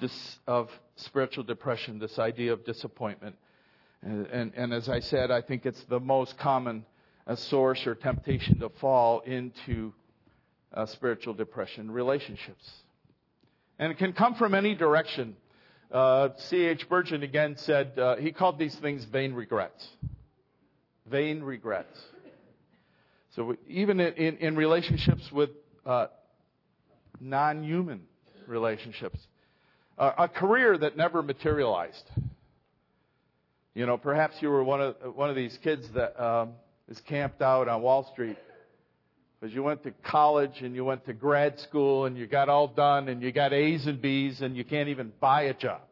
this, 0.00 0.38
of 0.46 0.70
spiritual 0.96 1.44
depression, 1.44 1.98
this 1.98 2.18
idea 2.18 2.54
of 2.54 2.64
disappointment. 2.64 3.36
And, 4.00 4.28
and, 4.28 4.52
and 4.56 4.72
as 4.72 4.88
I 4.88 5.00
said, 5.00 5.30
I 5.30 5.42
think 5.42 5.66
it's 5.66 5.84
the 5.84 6.00
most 6.00 6.38
common 6.38 6.86
a 7.26 7.36
source 7.36 7.86
or 7.86 7.94
temptation 7.94 8.60
to 8.60 8.70
fall 8.80 9.20
into 9.26 9.92
uh, 10.72 10.86
spiritual 10.86 11.34
depression 11.34 11.90
relationships. 11.90 12.66
And 13.78 13.92
it 13.92 13.98
can 13.98 14.14
come 14.14 14.36
from 14.36 14.54
any 14.54 14.74
direction. 14.74 15.36
Uh, 15.94 16.30
C.H. 16.48 16.80
Spurgeon 16.80 17.22
again 17.22 17.54
said 17.56 17.96
uh, 18.00 18.16
he 18.16 18.32
called 18.32 18.58
these 18.58 18.74
things 18.74 19.04
vain 19.04 19.32
regrets. 19.32 19.86
Vain 21.06 21.40
regrets. 21.40 21.96
So 23.36 23.56
even 23.68 24.00
in, 24.00 24.38
in, 24.38 24.56
relationships 24.56 25.30
with 25.30 25.50
uh, 25.86 26.08
non-human 27.20 28.00
relationships, 28.48 29.20
uh, 29.96 30.10
a 30.18 30.28
career 30.28 30.76
that 30.76 30.96
never 30.96 31.22
materialized. 31.22 32.10
You 33.74 33.86
know, 33.86 33.96
perhaps 33.96 34.34
you 34.40 34.50
were 34.50 34.64
one 34.64 34.80
of 34.80 34.96
one 35.14 35.30
of 35.30 35.36
these 35.36 35.56
kids 35.62 35.88
that 35.94 36.20
um, 36.20 36.54
is 36.88 37.00
camped 37.02 37.40
out 37.40 37.68
on 37.68 37.82
Wall 37.82 38.08
Street 38.12 38.36
because 39.44 39.54
you 39.54 39.62
went 39.62 39.82
to 39.82 39.90
college 40.02 40.62
and 40.62 40.74
you 40.74 40.86
went 40.86 41.04
to 41.04 41.12
grad 41.12 41.60
school 41.60 42.06
and 42.06 42.16
you 42.16 42.26
got 42.26 42.48
all 42.48 42.66
done 42.66 43.10
and 43.10 43.22
you 43.22 43.30
got 43.30 43.52
A's 43.52 43.86
and 43.86 44.00
B's 44.00 44.40
and 44.40 44.56
you 44.56 44.64
can't 44.64 44.88
even 44.88 45.12
buy 45.20 45.42
a 45.42 45.52
job. 45.52 45.82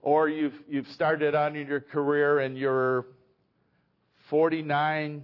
Or 0.00 0.26
you've, 0.26 0.54
you've 0.70 0.86
started 0.86 1.34
on 1.34 1.54
in 1.54 1.66
your 1.66 1.80
career 1.80 2.38
and 2.38 2.56
you're 2.56 3.04
49 4.30 5.22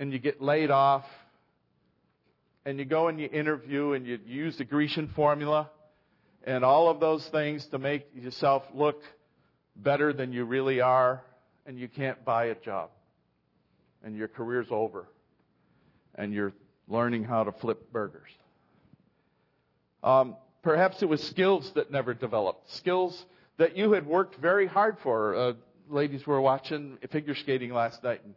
and 0.00 0.12
you 0.12 0.18
get 0.18 0.42
laid 0.42 0.70
off 0.70 1.04
and 2.66 2.78
you 2.78 2.84
go 2.84 3.08
and 3.08 3.18
you 3.18 3.26
interview 3.32 3.92
and 3.92 4.06
you 4.06 4.18
use 4.26 4.58
the 4.58 4.64
Grecian 4.64 5.08
formula 5.16 5.70
and 6.44 6.62
all 6.62 6.90
of 6.90 7.00
those 7.00 7.26
things 7.32 7.66
to 7.70 7.78
make 7.78 8.06
yourself 8.14 8.64
look 8.74 9.00
better 9.76 10.12
than 10.12 10.34
you 10.34 10.44
really 10.44 10.82
are, 10.82 11.22
and 11.64 11.78
you 11.78 11.88
can't 11.88 12.22
buy 12.22 12.46
a 12.46 12.54
job. 12.54 12.90
And 14.04 14.14
your 14.14 14.28
career's 14.28 14.66
over. 14.70 15.06
And 16.14 16.32
you're 16.32 16.52
learning 16.88 17.24
how 17.24 17.44
to 17.44 17.52
flip 17.52 17.92
burgers. 17.92 18.30
Um, 20.02 20.36
perhaps 20.62 21.02
it 21.02 21.08
was 21.08 21.22
skills 21.22 21.70
that 21.74 21.90
never 21.90 22.14
developed. 22.14 22.70
Skills 22.72 23.24
that 23.58 23.76
you 23.76 23.92
had 23.92 24.06
worked 24.06 24.36
very 24.36 24.66
hard 24.66 24.96
for. 25.02 25.34
Uh, 25.34 25.52
ladies 25.88 26.26
were 26.26 26.40
watching 26.40 26.98
figure 27.10 27.34
skating 27.34 27.72
last 27.72 28.02
night. 28.02 28.20
And, 28.24 28.34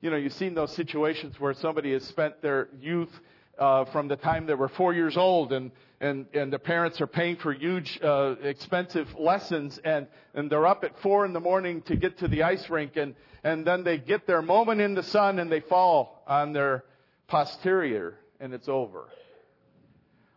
you 0.00 0.10
know, 0.10 0.16
you've 0.16 0.32
seen 0.32 0.54
those 0.54 0.74
situations 0.74 1.38
where 1.38 1.54
somebody 1.54 1.92
has 1.92 2.04
spent 2.04 2.42
their 2.42 2.68
youth 2.80 3.10
uh, 3.58 3.84
from 3.86 4.08
the 4.08 4.16
time 4.16 4.46
they 4.46 4.54
were 4.54 4.68
four 4.68 4.92
years 4.92 5.16
old 5.16 5.52
and 5.52 5.70
and 6.00 6.26
and 6.34 6.52
the 6.52 6.58
parents 6.58 7.00
are 7.00 7.06
paying 7.06 7.36
for 7.36 7.52
huge 7.52 7.98
uh, 8.02 8.34
expensive 8.42 9.08
lessons 9.18 9.78
and 9.84 10.06
and 10.34 10.50
they're 10.50 10.66
up 10.66 10.84
at 10.84 10.98
four 11.00 11.24
in 11.24 11.32
the 11.32 11.40
morning 11.40 11.82
to 11.82 11.96
get 11.96 12.18
to 12.18 12.28
the 12.28 12.42
ice 12.42 12.68
rink 12.68 12.96
and 12.96 13.14
and 13.44 13.66
then 13.66 13.84
they 13.84 13.98
get 13.98 14.26
their 14.26 14.42
moment 14.42 14.80
in 14.80 14.94
the 14.94 15.02
sun 15.02 15.38
and 15.38 15.52
they 15.52 15.60
fall 15.60 16.22
on 16.26 16.52
their 16.52 16.84
posterior 17.26 18.18
and 18.40 18.52
it's 18.52 18.68
over 18.68 19.08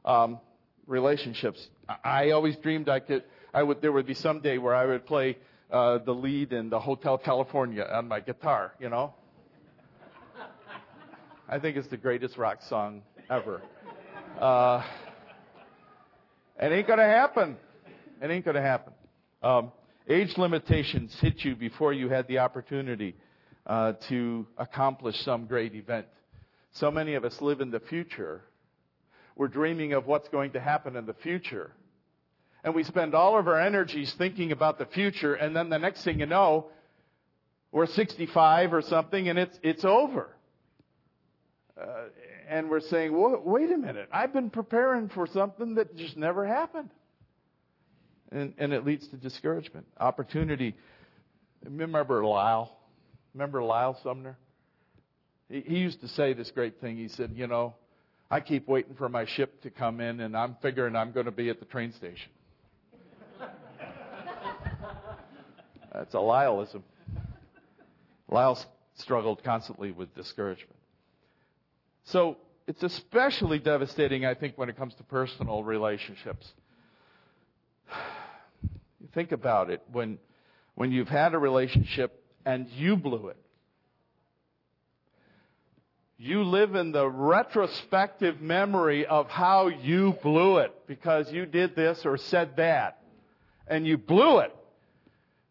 um, 0.05 0.39
relationships 0.85 1.67
I, 2.03 2.31
always 2.31 2.55
dreamed 2.57 2.89
i 2.89 2.99
could 2.99 3.23
i 3.53 3.63
would 3.63 3.81
there 3.81 3.91
would 3.91 4.07
be 4.07 4.13
some 4.13 4.41
day 4.41 4.57
where 4.57 4.75
i 4.75 4.85
would 4.85 5.05
play 5.05 5.38
uh, 5.71 5.99
the 5.99 6.13
lead 6.13 6.53
in 6.53 6.69
the 6.69 6.79
hotel 6.79 7.17
california 7.17 7.83
on 7.83 8.07
my 8.07 8.19
guitar 8.19 8.73
you 8.79 8.89
know 8.89 9.13
I 11.49 11.59
think 11.59 11.77
it's 11.77 11.88
the 11.88 11.97
greatest 11.97 12.38
rock 12.38 12.59
song 12.67 13.03
ever. 13.29 13.61
Uh, 14.39 14.83
it 16.61 16.71
ain't 16.71 16.88
gonna 16.88 17.03
happen. 17.03 17.57
It 18.21 18.29
ain't 18.29 18.45
gonna 18.45 18.61
happen. 18.61 18.93
Um, 19.41 19.71
age 20.09 20.38
limitations 20.38 21.15
hit 21.19 21.43
you 21.43 21.55
before 21.55 21.93
you 21.93 22.09
had 22.09 22.27
the 22.27 22.39
opportunity 22.39 23.15
uh, 23.65 23.93
to 24.09 24.47
accomplish 24.57 25.15
some 25.23 25.45
great 25.45 25.75
event. 25.75 26.07
So 26.80 26.91
many 26.91 27.15
of 27.15 27.25
us 27.25 27.41
live 27.41 27.59
in 27.59 27.71
the 27.71 27.80
future. 27.80 28.43
We're 29.36 29.47
dreaming 29.47 29.93
of 29.93 30.05
what's 30.05 30.30
going 30.30 30.51
to 30.51 30.59
happen 30.59 30.95
in 30.95 31.07
the 31.07 31.13
future. 31.15 31.71
And 32.63 32.75
we 32.75 32.84
spend 32.84 33.15
all 33.15 33.38
of 33.39 33.47
our 33.47 33.59
energies 33.59 34.13
thinking 34.15 34.51
about 34.51 34.78
the 34.78 34.86
future, 34.86 35.34
and 35.34 35.55
then 35.55 35.69
the 35.69 35.80
next 35.80 36.03
thing 36.03 36.19
you 36.19 36.28
know, 36.28 36.67
we're 37.71 37.88
65 37.88 38.73
or 38.73 38.84
something, 38.84 39.28
and 39.28 39.39
it's, 39.39 39.59
it's 39.63 39.86
over. 39.86 40.30
Uh, 41.80 42.09
and 42.47 42.69
we're 42.69 42.80
saying, 42.80 43.11
wait 43.13 43.71
a 43.71 43.78
minute, 43.78 44.07
I've 44.11 44.34
been 44.34 44.51
preparing 44.51 45.09
for 45.09 45.25
something 45.25 45.75
that 45.75 45.95
just 45.95 46.15
never 46.15 46.45
happened. 46.45 46.91
And, 48.32 48.53
and 48.59 48.71
it 48.71 48.86
leads 48.86 49.07
to 49.07 49.15
discouragement. 49.17 49.88
Opportunity. 49.99 50.75
Remember 51.63 52.23
Lyle? 52.23 52.78
Remember 53.34 53.63
Lyle 53.63 53.99
Sumner? 54.03 54.38
He, 55.49 55.61
he 55.61 55.77
used 55.77 56.01
to 56.01 56.07
say 56.07 56.33
this 56.33 56.51
great 56.51 56.79
thing. 56.81 56.97
He 56.97 57.07
said, 57.07 57.31
you 57.35 57.47
know, 57.47 57.75
I 58.29 58.39
keep 58.41 58.67
waiting 58.67 58.95
for 58.95 59.07
my 59.09 59.25
ship 59.25 59.61
to 59.61 59.69
come 59.69 60.01
in, 60.01 60.19
and 60.19 60.35
I'm 60.35 60.57
figuring 60.61 60.95
I'm 60.95 61.11
going 61.11 61.27
to 61.27 61.31
be 61.31 61.49
at 61.49 61.59
the 61.59 61.65
train 61.65 61.93
station. 61.93 62.29
That's 65.93 66.13
a 66.13 66.17
Lyleism. 66.17 66.81
Lyle 68.29 68.59
struggled 68.95 69.43
constantly 69.43 69.91
with 69.91 70.13
discouragement. 70.15 70.75
So 72.03 72.37
it's 72.67 72.83
especially 72.83 73.59
devastating, 73.59 74.25
I 74.25 74.33
think, 74.33 74.57
when 74.57 74.67
it 74.69 74.77
comes 74.77 74.93
to 74.95 75.03
personal 75.03 75.63
relationships. 75.63 76.51
Think 79.13 79.31
about 79.31 79.69
it 79.69 79.81
when, 79.91 80.19
when 80.75 80.91
you've 80.91 81.07
had 81.07 81.33
a 81.33 81.39
relationship 81.39 82.21
and 82.45 82.67
you 82.69 82.97
blew 82.97 83.29
it. 83.29 83.37
You 86.18 86.43
live 86.43 86.76
in 86.76 86.91
the 86.91 87.07
retrospective 87.07 88.41
memory 88.41 89.05
of 89.05 89.30
how 89.30 89.68
you 89.68 90.18
blew 90.24 90.57
it 90.57 90.74
because 90.88 91.32
you 91.32 91.45
did 91.45 91.76
this 91.76 92.05
or 92.05 92.18
said 92.18 92.55
that. 92.57 93.01
And 93.68 93.86
you 93.86 93.97
blew 93.97 94.39
it. 94.39 94.55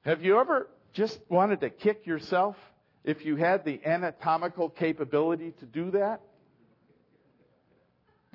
Have 0.05 0.25
you 0.25 0.39
ever 0.41 0.69
just 0.93 1.19
wanted 1.29 1.61
to 1.61 1.71
kick 1.71 2.07
yourself 2.07 2.57
if 3.05 3.25
you 3.25 3.37
had 3.37 3.65
the 3.65 3.81
anatomical 3.85 4.69
capability 4.69 5.53
to 5.61 5.67
do 5.67 5.93
that? 5.93 6.21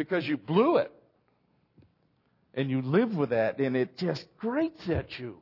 because 0.02 0.28
you 0.28 0.36
blew 0.36 0.78
it. 0.78 0.92
And 2.54 2.70
you 2.70 2.82
live 2.82 3.16
with 3.16 3.30
that, 3.30 3.60
and 3.60 3.78
it 3.78 3.98
just 3.98 4.26
grates 4.38 4.90
at 4.90 5.20
you. 5.20 5.38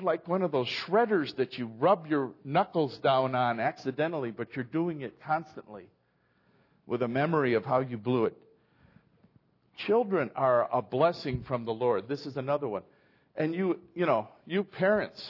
Like 0.00 0.26
one 0.26 0.42
of 0.42 0.52
those 0.52 0.66
shredders 0.66 1.34
that 1.36 1.56
you 1.56 1.70
rub 1.78 2.06
your 2.06 2.32
knuckles 2.44 2.98
down 2.98 3.34
on 3.34 3.60
accidentally, 3.60 4.30
but 4.30 4.56
you're 4.56 4.64
doing 4.64 5.02
it 5.02 5.20
constantly 5.24 5.84
with 6.86 7.02
a 7.02 7.08
memory 7.08 7.54
of 7.54 7.64
how 7.64 7.80
you 7.80 7.96
blew 7.96 8.24
it. 8.26 8.36
Children 9.86 10.30
are 10.36 10.68
a 10.72 10.82
blessing 10.82 11.44
from 11.46 11.64
the 11.64 11.72
Lord. 11.72 12.08
This 12.08 12.26
is 12.26 12.36
another 12.36 12.68
one. 12.68 12.82
And 13.36 13.54
you, 13.54 13.78
you 13.94 14.06
know, 14.06 14.28
you 14.46 14.64
parents, 14.64 15.24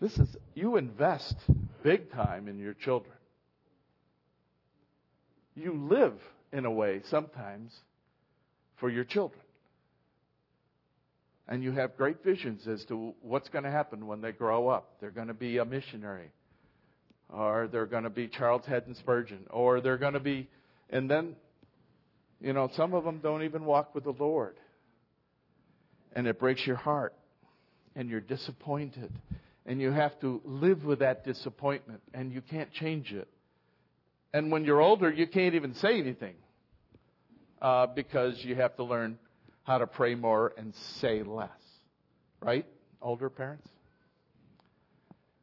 this 0.00 0.16
is, 0.18 0.36
you 0.54 0.76
invest 0.76 1.34
big 1.82 2.10
time 2.12 2.48
in 2.48 2.58
your 2.58 2.74
children 2.74 3.14
you 5.60 5.86
live 5.90 6.14
in 6.52 6.64
a 6.64 6.70
way 6.70 7.02
sometimes 7.10 7.72
for 8.76 8.88
your 8.90 9.04
children. 9.04 9.39
And 11.50 11.64
you 11.64 11.72
have 11.72 11.96
great 11.96 12.22
visions 12.22 12.68
as 12.68 12.84
to 12.86 13.12
what's 13.22 13.48
going 13.48 13.64
to 13.64 13.72
happen 13.72 14.06
when 14.06 14.20
they 14.20 14.30
grow 14.30 14.68
up. 14.68 14.94
They're 15.00 15.10
going 15.10 15.26
to 15.26 15.34
be 15.34 15.58
a 15.58 15.64
missionary, 15.64 16.30
or 17.28 17.68
they're 17.70 17.86
going 17.86 18.04
to 18.04 18.10
be 18.10 18.28
Charles 18.28 18.64
Haddon 18.66 18.94
Spurgeon, 18.94 19.46
or 19.50 19.80
they're 19.80 19.98
going 19.98 20.12
to 20.14 20.20
be, 20.20 20.48
and 20.90 21.10
then, 21.10 21.34
you 22.40 22.52
know, 22.52 22.70
some 22.76 22.94
of 22.94 23.02
them 23.02 23.18
don't 23.20 23.42
even 23.42 23.64
walk 23.64 23.96
with 23.96 24.04
the 24.04 24.14
Lord. 24.16 24.54
And 26.12 26.28
it 26.28 26.38
breaks 26.38 26.64
your 26.64 26.76
heart, 26.76 27.14
and 27.96 28.08
you're 28.08 28.20
disappointed, 28.20 29.12
and 29.66 29.80
you 29.80 29.90
have 29.90 30.18
to 30.20 30.40
live 30.44 30.84
with 30.84 31.00
that 31.00 31.24
disappointment, 31.24 32.00
and 32.14 32.32
you 32.32 32.42
can't 32.42 32.72
change 32.72 33.12
it. 33.12 33.26
And 34.32 34.52
when 34.52 34.64
you're 34.64 34.80
older, 34.80 35.10
you 35.10 35.26
can't 35.26 35.56
even 35.56 35.74
say 35.74 35.98
anything 35.98 36.34
uh, 37.60 37.88
because 37.88 38.38
you 38.44 38.54
have 38.54 38.76
to 38.76 38.84
learn 38.84 39.18
how 39.70 39.78
to 39.78 39.86
pray 39.86 40.16
more 40.16 40.52
and 40.58 40.74
say 40.98 41.22
less. 41.22 41.48
Right? 42.42 42.66
Older 43.00 43.30
parents? 43.30 43.68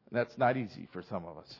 And 0.10 0.20
that's 0.20 0.38
not 0.38 0.58
easy 0.58 0.90
for 0.92 1.02
some 1.02 1.24
of 1.24 1.38
us. 1.38 1.56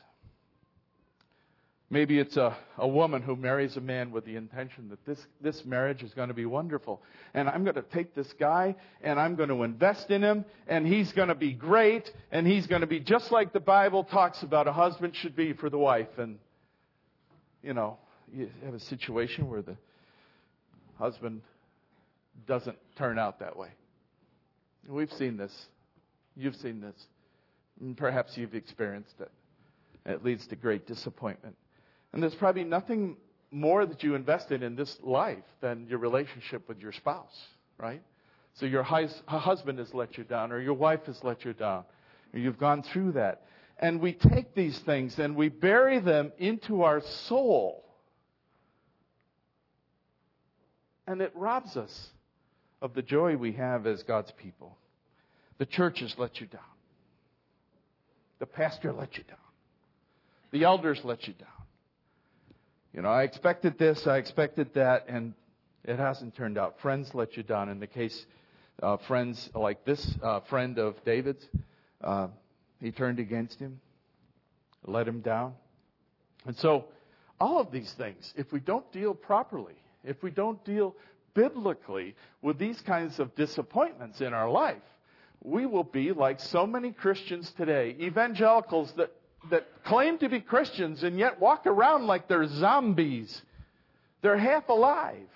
Maybe 1.88 2.18
it's 2.18 2.36
a, 2.36 2.54
a 2.76 2.86
woman 2.86 3.22
who 3.22 3.36
marries 3.36 3.78
a 3.78 3.80
man 3.80 4.10
with 4.10 4.26
the 4.26 4.36
intention 4.36 4.90
that 4.90 5.02
this, 5.06 5.18
this 5.40 5.64
marriage 5.64 6.02
is 6.02 6.12
going 6.12 6.28
to 6.28 6.34
be 6.34 6.44
wonderful. 6.44 7.00
And 7.32 7.48
I'm 7.48 7.64
going 7.64 7.76
to 7.76 7.82
take 7.82 8.14
this 8.14 8.30
guy 8.38 8.76
and 9.00 9.18
I'm 9.18 9.34
going 9.34 9.48
to 9.48 9.62
invest 9.62 10.10
in 10.10 10.20
him 10.20 10.44
and 10.66 10.86
he's 10.86 11.10
going 11.12 11.28
to 11.28 11.34
be 11.34 11.54
great 11.54 12.12
and 12.30 12.46
he's 12.46 12.66
going 12.66 12.82
to 12.82 12.86
be 12.86 13.00
just 13.00 13.32
like 13.32 13.54
the 13.54 13.60
Bible 13.60 14.04
talks 14.04 14.42
about 14.42 14.68
a 14.68 14.72
husband 14.72 15.16
should 15.16 15.34
be 15.34 15.54
for 15.54 15.70
the 15.70 15.78
wife. 15.78 16.18
And 16.18 16.38
you 17.62 17.72
know, 17.72 17.96
you 18.30 18.50
have 18.62 18.74
a 18.74 18.80
situation 18.80 19.48
where 19.48 19.62
the 19.62 19.78
husband 20.98 21.40
doesn't 22.46 22.78
turn 22.96 23.18
out 23.18 23.40
that 23.40 23.56
way. 23.56 23.68
We've 24.88 25.12
seen 25.12 25.36
this. 25.36 25.52
You've 26.36 26.56
seen 26.56 26.80
this. 26.80 26.94
And 27.80 27.96
perhaps 27.96 28.36
you've 28.36 28.54
experienced 28.54 29.20
it. 29.20 29.30
It 30.06 30.24
leads 30.24 30.46
to 30.48 30.56
great 30.56 30.86
disappointment. 30.86 31.56
And 32.12 32.22
there's 32.22 32.34
probably 32.34 32.64
nothing 32.64 33.16
more 33.50 33.84
that 33.84 34.02
you 34.02 34.14
invested 34.14 34.62
in 34.62 34.76
this 34.76 34.98
life 35.02 35.44
than 35.60 35.86
your 35.88 35.98
relationship 35.98 36.68
with 36.68 36.78
your 36.80 36.92
spouse, 36.92 37.46
right? 37.78 38.02
So 38.54 38.66
your 38.66 38.82
husband 38.82 39.78
has 39.78 39.92
let 39.94 40.18
you 40.18 40.24
down, 40.24 40.52
or 40.52 40.60
your 40.60 40.74
wife 40.74 41.04
has 41.06 41.22
let 41.22 41.44
you 41.44 41.52
down, 41.52 41.84
or 42.32 42.38
you've 42.38 42.58
gone 42.58 42.82
through 42.82 43.12
that 43.12 43.42
and 43.78 44.00
we 44.00 44.12
take 44.12 44.54
these 44.54 44.78
things 44.80 45.18
and 45.18 45.36
we 45.36 45.48
bury 45.48 46.00
them 46.00 46.32
into 46.38 46.82
our 46.82 47.00
soul. 47.00 47.84
And 51.06 51.22
it 51.22 51.32
robs 51.34 51.76
us 51.76 52.10
of 52.80 52.94
the 52.94 53.02
joy 53.02 53.36
we 53.36 53.52
have 53.52 53.86
as 53.86 54.02
God's 54.02 54.32
people. 54.32 54.76
The 55.58 55.66
churches 55.66 56.14
let 56.18 56.40
you 56.40 56.46
down. 56.46 56.60
The 58.38 58.46
pastor 58.46 58.92
let 58.92 59.16
you 59.16 59.24
down. 59.24 59.38
The 60.52 60.64
elders 60.64 61.00
let 61.04 61.26
you 61.26 61.34
down. 61.34 61.48
You 62.94 63.02
know, 63.02 63.08
I 63.08 63.24
expected 63.24 63.78
this, 63.78 64.06
I 64.06 64.16
expected 64.18 64.74
that, 64.74 65.06
and 65.08 65.34
it 65.84 65.98
hasn't 65.98 66.36
turned 66.36 66.56
out. 66.56 66.80
Friends 66.80 67.10
let 67.14 67.36
you 67.36 67.42
down. 67.42 67.68
In 67.68 67.80
the 67.80 67.86
case, 67.86 68.26
uh, 68.82 68.96
friends 69.08 69.50
like 69.54 69.84
this 69.84 70.14
uh, 70.22 70.40
friend 70.48 70.78
of 70.78 70.94
David's, 71.04 71.44
uh, 72.02 72.28
he 72.80 72.92
turned 72.92 73.18
against 73.18 73.58
him, 73.58 73.80
let 74.86 75.06
him 75.06 75.20
down. 75.20 75.54
And 76.46 76.56
so 76.56 76.86
All 77.40 77.60
of 77.60 77.70
these 77.70 77.92
things, 77.92 78.32
if 78.36 78.52
we 78.52 78.60
don't 78.60 78.90
deal 78.92 79.14
properly, 79.14 79.76
if 80.02 80.22
we 80.22 80.30
don't 80.30 80.62
deal 80.64 80.96
biblically 81.38 82.16
with 82.42 82.58
these 82.58 82.80
kinds 82.80 83.20
of 83.20 83.32
disappointments 83.36 84.20
in 84.20 84.34
our 84.34 84.50
life, 84.50 84.82
we 85.40 85.66
will 85.66 85.84
be 85.84 86.10
like 86.10 86.40
so 86.40 86.66
many 86.66 86.90
Christians 86.90 87.52
today, 87.56 87.94
evangelicals 88.00 88.92
that, 88.96 89.12
that 89.48 89.68
claim 89.84 90.18
to 90.18 90.28
be 90.28 90.40
Christians 90.40 91.04
and 91.04 91.16
yet 91.16 91.38
walk 91.38 91.64
around 91.66 92.08
like 92.08 92.26
they're 92.26 92.48
zombies. 92.48 93.40
They're 94.20 94.36
half 94.36 94.68
alive. 94.68 95.28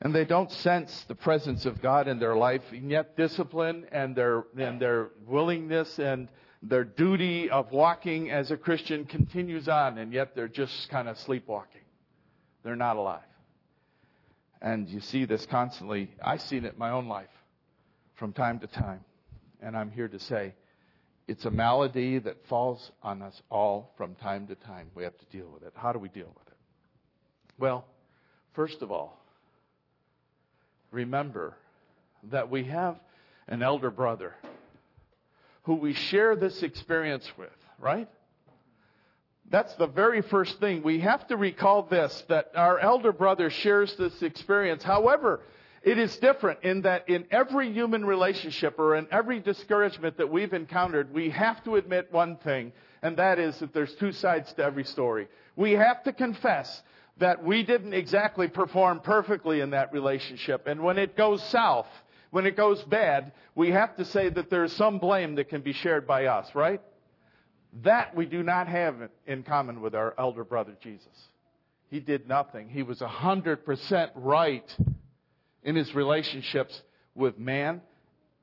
And 0.00 0.14
they 0.14 0.24
don't 0.24 0.50
sense 0.50 1.04
the 1.06 1.14
presence 1.14 1.66
of 1.66 1.82
God 1.82 2.08
in 2.08 2.18
their 2.18 2.36
life, 2.36 2.62
and 2.72 2.90
yet 2.90 3.18
discipline 3.18 3.84
and 3.92 4.16
their, 4.16 4.44
and 4.56 4.80
their 4.80 5.10
willingness 5.26 5.98
and 5.98 6.28
their 6.62 6.84
duty 6.84 7.50
of 7.50 7.70
walking 7.70 8.30
as 8.30 8.50
a 8.50 8.56
Christian 8.56 9.04
continues 9.04 9.68
on, 9.68 9.98
and 9.98 10.10
yet 10.10 10.34
they're 10.34 10.48
just 10.48 10.88
kind 10.88 11.06
of 11.06 11.18
sleepwalking. 11.18 11.82
They're 12.62 12.76
not 12.76 12.96
alive. 12.96 13.33
And 14.64 14.88
you 14.88 15.00
see 15.00 15.26
this 15.26 15.44
constantly. 15.44 16.10
I've 16.24 16.40
seen 16.40 16.64
it 16.64 16.72
in 16.72 16.78
my 16.78 16.90
own 16.90 17.06
life 17.06 17.28
from 18.14 18.32
time 18.32 18.60
to 18.60 18.66
time. 18.66 19.04
And 19.60 19.76
I'm 19.76 19.90
here 19.90 20.08
to 20.08 20.18
say 20.18 20.54
it's 21.28 21.44
a 21.44 21.50
malady 21.50 22.18
that 22.20 22.46
falls 22.48 22.90
on 23.02 23.20
us 23.20 23.40
all 23.50 23.92
from 23.98 24.14
time 24.14 24.46
to 24.46 24.54
time. 24.54 24.90
We 24.94 25.04
have 25.04 25.18
to 25.18 25.26
deal 25.26 25.50
with 25.52 25.64
it. 25.64 25.74
How 25.76 25.92
do 25.92 25.98
we 25.98 26.08
deal 26.08 26.32
with 26.34 26.46
it? 26.46 26.56
Well, 27.58 27.84
first 28.54 28.80
of 28.80 28.90
all, 28.90 29.22
remember 30.90 31.54
that 32.30 32.50
we 32.50 32.64
have 32.64 32.96
an 33.46 33.62
elder 33.62 33.90
brother 33.90 34.32
who 35.64 35.74
we 35.74 35.92
share 35.92 36.36
this 36.36 36.62
experience 36.62 37.30
with, 37.36 37.50
right? 37.78 38.08
That's 39.50 39.74
the 39.74 39.86
very 39.86 40.22
first 40.22 40.58
thing. 40.58 40.82
We 40.82 41.00
have 41.00 41.26
to 41.28 41.36
recall 41.36 41.82
this, 41.82 42.24
that 42.28 42.52
our 42.54 42.78
elder 42.78 43.12
brother 43.12 43.50
shares 43.50 43.94
this 43.96 44.22
experience. 44.22 44.82
However, 44.82 45.40
it 45.82 45.98
is 45.98 46.16
different 46.16 46.60
in 46.62 46.82
that 46.82 47.08
in 47.10 47.26
every 47.30 47.70
human 47.70 48.06
relationship 48.06 48.78
or 48.78 48.96
in 48.96 49.06
every 49.10 49.40
discouragement 49.40 50.16
that 50.16 50.30
we've 50.30 50.54
encountered, 50.54 51.12
we 51.12 51.28
have 51.30 51.62
to 51.64 51.76
admit 51.76 52.10
one 52.10 52.36
thing, 52.36 52.72
and 53.02 53.18
that 53.18 53.38
is 53.38 53.58
that 53.58 53.74
there's 53.74 53.94
two 53.96 54.12
sides 54.12 54.50
to 54.54 54.64
every 54.64 54.84
story. 54.84 55.28
We 55.56 55.72
have 55.72 56.02
to 56.04 56.12
confess 56.14 56.82
that 57.18 57.44
we 57.44 57.62
didn't 57.62 57.92
exactly 57.92 58.48
perform 58.48 59.00
perfectly 59.00 59.60
in 59.60 59.70
that 59.70 59.92
relationship. 59.92 60.66
And 60.66 60.82
when 60.82 60.98
it 60.98 61.16
goes 61.16 61.42
south, 61.50 61.86
when 62.30 62.46
it 62.46 62.56
goes 62.56 62.82
bad, 62.84 63.32
we 63.54 63.70
have 63.70 63.94
to 63.96 64.06
say 64.06 64.30
that 64.30 64.50
there's 64.50 64.72
some 64.72 64.98
blame 64.98 65.34
that 65.36 65.50
can 65.50 65.60
be 65.60 65.74
shared 65.74 66.06
by 66.06 66.26
us, 66.26 66.52
right? 66.54 66.80
That 67.82 68.14
we 68.14 68.26
do 68.26 68.42
not 68.42 68.68
have 68.68 68.96
in 69.26 69.42
common 69.42 69.80
with 69.80 69.94
our 69.94 70.14
elder 70.16 70.44
brother 70.44 70.76
Jesus. 70.80 71.28
He 71.90 72.00
did 72.00 72.28
nothing. 72.28 72.68
He 72.68 72.82
was 72.82 73.00
100% 73.00 74.10
right 74.14 74.76
in 75.62 75.76
his 75.76 75.94
relationships 75.94 76.80
with 77.14 77.38
man 77.38 77.80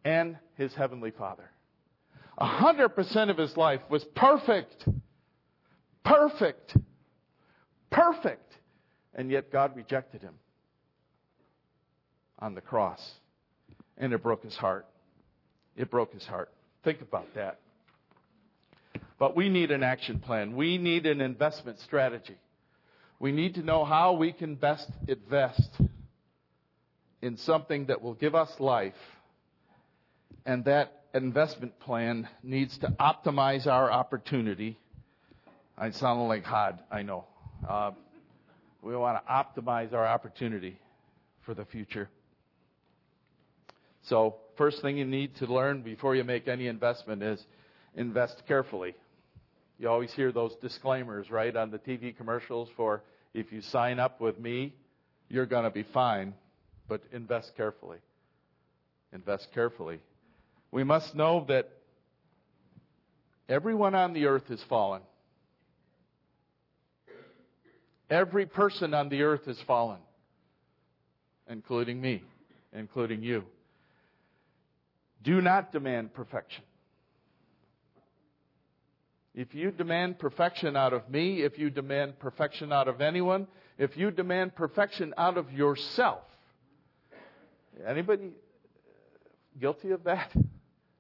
and 0.04 0.38
his 0.56 0.74
heavenly 0.74 1.12
Father. 1.12 1.50
100% 2.40 3.30
of 3.30 3.38
his 3.38 3.56
life 3.56 3.82
was 3.90 4.04
perfect. 4.16 4.86
Perfect. 6.04 6.76
Perfect. 7.90 8.58
And 9.14 9.30
yet 9.30 9.52
God 9.52 9.76
rejected 9.76 10.22
him 10.22 10.36
on 12.40 12.56
the 12.56 12.62
cross. 12.62 13.12
And 13.98 14.14
it 14.14 14.24
broke 14.24 14.44
his 14.44 14.56
heart. 14.56 14.88
It 15.76 15.92
broke 15.92 16.14
his 16.14 16.26
heart. 16.26 16.52
Think 16.84 17.02
about 17.02 17.28
that. 17.36 17.60
But 19.22 19.36
we 19.36 19.50
need 19.50 19.70
an 19.70 19.84
action 19.84 20.18
plan. 20.18 20.56
We 20.56 20.80
need 20.80 21.06
an 21.06 21.22
investment 21.22 21.80
strategy. 21.82 22.38
We 23.20 23.32
need 23.32 23.54
to 23.54 23.62
know 23.62 23.86
how 23.86 24.14
we 24.14 24.34
can 24.34 24.56
best 24.56 24.90
invest 25.08 25.70
in 27.22 27.38
something 27.38 27.86
that 27.86 28.02
will 28.02 28.16
give 28.16 28.34
us 28.34 28.50
life. 28.60 28.96
And 30.44 30.66
that 30.66 31.04
investment 31.14 31.80
plan 31.80 32.28
needs 32.42 32.76
to 32.80 32.88
optimize 33.00 33.68
our 33.68 33.92
opportunity. 33.92 34.80
I 35.78 35.92
sound 35.92 36.28
like 36.28 36.44
Hod, 36.44 36.80
I 36.92 37.04
know. 37.04 37.26
Uh, 37.70 37.92
we 38.82 38.96
want 38.96 39.24
to 39.24 39.32
optimize 39.32 39.94
our 39.94 40.08
opportunity 40.08 40.80
for 41.46 41.54
the 41.54 41.66
future. 41.66 42.10
So, 44.02 44.38
first 44.58 44.82
thing 44.82 44.98
you 44.98 45.06
need 45.06 45.36
to 45.36 45.46
learn 45.46 45.84
before 45.84 46.16
you 46.16 46.24
make 46.24 46.48
any 46.48 46.66
investment 46.66 47.22
is 47.22 47.40
invest 47.94 48.42
carefully. 48.48 48.96
You 49.82 49.90
always 49.90 50.14
hear 50.14 50.32
those 50.32 50.56
disclaimers, 50.62 51.32
right, 51.32 51.56
on 51.56 51.72
the 51.72 51.80
TV 51.80 52.16
commercials 52.16 52.70
for 52.78 53.02
if 53.34 53.52
you 53.52 53.62
sign 53.62 53.98
up 53.98 54.22
with 54.22 54.40
me, 54.40 54.76
you're 55.28 55.48
going 55.48 55.64
to 55.64 55.72
be 55.72 55.82
fine, 55.82 56.36
but 56.88 57.02
invest 57.12 57.54
carefully. 57.58 57.98
Invest 59.12 59.48
carefully. 59.56 60.00
We 60.72 60.84
must 60.84 61.16
know 61.16 61.46
that 61.48 61.72
everyone 63.50 63.96
on 63.96 64.14
the 64.14 64.28
earth 64.28 64.52
is 64.52 64.64
fallen. 64.70 65.02
Every 68.08 68.46
person 68.46 68.94
on 68.94 69.10
the 69.10 69.24
earth 69.24 69.48
is 69.48 69.60
fallen, 69.66 70.00
including 71.50 72.00
me, 72.00 72.22
including 72.72 73.24
you. 73.24 73.46
Do 75.24 75.42
not 75.42 75.72
demand 75.72 76.14
perfection. 76.14 76.64
If 79.34 79.56
you 79.56 79.72
demand 79.72 80.20
perfection 80.20 80.76
out 80.76 80.94
of 80.94 81.10
me, 81.10 81.42
if 81.42 81.58
you 81.58 81.70
demand 81.70 82.20
perfection 82.20 82.74
out 82.74 82.88
of 82.88 83.00
anyone, 83.00 83.48
if 83.78 83.96
you 83.96 84.12
demand 84.12 84.56
perfection 84.56 85.14
out 85.18 85.38
of 85.38 85.52
yourself, 85.52 86.24
anybody 87.88 88.32
guilty 89.60 89.92
of 89.92 90.04
that? 90.04 90.32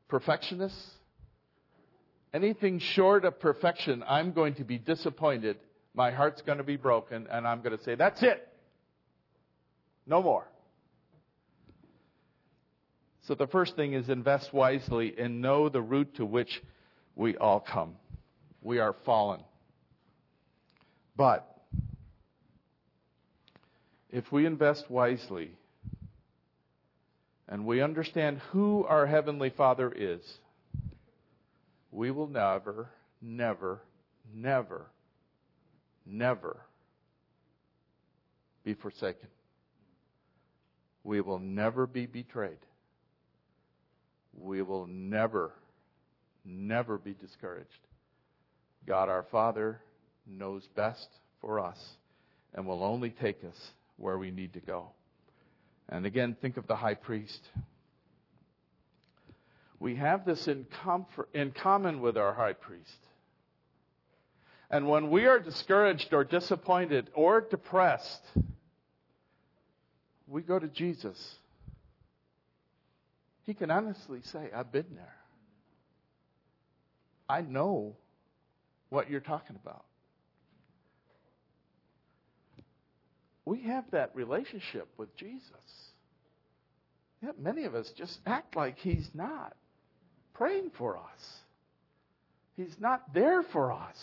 Perfectionists? 0.07 0.91
Anything 2.33 2.79
short 2.79 3.25
of 3.25 3.39
perfection, 3.39 4.03
I'm 4.07 4.31
going 4.31 4.55
to 4.55 4.63
be 4.63 4.77
disappointed 4.77 5.57
my 5.93 6.11
heart's 6.11 6.41
going 6.41 6.57
to 6.57 6.63
be 6.63 6.77
broken, 6.77 7.27
and 7.29 7.47
I'm 7.47 7.61
going 7.61 7.77
to 7.77 7.83
say, 7.83 7.95
That's 7.95 8.21
it. 8.23 8.47
No 10.05 10.21
more. 10.23 10.47
So 13.27 13.35
the 13.35 13.47
first 13.47 13.75
thing 13.75 13.93
is 13.93 14.09
invest 14.09 14.51
wisely 14.51 15.13
and 15.17 15.41
know 15.41 15.69
the 15.69 15.81
route 15.81 16.15
to 16.15 16.25
which 16.25 16.61
we 17.15 17.37
all 17.37 17.59
come. 17.59 17.95
We 18.61 18.79
are 18.79 18.95
fallen. 19.05 19.41
But 21.15 21.47
if 24.09 24.31
we 24.31 24.45
invest 24.45 24.89
wisely 24.89 25.51
and 27.47 27.65
we 27.65 27.81
understand 27.81 28.39
who 28.51 28.85
our 28.85 29.05
Heavenly 29.05 29.49
Father 29.49 29.91
is, 29.95 30.21
we 31.91 32.11
will 32.11 32.27
never, 32.27 32.89
never, 33.21 33.81
never 34.33 34.85
never 36.05 36.61
be 38.63 38.73
forsaken. 38.73 39.29
We 41.03 41.21
will 41.21 41.39
never 41.39 41.87
be 41.87 42.05
betrayed. 42.05 42.59
We 44.33 44.61
will 44.61 44.87
never, 44.87 45.51
never 46.45 46.97
be 46.97 47.13
discouraged. 47.13 47.69
God 48.87 49.09
our 49.09 49.23
Father 49.31 49.79
knows 50.27 50.67
best 50.75 51.07
for 51.39 51.59
us 51.59 51.79
and 52.53 52.65
will 52.65 52.83
only 52.83 53.09
take 53.09 53.43
us 53.43 53.71
where 53.97 54.17
we 54.17 54.31
need 54.31 54.53
to 54.53 54.59
go. 54.59 54.89
And 55.89 56.05
again, 56.05 56.35
think 56.41 56.57
of 56.57 56.67
the 56.67 56.75
high 56.75 56.95
priest. 56.95 57.41
We 59.79 59.95
have 59.95 60.25
this 60.25 60.47
in, 60.47 60.65
comfort, 60.83 61.29
in 61.33 61.51
common 61.51 62.01
with 62.01 62.17
our 62.17 62.33
high 62.33 62.53
priest. 62.53 62.89
And 64.69 64.87
when 64.87 65.09
we 65.09 65.25
are 65.25 65.39
discouraged 65.39 66.13
or 66.13 66.23
disappointed 66.23 67.09
or 67.13 67.41
depressed, 67.41 68.21
we 70.27 70.41
go 70.43 70.57
to 70.57 70.67
Jesus. 70.67 71.35
He 73.43 73.53
can 73.53 73.69
honestly 73.69 74.21
say, 74.23 74.49
I've 74.55 74.71
been 74.71 74.85
there. 74.95 75.15
I 77.27 77.41
know 77.41 77.97
what 78.91 79.09
you're 79.09 79.21
talking 79.21 79.55
about. 79.55 79.85
We 83.45 83.63
have 83.63 83.85
that 83.91 84.11
relationship 84.13 84.87
with 84.97 85.15
Jesus. 85.15 85.41
Yet 87.23 87.39
many 87.39 87.63
of 87.63 87.73
us 87.73 87.89
just 87.97 88.19
act 88.25 88.55
like 88.55 88.77
He's 88.77 89.09
not 89.13 89.55
praying 90.33 90.71
for 90.77 90.97
us. 90.97 91.29
He's 92.57 92.75
not 92.79 93.13
there 93.13 93.41
for 93.53 93.71
us. 93.71 93.97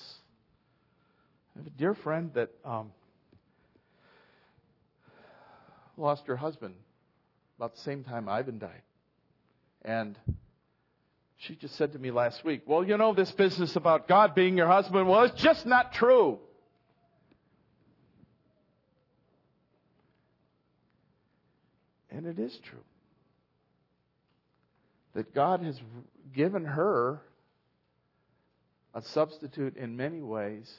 I 1.54 1.58
have 1.60 1.66
a 1.66 1.78
dear 1.78 1.94
friend 1.94 2.30
that 2.34 2.50
um, 2.64 2.90
lost 5.96 6.26
her 6.26 6.36
husband 6.36 6.74
about 7.58 7.74
the 7.74 7.80
same 7.82 8.04
time 8.04 8.28
Ivan 8.28 8.58
died. 8.58 8.82
And 9.84 10.16
She 11.38 11.54
just 11.54 11.76
said 11.76 11.92
to 11.92 11.98
me 11.98 12.10
last 12.10 12.44
week, 12.44 12.62
Well, 12.66 12.84
you 12.84 12.96
know, 12.96 13.14
this 13.14 13.30
business 13.30 13.76
about 13.76 14.08
God 14.08 14.34
being 14.34 14.56
your 14.56 14.66
husband, 14.66 15.08
well, 15.08 15.22
it's 15.22 15.40
just 15.40 15.66
not 15.66 15.92
true. 15.92 16.38
And 22.10 22.26
it 22.26 22.38
is 22.38 22.58
true. 22.68 22.82
That 25.14 25.32
God 25.34 25.62
has 25.62 25.78
given 26.34 26.64
her 26.64 27.20
a 28.94 29.02
substitute 29.02 29.76
in 29.76 29.96
many 29.96 30.20
ways, 30.20 30.72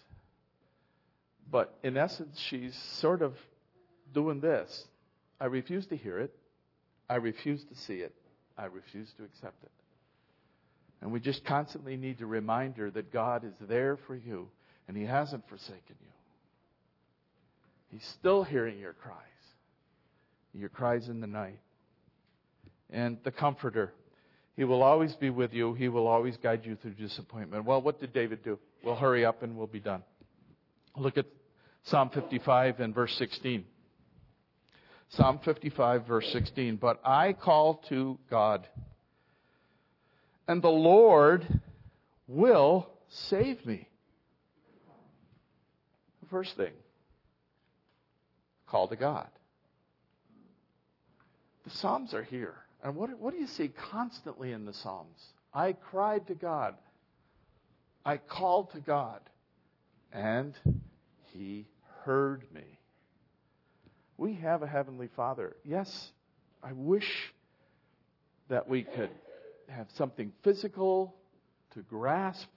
but 1.50 1.74
in 1.84 1.96
essence, 1.96 2.38
she's 2.50 2.76
sort 3.00 3.22
of 3.22 3.34
doing 4.14 4.42
this. 4.42 4.86
I 5.40 5.46
refuse 5.46 5.86
to 5.88 5.96
hear 5.96 6.20
it. 6.20 6.36
I 7.10 7.16
refuse 7.16 7.64
to 7.64 7.76
see 7.76 7.96
it. 7.96 8.14
I 8.58 8.66
refuse 8.66 9.12
to 9.18 9.24
accept 9.24 9.64
it. 9.64 9.72
And 11.02 11.12
we 11.12 11.20
just 11.20 11.46
constantly 11.46 11.96
need 11.96 12.20
to 12.20 12.26
remind 12.26 12.78
her 12.78 12.92
that 12.92 13.12
God 13.12 13.44
is 13.46 13.54
there 13.62 13.98
for 14.08 14.16
you 14.16 14.50
and 14.88 14.98
He 14.98 15.06
hasn't 15.06 15.48
forsaken 15.48 15.96
you. 16.02 16.08
He's 17.92 18.06
still 18.20 18.44
hearing 18.44 18.78
your 18.78 18.94
cries, 18.94 19.16
your 20.54 20.70
cries 20.70 21.10
in 21.10 21.22
the 21.22 21.28
night. 21.28 21.60
And 22.90 23.18
the 23.24 23.32
Comforter, 23.32 23.94
He 24.56 24.64
will 24.64 24.84
always 24.84 25.16
be 25.16 25.30
with 25.30 25.54
you. 25.54 25.74
He 25.74 25.90
will 25.90 26.08
always 26.08 26.38
guide 26.38 26.66
you 26.66 26.76
through 26.76 26.96
disappointment. 26.96 27.66
Well, 27.66 27.82
what 27.82 28.00
did 28.00 28.14
David 28.14 28.44
do? 28.44 28.60
We'll 28.84 28.96
hurry 28.96 29.26
up 29.26 29.44
and 29.44 29.58
we'll 29.58 29.68
be 29.68 29.80
done. 29.80 30.04
Look 30.98 31.18
at 31.18 31.26
Psalm 31.84 32.10
55 32.10 32.80
and 32.80 32.94
verse 32.94 33.16
16. 33.18 33.64
Psalm 35.10 35.40
55, 35.44 36.06
verse 36.06 36.32
16. 36.32 36.76
But 36.76 37.00
I 37.04 37.34
call 37.34 37.76
to 37.90 38.20
God, 38.30 38.68
and 40.50 40.64
the 40.64 40.68
Lord 40.68 41.46
will 42.28 42.90
save 43.08 43.64
me. 43.68 43.88
First 46.32 46.58
thing, 46.58 46.74
call 48.66 48.88
to 48.88 48.96
God. 48.96 49.28
The 51.66 51.70
Psalms 51.70 52.16
are 52.16 52.24
here. 52.24 52.56
And 52.84 52.96
what, 52.96 53.12
what 53.20 53.32
do 53.32 53.40
you 53.40 53.46
see 53.46 53.68
constantly 53.92 54.52
in 54.52 54.66
the 54.66 54.74
Psalms? 54.74 55.20
I 55.54 55.74
cried 55.74 56.26
to 56.28 56.36
God. 56.36 56.74
I 58.04 58.18
called 58.18 58.72
to 58.72 58.80
God. 58.80 59.22
And 60.12 60.56
He 61.32 61.68
heard 62.06 62.44
me. 62.52 62.80
We 64.18 64.34
have 64.34 64.64
a 64.64 64.68
Heavenly 64.68 65.10
Father. 65.16 65.56
Yes, 65.64 66.12
I 66.64 66.72
wish 66.74 67.34
that 68.50 68.68
we 68.68 68.82
could 68.82 69.12
have 69.70 69.88
something 69.96 70.32
physical 70.44 71.16
to 71.74 71.82
grasp. 71.82 72.50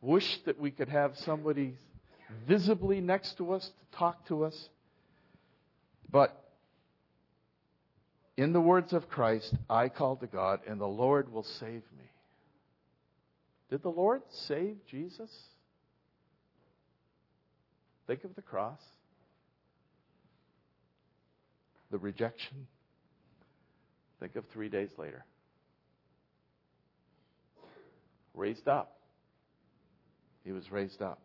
Wish 0.00 0.40
that 0.44 0.58
we 0.58 0.70
could 0.70 0.88
have 0.88 1.16
somebody 1.18 1.76
visibly 2.46 3.00
next 3.00 3.38
to 3.38 3.52
us 3.52 3.66
to 3.66 3.98
talk 3.98 4.26
to 4.28 4.44
us. 4.44 4.68
But 6.10 6.38
in 8.36 8.52
the 8.52 8.60
words 8.60 8.92
of 8.92 9.08
Christ, 9.08 9.54
I 9.70 9.88
call 9.88 10.16
to 10.16 10.26
God, 10.26 10.60
and 10.66 10.80
the 10.80 10.86
Lord 10.86 11.32
will 11.32 11.42
save 11.42 11.82
me. 11.96 12.10
Did 13.70 13.82
the 13.82 13.90
Lord 13.90 14.22
save 14.30 14.76
Jesus? 14.86 15.30
Think 18.06 18.24
of 18.24 18.34
the 18.36 18.42
cross 18.42 18.80
the 21.90 21.98
rejection. 21.98 22.66
Think 24.20 24.36
of 24.36 24.44
three 24.52 24.68
days 24.68 24.90
later. 24.98 25.24
Raised 28.36 28.68
up. 28.68 28.98
He 30.44 30.52
was 30.52 30.70
raised 30.70 31.02
up. 31.02 31.20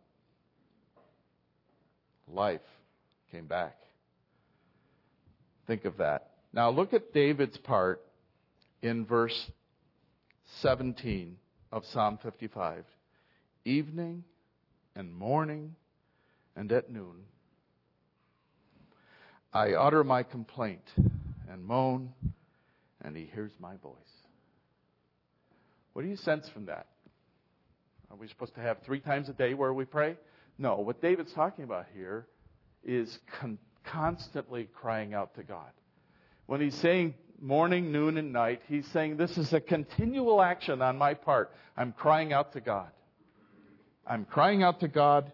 Life 2.26 2.60
came 3.30 3.46
back. 3.46 3.76
Think 5.66 5.84
of 5.84 5.98
that. 5.98 6.30
Now 6.52 6.70
look 6.70 6.92
at 6.92 7.12
David's 7.12 7.56
part 7.58 8.02
in 8.82 9.06
verse 9.06 9.50
17 10.60 11.36
of 11.70 11.84
Psalm 11.92 12.18
55. 12.22 12.84
Evening 13.64 14.24
and 14.96 15.14
morning 15.14 15.76
and 16.56 16.72
at 16.72 16.90
noon 16.90 17.26
I 19.54 19.72
utter 19.72 20.02
my 20.02 20.22
complaint 20.22 20.84
and 21.50 21.62
moan, 21.62 22.14
and 23.02 23.14
he 23.14 23.28
hears 23.34 23.52
my 23.60 23.76
voice. 23.76 23.94
What 25.92 26.02
do 26.02 26.08
you 26.08 26.16
sense 26.16 26.48
from 26.54 26.66
that? 26.66 26.86
Are 28.12 28.16
we 28.18 28.28
supposed 28.28 28.54
to 28.56 28.60
have 28.60 28.76
three 28.82 29.00
times 29.00 29.30
a 29.30 29.32
day 29.32 29.54
where 29.54 29.72
we 29.72 29.86
pray? 29.86 30.16
No. 30.58 30.76
What 30.76 31.00
David's 31.00 31.32
talking 31.32 31.64
about 31.64 31.86
here 31.94 32.26
is 32.84 33.18
con- 33.40 33.58
constantly 33.84 34.68
crying 34.74 35.14
out 35.14 35.34
to 35.36 35.42
God. 35.42 35.70
When 36.44 36.60
he's 36.60 36.74
saying 36.74 37.14
morning, 37.40 37.90
noon, 37.90 38.18
and 38.18 38.30
night, 38.30 38.60
he's 38.68 38.86
saying 38.88 39.16
this 39.16 39.38
is 39.38 39.54
a 39.54 39.60
continual 39.60 40.42
action 40.42 40.82
on 40.82 40.98
my 40.98 41.14
part. 41.14 41.52
I'm 41.74 41.92
crying 41.92 42.34
out 42.34 42.52
to 42.52 42.60
God. 42.60 42.90
I'm 44.06 44.26
crying 44.26 44.62
out 44.62 44.80
to 44.80 44.88
God 44.88 45.32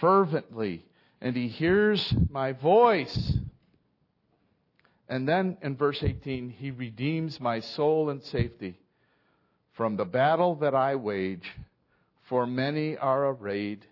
fervently 0.00 0.84
and 1.20 1.36
he 1.36 1.46
hears 1.46 2.12
my 2.28 2.52
voice. 2.52 3.38
And 5.08 5.28
then 5.28 5.58
in 5.62 5.76
verse 5.76 6.02
18, 6.02 6.50
he 6.50 6.72
redeems 6.72 7.38
my 7.38 7.60
soul 7.60 8.10
and 8.10 8.20
safety 8.24 8.80
from 9.74 9.96
the 9.96 10.04
battle 10.04 10.56
that 10.56 10.74
I 10.74 10.96
wage, 10.96 11.50
for 12.28 12.46
many 12.46 12.96
are 12.96 13.28
arrayed 13.28 13.84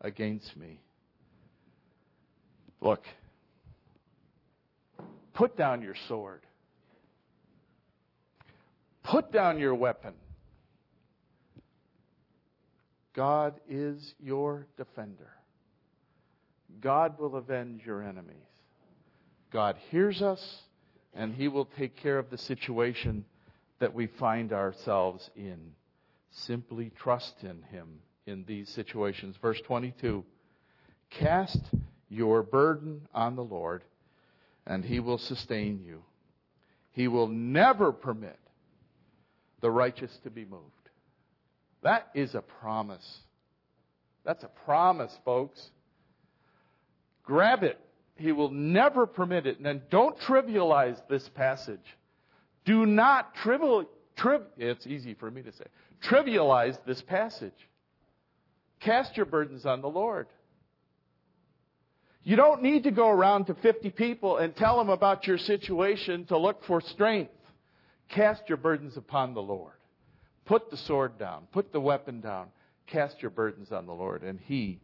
against 0.00 0.56
me. 0.56 0.80
Look, 2.80 3.02
put 5.34 5.56
down 5.56 5.82
your 5.82 5.96
sword. 6.06 6.42
Put 9.02 9.32
down 9.32 9.58
your 9.58 9.74
weapon. 9.74 10.14
God 13.16 13.54
is 13.68 14.14
your 14.20 14.66
defender. 14.76 15.30
God 16.80 17.18
will 17.18 17.36
avenge 17.36 17.82
your 17.84 18.02
enemies. 18.02 18.36
God 19.52 19.76
hears 19.90 20.20
us, 20.22 20.40
and 21.14 21.34
He 21.34 21.48
will 21.48 21.64
take 21.64 21.96
care 21.96 22.18
of 22.18 22.30
the 22.30 22.38
situation 22.38 23.24
that 23.80 23.94
we 23.94 24.06
find 24.06 24.52
ourselves 24.52 25.28
in. 25.34 25.72
Simply 26.30 26.90
trust 27.00 27.42
in 27.42 27.62
Him 27.62 28.00
in 28.26 28.44
these 28.46 28.68
situations. 28.70 29.36
Verse 29.40 29.60
22 29.66 30.24
Cast 31.10 31.60
your 32.08 32.42
burden 32.42 33.08
on 33.14 33.36
the 33.36 33.44
Lord, 33.44 33.82
and 34.66 34.84
He 34.84 35.00
will 35.00 35.18
sustain 35.18 35.80
you. 35.84 36.02
He 36.92 37.08
will 37.08 37.28
never 37.28 37.92
permit 37.92 38.38
the 39.60 39.70
righteous 39.70 40.16
to 40.24 40.30
be 40.30 40.44
moved. 40.44 40.64
That 41.82 42.08
is 42.14 42.34
a 42.34 42.40
promise. 42.40 43.20
That's 44.24 44.44
a 44.44 44.50
promise, 44.64 45.16
folks. 45.24 45.70
Grab 47.24 47.62
it. 47.62 47.78
He 48.16 48.32
will 48.32 48.50
never 48.50 49.06
permit 49.06 49.46
it. 49.46 49.58
And 49.58 49.66
then 49.66 49.82
don't 49.90 50.18
trivialize 50.20 51.00
this 51.08 51.28
passage. 51.34 51.78
Do 52.64 52.84
not 52.84 53.34
trivial, 53.36 53.84
tri- 54.16 54.40
it's 54.56 54.86
easy 54.86 55.14
for 55.14 55.30
me 55.30 55.42
to 55.42 55.52
say, 55.52 55.64
trivialize 56.02 56.78
this 56.86 57.02
passage. 57.02 57.52
Cast 58.80 59.16
your 59.16 59.26
burdens 59.26 59.66
on 59.66 59.80
the 59.80 59.88
Lord. 59.88 60.28
You 62.22 62.36
don't 62.36 62.62
need 62.62 62.84
to 62.84 62.90
go 62.90 63.08
around 63.08 63.46
to 63.46 63.54
50 63.54 63.90
people 63.90 64.36
and 64.36 64.54
tell 64.54 64.76
them 64.76 64.90
about 64.90 65.26
your 65.26 65.38
situation 65.38 66.26
to 66.26 66.36
look 66.36 66.64
for 66.64 66.80
strength. 66.80 67.32
Cast 68.08 68.42
your 68.48 68.58
burdens 68.58 68.96
upon 68.96 69.34
the 69.34 69.42
Lord. 69.42 69.72
Put 70.44 70.70
the 70.70 70.76
sword 70.76 71.18
down. 71.18 71.46
Put 71.52 71.72
the 71.72 71.80
weapon 71.80 72.20
down. 72.20 72.48
Cast 72.86 73.20
your 73.20 73.30
burdens 73.30 73.70
on 73.70 73.86
the 73.86 73.92
Lord, 73.92 74.22
and 74.22 74.38
He 74.40 74.80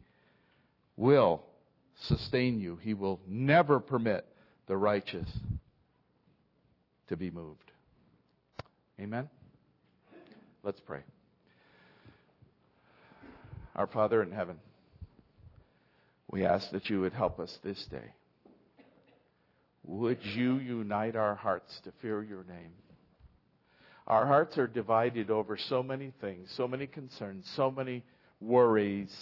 will 0.97 1.43
sustain 2.03 2.61
you. 2.61 2.77
He 2.77 2.95
will 2.95 3.21
never 3.27 3.81
permit 3.81 4.27
the 4.67 4.77
righteous 4.77 5.29
to 7.09 7.17
be 7.17 7.31
moved. 7.31 7.71
Amen? 9.01 9.29
Let's 10.65 10.81
pray. 10.81 11.01
Our 13.77 13.87
Father 13.87 14.23
in 14.23 14.33
heaven, 14.33 14.57
we 16.31 16.47
ask 16.47 16.71
that 16.71 16.89
you 16.89 17.03
would 17.03 17.12
help 17.12 17.39
us 17.39 17.59
this 17.62 17.85
day. 17.91 18.15
Would 19.85 20.25
you 20.25 20.57
unite 20.57 21.17
our 21.17 21.35
hearts 21.35 21.79
to 21.85 21.93
fear 22.01 22.23
your 22.23 22.45
name? 22.45 22.73
Our 24.07 24.27
hearts 24.27 24.57
are 24.57 24.67
divided 24.67 25.31
over 25.31 25.59
so 25.59 25.83
many 25.83 26.15
things, 26.23 26.51
so 26.57 26.67
many 26.67 26.87
concerns, 26.87 27.47
so 27.55 27.71
many 27.71 28.03
worries 28.41 29.15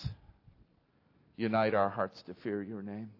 unite 1.36 1.74
our 1.74 1.88
hearts 1.88 2.22
to 2.26 2.34
fear 2.34 2.62
your 2.62 2.82
name. 2.82 3.10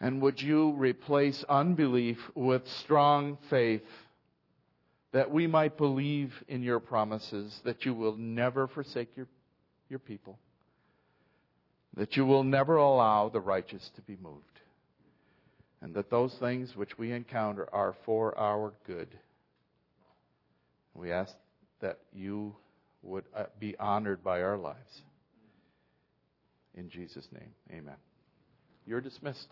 And 0.00 0.20
would 0.22 0.42
you 0.42 0.72
replace 0.72 1.44
unbelief 1.48 2.18
with 2.34 2.66
strong 2.80 3.38
faith, 3.48 3.82
that 5.12 5.30
we 5.30 5.46
might 5.46 5.76
believe 5.76 6.32
in 6.48 6.62
your 6.62 6.80
promises, 6.80 7.60
that 7.64 7.84
you 7.84 7.94
will 7.94 8.16
never 8.16 8.66
forsake 8.66 9.14
your, 9.16 9.28
your 9.88 9.98
people, 9.98 10.38
that 11.96 12.16
you 12.16 12.24
will 12.24 12.44
never 12.44 12.76
allow 12.76 13.28
the 13.28 13.40
righteous 13.40 13.90
to 13.94 14.02
be 14.02 14.16
moved, 14.22 14.60
and 15.82 15.94
that 15.94 16.10
those 16.10 16.34
things 16.40 16.74
which 16.74 16.96
we 16.98 17.12
encounter 17.12 17.68
are 17.72 17.94
for 18.06 18.36
our 18.38 18.72
good. 18.86 19.08
We 20.94 21.12
ask 21.12 21.34
that 21.80 21.98
you 22.12 22.54
would 23.02 23.24
uh, 23.36 23.44
be 23.58 23.76
honored 23.78 24.22
by 24.22 24.42
our 24.42 24.56
lives. 24.56 25.02
In 26.74 26.88
Jesus' 26.88 27.28
name, 27.32 27.50
amen. 27.70 27.96
You're 28.86 29.00
dismissed. 29.00 29.48